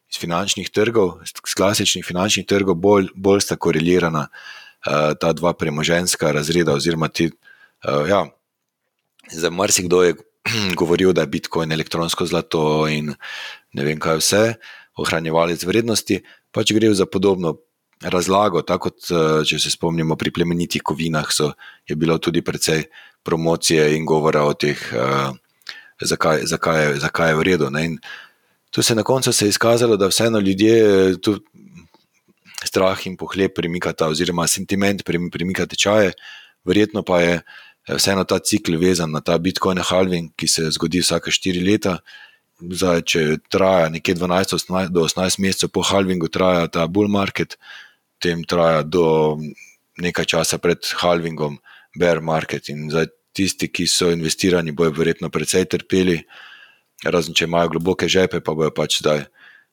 iz 0.09 0.17
finančnih 0.21 0.69
trgov, 0.69 1.23
iz 1.25 1.33
klasičnih 1.57 2.05
finančnih 2.05 2.45
trgov, 2.45 2.77
bolj, 2.77 3.09
bolj 3.15 3.41
sta 3.45 3.57
korelirana 3.57 4.27
uh, 4.29 5.13
ta 5.19 5.33
dva 5.33 5.53
premoženska 5.53 6.31
razreda. 6.31 6.77
Oziroma, 6.77 7.09
ti, 7.09 7.29
uh, 7.29 8.05
ja, 8.09 8.25
za 9.33 9.49
marsikdo 9.49 10.03
je 10.03 10.15
govoril, 10.79 11.13
da 11.13 11.25
je 11.25 11.33
Bitcoin 11.35 11.71
elektronsko 11.71 12.25
zlato 12.25 12.87
in 12.87 13.13
ne 13.73 13.85
vem 13.85 13.99
kaj 13.99 14.21
vse, 14.21 14.43
ohranjevalec 14.99 15.63
vrednosti, 15.63 16.21
pač 16.51 16.73
gre 16.75 16.93
za 16.93 17.05
podobno. 17.05 17.57
Razlago, 17.99 18.61
tako 18.63 18.87
kot 18.87 19.09
če 19.43 19.57
se 19.59 19.67
spomnimo 19.73 20.15
pri 20.15 20.31
plemenitih 20.31 20.79
kovinah, 20.87 21.27
so, 21.35 21.49
je 21.83 21.97
bilo 21.99 22.15
tudi 22.15 22.39
precej 22.39 22.85
promocije 23.27 23.89
in 23.97 24.05
govora 24.07 24.45
o 24.47 24.53
teh 24.55 24.79
uh, 24.95 25.35
zakaj, 25.99 26.45
zakaj, 26.45 26.83
je, 26.83 26.99
zakaj 26.99 27.29
je 27.29 27.35
v 27.35 27.41
redu. 27.43 27.67
Tu 28.69 28.81
se 28.81 28.93
je 28.93 28.95
na 28.95 29.03
koncu 29.03 29.33
se 29.33 29.47
izkazalo, 29.47 29.97
da 29.97 30.07
vseeno 30.07 30.39
ljudje 30.39 31.21
tu 31.21 31.39
strah 32.65 33.07
in 33.07 33.17
pohlep 33.17 33.55
premikata, 33.55 34.07
oziroma 34.07 34.47
sentiment 34.47 35.03
premika 35.31 35.65
tečaje, 35.65 36.13
verjetno 36.63 37.03
pa 37.03 37.21
je 37.21 37.41
vseeno 37.97 38.23
ta 38.23 38.39
cikl 38.39 38.77
vezan 38.77 39.11
na 39.11 39.21
ta 39.21 39.37
Bitcoin 39.37 39.79
halving, 39.81 40.31
ki 40.37 40.47
se 40.47 40.69
zgodi 40.75 41.01
vsake 41.01 41.31
štiri 41.31 41.63
leta. 41.65 41.99
Zdaj, 42.59 43.01
če 43.07 43.21
traja 43.49 43.87
nekje 43.89 44.17
12 44.19 44.91
do 44.91 45.05
18 45.07 45.39
mesecev 45.39 45.71
po 45.71 45.81
halvingu, 45.87 46.27
traja 46.27 46.67
ta 46.67 46.87
bull 46.87 47.07
market, 47.07 47.55
potem 48.19 48.43
traja 48.43 48.83
do 48.83 49.39
nekaj 49.99 50.27
časa 50.35 50.59
pred 50.59 50.83
halvingom 50.99 51.57
bear 51.95 52.19
market. 52.21 52.69
In 52.69 52.89
zdaj, 52.91 53.07
tisti, 53.33 53.69
ki 53.71 53.87
so 53.87 54.11
investirani, 54.11 54.75
bojo 54.75 54.91
verjetno 54.97 55.29
precej 55.31 55.69
trpeli, 55.71 56.19
razen 57.05 57.37
če 57.37 57.47
imajo 57.47 57.75
globoke 57.77 58.09
žepe, 58.11 58.41
pa 58.43 58.55
bojo 58.57 58.73
pač 58.75 58.99
zdaj, 58.99 59.23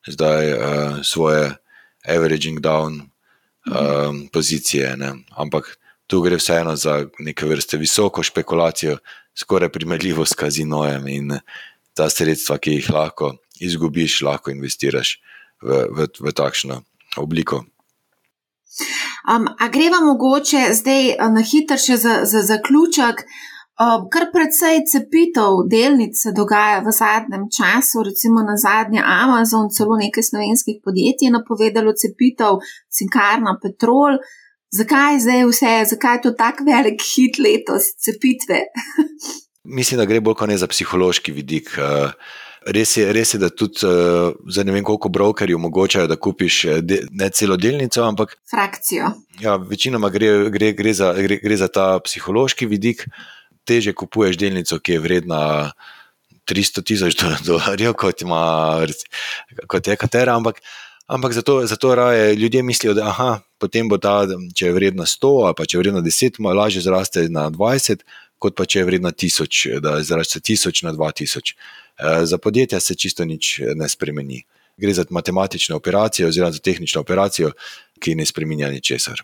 zdaj 0.07 0.53
uh, 0.53 1.01
svoje 1.03 1.57
averaging 2.07 2.63
down 2.63 3.01
um, 3.67 4.29
pozicije. 4.31 4.95
Ne. 5.01 5.13
Ampak 5.35 5.75
tu 6.07 6.21
gre 6.23 6.37
vseeno 6.37 6.77
za 6.77 7.05
neke 7.19 7.47
vrste 7.47 7.77
visoko 7.77 8.23
špekulacijo, 8.23 8.99
skoraj 9.39 9.73
primerljivo 9.73 10.25
s 10.27 10.35
kazinojem 10.35 11.09
in 11.09 11.39
ta 11.95 12.11
sredstva, 12.11 12.59
ki 12.59 12.79
jih 12.79 12.91
lahko 12.91 13.35
izgubiš, 13.61 14.21
lahko 14.23 14.51
investiraš 14.51 15.17
v, 15.63 15.87
v, 15.91 16.07
v 16.21 16.33
takšno 16.33 16.83
obliko. 17.17 17.65
Um, 19.27 19.49
a 19.59 19.69
greva 19.73 20.01
mogoče 20.05 20.69
zdaj 20.77 21.17
na 21.33 21.43
hitro 21.43 21.79
še 21.81 21.97
za, 21.97 22.17
za 22.29 22.43
zaključek? 22.45 23.25
Kar 24.13 24.25
precej 24.33 24.87
cepitev 24.89 25.67
delnic 25.69 26.17
se 26.17 26.31
dogaja 26.33 26.79
v 26.85 26.93
zadnjem 26.97 27.43
času, 27.53 28.05
recimo 28.07 28.41
na 28.41 28.55
zadnje 28.57 29.03
Amazon, 29.05 29.69
celo 29.69 29.99
nekaj 30.01 30.25
slovenskih 30.25 30.79
podjetij 30.85 31.29
je 31.29 31.35
napovedalo 31.35 31.93
cepitev, 31.93 32.63
cinkarna, 32.89 33.59
petrol. 33.61 34.17
Zakaj 34.77 35.21
zdaj 35.25 35.45
vse, 35.49 35.73
zakaj 35.91 36.17
je 36.17 36.23
to 36.23 36.31
tako 36.37 36.65
velik 36.69 37.03
hit 37.03 37.39
letos, 37.39 37.93
cepitve? 38.05 38.61
Mislim, 39.79 39.99
da 39.99 40.07
gre 40.07 40.21
bolj 40.21 40.37
kot 40.39 40.51
ne 40.51 40.59
za 40.59 40.69
psihološki 40.71 41.33
vidik. 41.33 41.73
Res 42.67 42.97
je, 42.97 43.07
res 43.15 43.35
je 43.35 43.39
da 43.39 43.49
tudi 43.49 43.87
za 44.53 44.65
ne 44.67 44.75
vem 44.75 44.85
koliko 44.85 45.09
brokerjev 45.09 45.59
omogočajo, 45.59 46.11
da 46.11 46.17
kupiš 46.17 46.65
ne 47.11 47.31
celo 47.31 47.57
delnico, 47.57 48.03
ampak 48.03 48.37
frakcijo. 48.51 49.13
Ja, 49.41 49.57
večinoma 49.57 50.11
gre, 50.11 50.51
gre, 50.51 50.73
gre, 50.75 50.95
za, 50.95 51.13
gre, 51.15 51.39
gre 51.43 51.57
za 51.57 51.69
ta 51.69 51.89
psihološki 52.03 52.67
vidik 52.67 53.07
teže 53.67 53.93
kupuješ 53.93 54.39
delnico, 54.39 54.79
ki 54.79 54.97
je 54.97 55.03
vredna 55.03 55.43
300 56.47 56.85
tisoč 56.87 57.19
dolarjev, 57.47 57.97
kot, 57.99 58.23
kot 59.67 59.91
je 59.91 59.97
katera. 59.99 60.37
Ampak, 60.39 60.63
ampak 61.07 61.33
zato, 61.33 61.67
zato 61.67 61.95
raje 61.95 62.35
ljudje 62.35 62.63
mislijo, 62.63 62.95
da 62.95 63.09
aha, 63.09 63.41
potem 63.59 63.89
bo 63.89 63.99
ta, 63.99 64.27
če 64.55 64.67
je 64.67 64.73
vredna 64.73 65.07
100 65.07 65.33
ali 65.47 65.57
pa 65.57 65.67
če 65.67 65.77
je 65.77 65.83
vredna 65.83 66.03
10, 66.03 66.41
malo 66.41 66.61
lažje 66.61 66.83
zraste 66.83 67.29
na 67.29 67.49
20, 67.51 68.03
kot 68.39 68.57
pa 68.57 68.67
če 68.67 68.83
je 68.83 68.89
vredna 68.89 69.13
1000, 69.13 69.81
da 69.81 70.01
zraste 70.03 70.41
1000 70.41 70.85
na 70.85 70.93
2000. 70.93 71.55
Eh, 71.99 72.27
za 72.27 72.39
podjetja 72.39 72.81
se 72.81 72.95
čisto 72.95 73.25
nič 73.25 73.61
ne 73.75 73.89
spremeni. 73.89 74.43
Gre 74.77 74.93
za 74.93 75.05
matematično 75.11 75.77
operacijo, 75.77 76.29
oziroma 76.29 76.53
za 76.53 76.59
tehnično 76.59 77.01
operacijo, 77.01 77.53
ki 77.99 78.15
ne 78.15 78.27
spremenja 78.27 78.69
ničesar. 78.69 79.23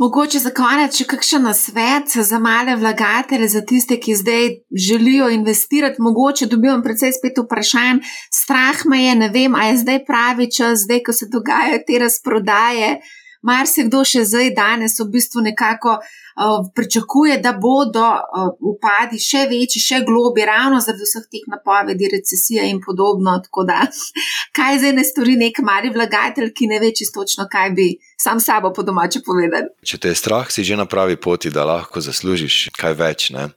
Mogoče 0.00 0.38
za 0.40 0.48
konec 0.56 0.96
še 0.96 1.04
kakšen 1.04 1.42
nasvet 1.44 2.14
za 2.24 2.38
male 2.40 2.72
vlagatelje, 2.80 3.50
za 3.52 3.60
tiste, 3.60 3.98
ki 4.00 4.14
zdaj 4.16 4.46
želijo 4.72 5.26
investirati. 5.28 6.00
Mogoče 6.00 6.48
dobivam 6.48 6.80
predvsej 6.82 7.12
spet 7.18 7.40
vprašanj, 7.42 8.00
strah 8.42 8.84
me 8.84 9.02
je, 9.04 9.14
ne 9.14 9.28
vem, 9.28 9.54
ali 9.54 9.74
je 9.74 9.80
zdaj 9.84 10.04
pravi 10.04 10.50
čas, 10.52 10.84
zdaj, 10.86 11.02
ko 11.06 11.12
se 11.12 11.28
dogajajo 11.32 11.82
te 11.86 11.98
razprodaje. 11.98 13.00
Mar 13.42 13.64
se 13.64 13.86
kdo 13.88 14.02
še 14.04 14.26
zdaj, 14.28 14.50
danes, 14.52 14.98
v 15.00 15.06
bistvu 15.14 15.40
nekako 15.40 15.94
uh, 15.96 16.66
pričakuje, 16.76 17.38
da 17.40 17.54
bodo 17.56 18.04
uh, 18.04 18.50
upadi 18.72 19.16
še 19.16 19.46
večji, 19.48 19.80
še 19.80 20.02
globi, 20.04 20.44
ravno 20.44 20.76
zaradi 20.84 21.08
vseh 21.08 21.24
teh 21.32 21.46
napovedi, 21.48 22.10
recesije 22.12 22.68
in 22.68 22.82
podobno. 22.84 23.38
Da, 23.64 23.80
kaj 24.56 24.82
zdaj 24.82 24.92
ne 24.98 25.06
stori 25.08 25.38
nek 25.40 25.62
mali 25.64 25.92
vlagatelj, 25.94 26.52
ki 26.52 26.68
ne 26.68 26.82
ve 26.84 26.92
čistočno, 26.96 27.48
kaj 27.48 27.72
bi 27.78 27.88
sam 28.20 28.44
sabo 28.44 28.74
po 28.76 28.84
domače 28.84 29.24
povedal. 29.24 29.72
Če 29.88 30.02
te 30.04 30.12
je 30.12 30.20
strah, 30.20 30.52
si 30.52 30.66
že 30.66 30.76
na 30.76 30.84
pravi 30.84 31.16
poti, 31.16 31.48
da 31.48 31.64
lahko 31.64 32.04
zaslužiš 32.04 32.66
kaj 32.76 32.98
več. 33.00 33.30
Ne? 33.32 33.48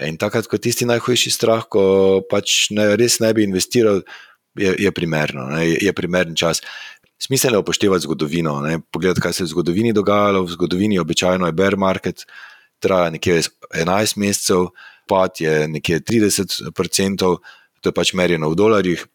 In 0.00 0.16
takrat, 0.16 0.48
ko 0.48 0.56
tisti 0.56 0.86
najhujši 0.88 1.30
strah, 1.30 1.66
ko 1.68 2.22
pač 2.30 2.70
ne, 2.72 2.94
res 2.96 3.18
ne 3.20 3.32
bi 3.36 3.44
investiral, 3.44 4.00
je, 4.56 4.72
je 4.80 4.92
primerno, 4.92 5.46
ne? 5.52 5.66
je 5.76 5.92
primeren 5.96 6.36
čas 6.36 6.62
smiselno 7.22 7.60
upoštevati 7.60 8.02
zgodovino. 8.02 8.60
Ne? 8.60 8.80
Pogledati, 8.90 9.20
kaj 9.20 9.32
se 9.32 9.42
je 9.42 9.46
v 9.46 9.52
zgodovini 9.52 9.92
dogajalo. 9.92 10.42
V 10.44 10.56
zgodovini 10.56 10.98
običajno 10.98 11.46
je 11.46 11.52
bear 11.52 11.76
market, 11.76 12.24
traja 12.82 13.10
nekje 13.10 13.42
11 13.74 14.18
mesecev, 14.18 14.70
pad 15.08 15.40
je 15.40 15.68
nekje 15.68 16.00
30%, 16.00 17.36
to 17.80 17.90
je 17.90 17.94
pač 17.94 18.14
merjeno 18.18 18.50
v 18.50 18.58
dolarjih. 18.58 19.06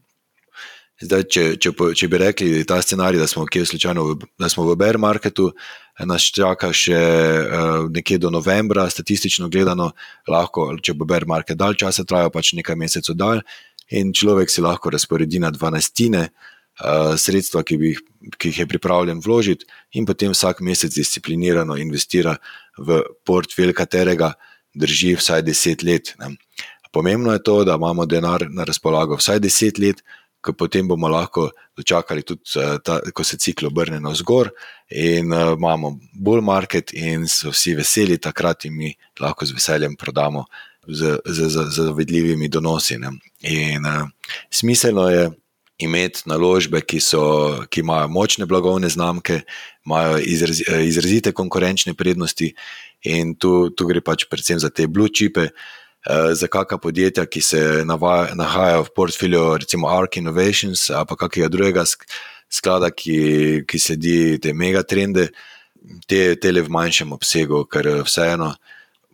Zdaj, 0.98 1.24
če, 1.30 1.44
če, 1.62 1.72
če 1.94 2.08
bi 2.10 2.18
rekli, 2.18 2.48
da 2.50 2.58
je 2.58 2.66
ta 2.66 2.78
scenarij, 2.82 3.20
da 3.22 3.28
smo, 3.30 3.46
slučajno, 3.46 4.06
da 4.42 4.50
smo 4.50 4.64
v 4.66 4.76
bear 4.82 4.98
marketu, 4.98 5.52
nas 6.10 6.26
čaka 6.34 6.72
še 6.74 6.98
uh, 6.98 7.86
nekje 7.94 8.18
do 8.18 8.32
novembra, 8.34 8.88
statistično 8.90 9.50
gledano, 9.54 9.92
lahko, 10.30 10.72
če 10.82 10.96
bo 10.98 11.06
bear 11.06 11.28
market 11.30 11.58
dalj 11.58 11.78
časa 11.84 12.06
trajal, 12.06 12.34
pač 12.34 12.56
nekaj 12.58 12.78
mesecev 12.82 13.18
dalj, 13.18 13.46
in 13.94 14.10
človek 14.10 14.50
si 14.50 14.66
lahko 14.66 14.90
razporedi 14.90 15.42
na 15.42 15.54
dvanajstine, 15.54 16.26
uh, 16.34 17.14
sredstva, 17.14 17.62
ki, 17.62 17.78
bi, 17.78 17.94
ki 18.34 18.50
jih 18.50 18.66
je 18.66 18.70
pripravljen 18.74 19.22
vložiti, 19.22 19.70
in 19.94 20.10
potem 20.10 20.34
vsak 20.34 20.66
mesec 20.66 20.98
disciplinirano 20.98 21.78
investira 21.78 22.40
v 22.78 23.04
portfelj, 23.22 23.78
katerega 23.78 24.34
drži 24.74 25.14
vsaj 25.22 25.46
10 25.46 25.86
let. 25.86 26.16
Ne. 26.18 26.34
Pomembno 26.90 27.38
je 27.38 27.44
to, 27.46 27.62
da 27.68 27.78
imamo 27.78 28.10
denar 28.10 28.50
na 28.50 28.66
razpolago 28.66 29.22
vsaj 29.22 29.46
10 29.46 29.82
let, 29.84 30.02
ker 30.44 30.56
potem 30.58 30.88
bomo 30.88 31.10
lahko 31.12 31.50
dočakali 31.78 32.24
tudi, 32.24 32.42
eh, 32.56 32.78
ta, 32.84 33.00
ko 33.14 33.24
se 33.24 33.38
cikl 33.38 33.68
obrne 33.68 34.00
na 34.00 34.14
vzgor, 34.14 34.52
in 34.90 35.34
uh, 35.34 35.54
imamo 35.58 35.98
bull 36.14 36.42
market, 36.42 36.94
in 36.94 37.28
so 37.28 37.52
vsi 37.52 37.76
veseli 37.76 38.18
takrat, 38.18 38.66
in 38.66 38.78
mi 38.78 38.94
lahko 39.20 39.46
z 39.46 39.58
veseljem 39.58 39.98
prodamo. 40.00 40.46
Z, 40.88 41.18
z, 41.26 41.50
z, 41.52 41.66
zavedljivimi 41.76 42.48
donosi. 42.48 42.96
In, 42.96 43.86
uh, 43.86 44.08
smiselno 44.50 45.10
je, 45.10 45.28
imeti 45.78 46.24
naložbe, 46.26 46.82
ki, 46.82 47.00
so, 47.04 47.22
ki 47.70 47.84
imajo 47.84 48.08
močne 48.08 48.46
blagovne 48.46 48.90
znamke, 48.90 49.42
imajo 49.86 50.18
izrazi, 50.24 50.64
izrazite 50.88 51.32
konkurenčne 51.32 51.94
prednosti, 51.94 52.54
in 53.06 53.36
tu, 53.36 53.70
tu 53.70 53.86
gre 53.88 54.02
pač 54.02 54.26
predvsem 54.30 54.60
za 54.60 54.70
te 54.70 54.88
blue 54.88 55.12
chipe. 55.14 55.50
Za 56.34 56.48
kakšna 56.48 56.78
podjetja, 56.78 57.26
ki 57.26 57.42
se 57.42 57.62
navaja, 57.86 58.36
nahajajo 58.36 58.86
v 58.88 58.94
portfelju, 58.96 59.44
recimo 59.58 59.90
Ark 59.92 60.18
Innovations 60.18 60.90
ali 60.90 61.18
kakega 61.20 61.50
drugega 61.52 61.84
sklada, 62.50 62.92
ki, 62.92 63.64
ki 63.68 63.80
sledi 63.80 64.40
te 64.42 64.54
megatrende, 64.54 65.28
te, 66.08 66.36
te 66.40 66.52
le 66.52 66.64
v 66.64 66.72
manjšem 66.72 67.12
obsegu, 67.16 67.64
ker 67.72 67.90
vseeno 68.08 68.54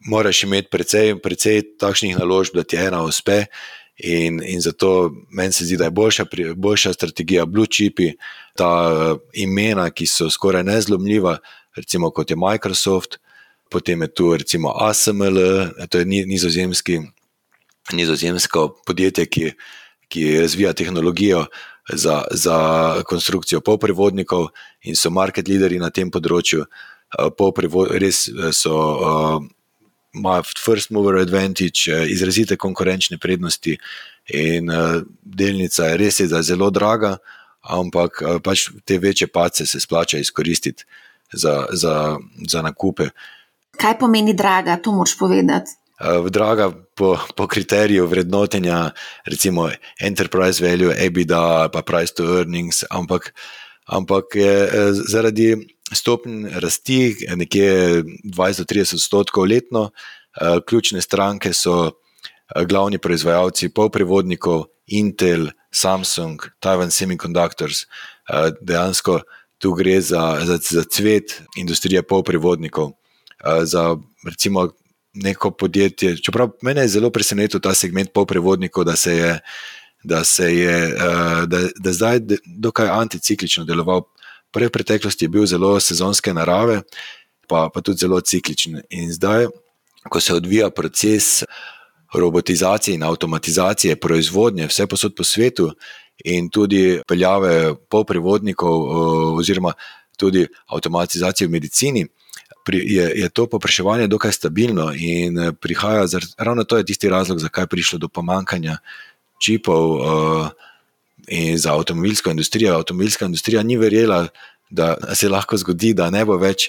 moraš 0.10 0.44
imeti 0.44 0.70
precej, 0.72 1.16
precej 1.24 1.64
takšnih 1.80 2.20
naložb, 2.20 2.58
da 2.60 2.64
ti 2.64 2.78
ena 2.78 3.04
uspe. 3.04 3.46
In, 4.04 4.40
in 4.42 4.62
zato 4.62 5.14
meni 5.30 5.54
se 5.54 5.68
zdi, 5.68 5.78
da 5.78 5.86
je 5.86 5.94
boljša, 5.94 6.26
boljša 6.58 6.94
strategija 6.94 7.46
Blue 7.46 7.70
Chipi, 7.70 8.10
ta 8.58 8.70
uh, 8.90 9.20
imena, 9.38 9.86
ki 9.94 10.08
so 10.10 10.32
skoraj 10.34 10.66
nezlomljiva, 10.66 11.38
recimo 11.78 12.10
kot 12.12 12.34
je 12.34 12.38
Microsoft, 12.38 13.20
potem 13.74 14.06
je 14.06 14.10
tu 14.14 14.30
recimo 14.38 14.74
ASML, 14.78 15.40
to 15.90 16.02
je 16.02 16.06
nizozemski, 16.06 17.00
nizozemsko 17.94 18.68
podjetje, 18.86 19.26
ki, 19.26 19.52
ki 20.08 20.28
razvija 20.46 20.74
tehnologijo 20.78 21.48
za, 21.90 22.22
za 22.32 22.58
konstrukcijo 23.10 23.62
polprevodnikov 23.62 24.48
in 24.86 24.96
so 24.96 25.10
market 25.10 25.50
leaderi 25.50 25.82
na 25.82 25.90
tem 25.90 26.12
področju. 26.14 26.68
Uh, 27.18 27.90
res 27.98 28.30
so. 28.54 28.78
Uh, 28.78 29.52
imajo 30.14 30.44
first 30.66 30.92
mover 30.94 31.16
advantage, 31.18 31.90
eh, 31.90 32.06
izrazite 32.06 32.56
konkurenčne 32.56 33.18
prednosti, 33.18 33.78
in 34.30 34.70
uh, 34.70 35.02
delnica 35.24 35.86
je 35.86 35.98
res 35.98 36.20
je, 36.20 36.28
zelo 36.42 36.70
draga, 36.70 37.18
ampak 37.62 38.22
uh, 38.22 38.38
pač 38.44 38.70
te 38.86 38.98
večje 38.98 39.28
pace 39.28 39.66
se 39.66 39.80
splača 39.80 40.18
izkoristiti 40.18 40.86
za, 41.34 41.66
za, 41.72 42.18
za 42.48 42.62
nakupe. 42.62 43.10
Kaj 43.78 43.98
pomeni 44.00 44.34
draga, 44.34 44.78
to 44.78 44.92
moš 44.92 45.18
povedati? 45.18 45.72
Draga 46.30 46.72
po, 46.96 47.18
po 47.36 47.48
kriteriju 47.48 48.08
vrednotenja, 48.08 48.92
recimo 49.26 49.70
enterprise 50.02 50.64
value, 50.64 50.94
EBITDA, 50.94 51.70
pa 51.74 51.82
price 51.82 52.14
to 52.14 52.26
earnings, 52.40 52.84
ampak, 52.90 53.34
ampak 53.86 54.36
je 54.36 54.70
zaradi 55.08 55.56
stopnj 55.94 56.50
rasti, 56.60 57.16
nekje 57.36 58.04
20-30 58.24 58.96
odstotkov 58.96 59.46
letno. 59.46 59.90
Eh, 60.42 60.60
ključne 60.68 61.02
stranke 61.02 61.54
so 61.54 61.92
eh, 61.92 62.66
glavni 62.66 62.98
proizvajalci 62.98 63.70
polprevodnikov, 63.70 64.66
Intel, 64.88 65.48
Samsung, 65.72 66.42
Taiwan 66.60 66.92
Semiconductors. 66.92 67.86
Dejansko 68.62 69.22
tu 69.58 69.72
gre 69.74 70.02
za, 70.02 70.40
za, 70.44 70.58
za 70.58 70.84
cvet 70.84 71.42
industrije 71.56 72.04
polprevodnikov. 72.04 72.92
Za 73.64 73.98
recimo 74.26 74.70
neko 75.14 75.52
podjetje, 75.52 76.18
čeprav 76.18 76.50
mene 76.62 76.82
je 76.82 76.88
zelo 76.88 77.10
presenetil 77.10 77.60
ta 77.60 77.74
segment 77.74 78.14
polprevodnikov, 78.14 78.84
da 78.84 78.96
se 78.96 79.18
je. 79.18 79.40
Da 80.06 80.24
se 80.24 80.56
je 80.56 80.90
da, 81.48 81.60
da 81.80 81.94
zdaj 81.94 82.20
dokaj 82.46 82.90
anticiklično 82.90 83.64
deloval, 83.64 84.02
Prej 84.54 84.70
v 84.70 84.76
preteklosti 84.78 85.26
je 85.26 85.34
bil 85.34 85.46
zelo 85.50 85.80
sezonske 85.82 86.30
narave, 86.30 86.84
pa, 87.50 87.74
pa 87.74 87.82
tudi 87.82 88.06
zelo 88.06 88.22
cikličen. 88.22 88.84
In 88.94 89.10
zdaj, 89.10 89.50
ko 90.10 90.22
se 90.22 90.36
odvija 90.38 90.70
proces 90.70 91.42
robotizacije 92.14 92.94
in 92.94 93.04
avtomatizacije 93.04 93.98
proizvodnje, 93.98 94.70
vse 94.70 94.86
posod 94.88 95.16
po 95.18 95.26
svetu, 95.26 95.72
in 96.24 96.52
tudi 96.54 97.02
peljave 97.10 97.74
polprevodnikov, 97.90 98.86
oziroma 99.42 99.74
tudi 100.18 100.46
avtomatizacije 100.70 101.48
v 101.48 101.52
medicini, 101.52 102.06
je, 102.72 103.12
je 103.16 103.30
to 103.30 103.48
popraševanje 103.48 104.08
dokaj 104.08 104.32
stabilno 104.32 104.92
in 104.96 105.54
prihaja, 105.62 106.06
ravno 106.38 106.64
to 106.64 106.78
je 106.78 106.86
tisti 106.86 107.10
razlog, 107.10 107.40
zakaj 107.40 107.64
je 107.64 107.68
prišlo 107.68 108.00
do 108.00 108.08
pomankanja 108.08 108.78
čipov. 109.40 110.00
In 111.28 111.58
za 111.58 111.72
avtomobilsko 111.72 112.30
industrijo. 112.30 112.74
Avtomobilska 112.76 113.26
industrija 113.26 113.62
ni 113.64 113.78
verjela, 113.78 114.28
da 114.70 114.98
se 115.16 115.30
lahko 115.30 115.58
zgodi, 115.58 115.94
da 115.94 116.10
ne 116.10 116.26
bo 116.26 116.36
več 116.38 116.68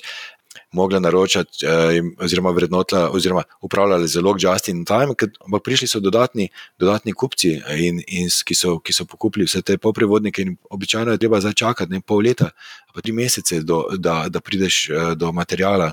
mogla 0.75 0.99
naročati, 1.01 1.67
eh, 1.67 2.03
oziroma 2.19 2.51
vrednotila, 2.51 3.11
oziroma 3.11 3.43
upravljala 3.61 4.07
zelo 4.07 4.35
just 4.39 4.69
in 4.69 4.85
time, 4.85 5.15
ampak 5.45 5.63
prišli 5.65 5.89
so 5.89 6.01
dodatni, 6.01 6.49
dodatni 6.79 7.13
kupci, 7.13 7.55
in, 7.79 8.03
in, 8.07 8.29
ki, 8.45 8.55
so, 8.55 8.79
ki 8.79 8.93
so 8.93 9.07
pokupili 9.07 9.47
vse 9.47 9.63
te 9.63 9.79
poprevodnike. 9.79 10.43
In 10.43 10.57
običajno 10.71 11.13
je 11.13 11.19
treba 11.19 11.41
zdaj 11.41 11.53
čakati 11.53 11.93
ne 11.93 12.01
pol 12.01 12.23
leta, 12.27 12.51
pa 12.95 13.01
tri 13.01 13.13
mesece, 13.13 13.63
do, 13.63 13.85
da, 13.97 14.25
da 14.29 14.41
prideš 14.41 14.91
eh, 14.91 15.15
do 15.17 15.33
materijala. 15.33 15.93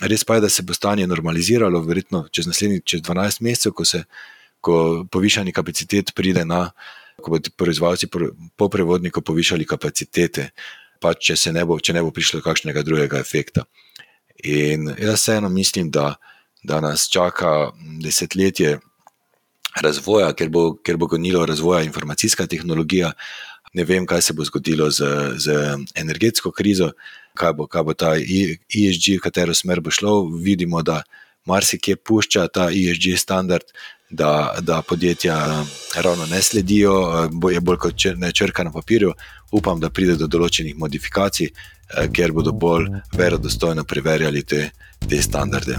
Res 0.00 0.24
pa 0.24 0.34
je, 0.34 0.46
da 0.46 0.48
se 0.48 0.62
bo 0.62 0.74
stanje 0.74 1.06
normaliziralo, 1.06 1.82
verjetno 1.84 2.26
čez 2.30 2.46
naslednjih 2.46 2.82
čez 2.84 3.02
12 3.02 3.42
mesecev, 3.42 3.72
ko 3.72 3.84
se 3.84 4.04
ko 4.62 5.04
povišanje 5.10 5.52
kapacitet 5.52 6.14
pride 6.14 6.44
na 6.44 6.70
ko 7.22 7.30
bodo 7.30 7.50
proizvajalci 7.56 8.08
po 8.56 8.68
prevodniku 8.68 9.22
povišali 9.22 9.66
kapacitete, 9.68 10.50
pa 11.02 11.14
če, 11.14 11.36
ne 11.54 11.64
bo, 11.66 11.78
če 11.78 11.94
ne 11.96 12.02
bo 12.02 12.10
prišlo 12.14 12.40
do 12.40 12.46
kakšnega 12.46 12.82
drugega 12.86 13.20
efekta. 13.22 13.64
In 14.42 14.94
jaz 14.98 15.20
vseeno 15.20 15.48
mislim, 15.48 15.90
da, 15.90 16.14
da 16.62 16.80
nas 16.80 17.08
čaka 17.10 17.70
desetletje 18.02 18.78
razvoja, 19.80 20.32
ker 20.32 20.48
bo, 20.48 20.74
ker 20.84 20.96
bo 20.96 21.06
gonilo 21.06 21.46
razvoja 21.46 21.82
informacijska 21.82 22.46
tehnologija. 22.46 23.12
Ne 23.72 23.84
vem, 23.84 24.06
kaj 24.06 24.22
se 24.22 24.32
bo 24.32 24.44
zgodilo 24.44 24.90
z, 24.90 25.04
z 25.36 25.54
energetsko 25.94 26.50
krizo, 26.50 26.90
kaj 27.34 27.52
bo, 27.52 27.66
kaj 27.66 27.82
bo 27.82 27.94
ta 27.94 28.12
ESG, 28.18 29.16
v 29.16 29.22
katero 29.22 29.54
smer 29.54 29.80
bo 29.80 29.90
šlo. 29.90 30.26
Vidimo, 30.42 30.82
da 30.82 31.02
marsikje 31.46 31.96
pušča 31.96 32.48
ta 32.48 32.68
ESG 32.70 33.16
standard, 33.16 33.72
da, 34.10 34.58
da 34.60 34.82
podjetja 34.82 35.64
ravno 35.96 36.26
ne 36.26 36.42
sledijo, 36.42 37.28
je 37.52 37.60
bolj 37.60 37.78
kot 37.78 37.94
črka 38.34 38.64
na 38.64 38.72
papirju. 38.72 39.14
Upam, 39.52 39.80
da 39.80 39.90
pride 39.90 40.16
do 40.16 40.26
določenih 40.26 40.76
modifikacij, 40.76 41.48
eh, 41.48 42.08
ker 42.08 42.32
bodo 42.32 42.52
bolj 42.52 42.88
verodostojno 43.12 43.84
preverjali 43.84 44.42
te 44.42 44.70
te 45.08 45.22
standarde. 45.22 45.78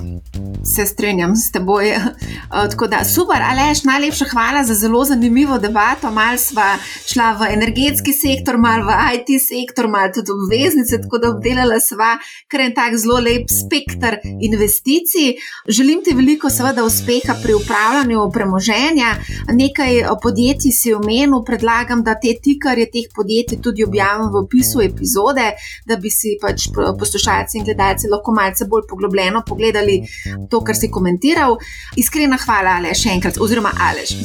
Se 0.64 0.86
strinjam 0.86 1.36
s 1.36 1.52
teboj. 1.52 1.96
Uh, 1.96 2.70
tako 2.72 2.88
da, 2.88 3.04
super, 3.06 3.42
Aleš, 3.42 3.84
najlepša 3.84 4.26
hvala 4.32 4.64
za 4.64 4.74
zelo 4.74 5.06
zanimivo 5.06 5.58
debato. 5.60 6.12
Mal 6.12 6.38
sva 6.38 6.78
šla 7.08 7.32
v 7.40 7.50
energetski 7.54 8.14
sektor, 8.14 8.58
mal 8.58 8.84
v 8.88 8.96
IT 9.16 9.30
sektor, 9.42 9.88
mal 9.88 10.12
tudi 10.16 10.32
obveznice, 10.32 11.02
tako 11.02 11.18
da 11.18 11.32
obdelala 11.36 11.80
sva 11.80 12.18
kar 12.48 12.62
en 12.62 12.76
tak 12.76 12.98
zelo 12.98 13.20
lep 13.20 13.52
spektr 13.52 14.20
investicij. 14.42 15.34
Želim 15.68 16.04
ti 16.04 16.16
veliko, 16.16 16.50
seveda, 16.50 16.84
uspeha 16.84 17.36
pri 17.44 17.54
upravljanju 17.54 18.30
premoženja. 18.34 19.16
Nekaj 19.52 20.02
podjetij 20.24 20.72
si 20.72 20.94
omenil, 20.94 21.44
predlagam, 21.46 22.04
da 22.04 22.16
te 22.20 22.36
tikarje 22.44 22.90
teh 22.92 23.12
podjetij 23.16 23.62
tudi 23.64 23.86
objavim 23.88 24.30
v 24.34 24.44
opisu 24.44 24.84
epizode, 24.84 25.48
da 25.88 25.98
bi 25.98 26.12
si 26.12 26.36
pač 26.42 26.70
poslušalci 27.00 27.60
in 27.60 27.68
gledalci 27.68 28.12
lahko 28.12 28.36
malce 28.36 28.68
bolj 28.70 28.88
poglobljeno 28.90 29.44
pogledali 29.48 30.02
to, 30.50 30.62
kar 30.62 30.76
si 30.76 30.92
komentiral. 30.92 31.58
Iskrena 31.98 32.38
hvala, 32.46 32.78
ale 32.82 32.96
še 32.98 33.16
enkrat, 33.18 33.42
oziroma 33.42 33.74
alež. 33.90 34.16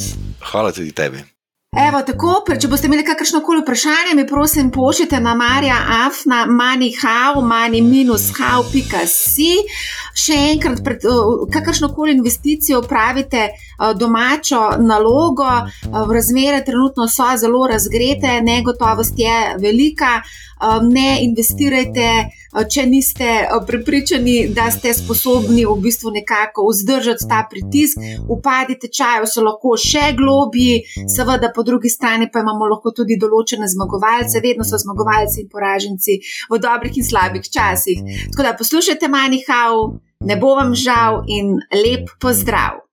Hvala 0.51 0.71
tudi 0.75 0.91
tebi. 0.95 1.23
Evo, 1.69 1.99
tako, 2.01 2.31
če 2.49 2.65
boste 2.65 2.87
imeli 2.89 3.03
kakršno 3.05 3.43
koli 3.45 3.61
vprašanje, 3.61 4.15
mi 4.17 4.23
prosim, 4.27 4.71
pošljite 4.73 5.19
na 5.21 5.35
Marija 5.37 5.75
Afna, 6.07 6.39
manihau, 6.49 7.43
mani-hau.si. 7.45 8.23
Še 10.17 10.33
enkrat, 10.55 10.81
pred, 10.83 11.05
kakršno 11.53 11.93
koli 11.93 12.17
investicijo 12.17 12.81
pravite 12.81 13.53
domačo 13.95 14.61
nalogo, 14.79 15.49
razmere 16.13 16.65
trenutno 16.65 17.07
so 17.07 17.23
zelo 17.37 17.67
razgrete, 17.67 18.41
negotovost 18.41 19.13
je 19.17 19.55
velika. 19.59 20.21
Ne 20.83 21.23
investirajte, 21.23 22.07
če 22.73 22.83
niste 22.85 23.29
prepričani, 23.67 24.49
da 24.51 24.65
ste 24.71 24.91
sposobni 24.93 25.63
v 25.65 25.75
bistvu 25.79 26.11
nekako 26.11 26.65
vzdržati 26.67 27.27
ta 27.29 27.45
pritisk. 27.51 28.01
Upadi 28.27 28.75
tečajev 28.81 29.23
so 29.31 29.43
lahko 29.45 29.77
še 29.79 30.09
globji, 30.19 30.81
seveda 31.15 31.53
po 31.55 31.63
drugi 31.63 31.89
strani 31.89 32.27
pa 32.33 32.43
imamo 32.43 32.67
lahko 32.73 32.91
tudi 32.91 33.15
določene 33.15 33.71
zmagovalce, 33.71 34.43
vedno 34.43 34.67
so 34.67 34.81
zmagovalci 34.83 35.45
in 35.45 35.47
poraženci 35.47 36.19
v 36.51 36.59
dobrih 36.59 36.99
in 36.99 37.07
slabih 37.07 37.47
časih. 37.47 38.03
Tako 38.27 38.49
da 38.49 38.55
poslušajte, 38.59 39.07
manjhau, 39.07 39.95
ne 40.27 40.35
bo 40.35 40.57
vam 40.59 40.75
žal 40.75 41.23
in 41.31 41.55
lep 41.71 42.11
pozdrav. 42.19 42.88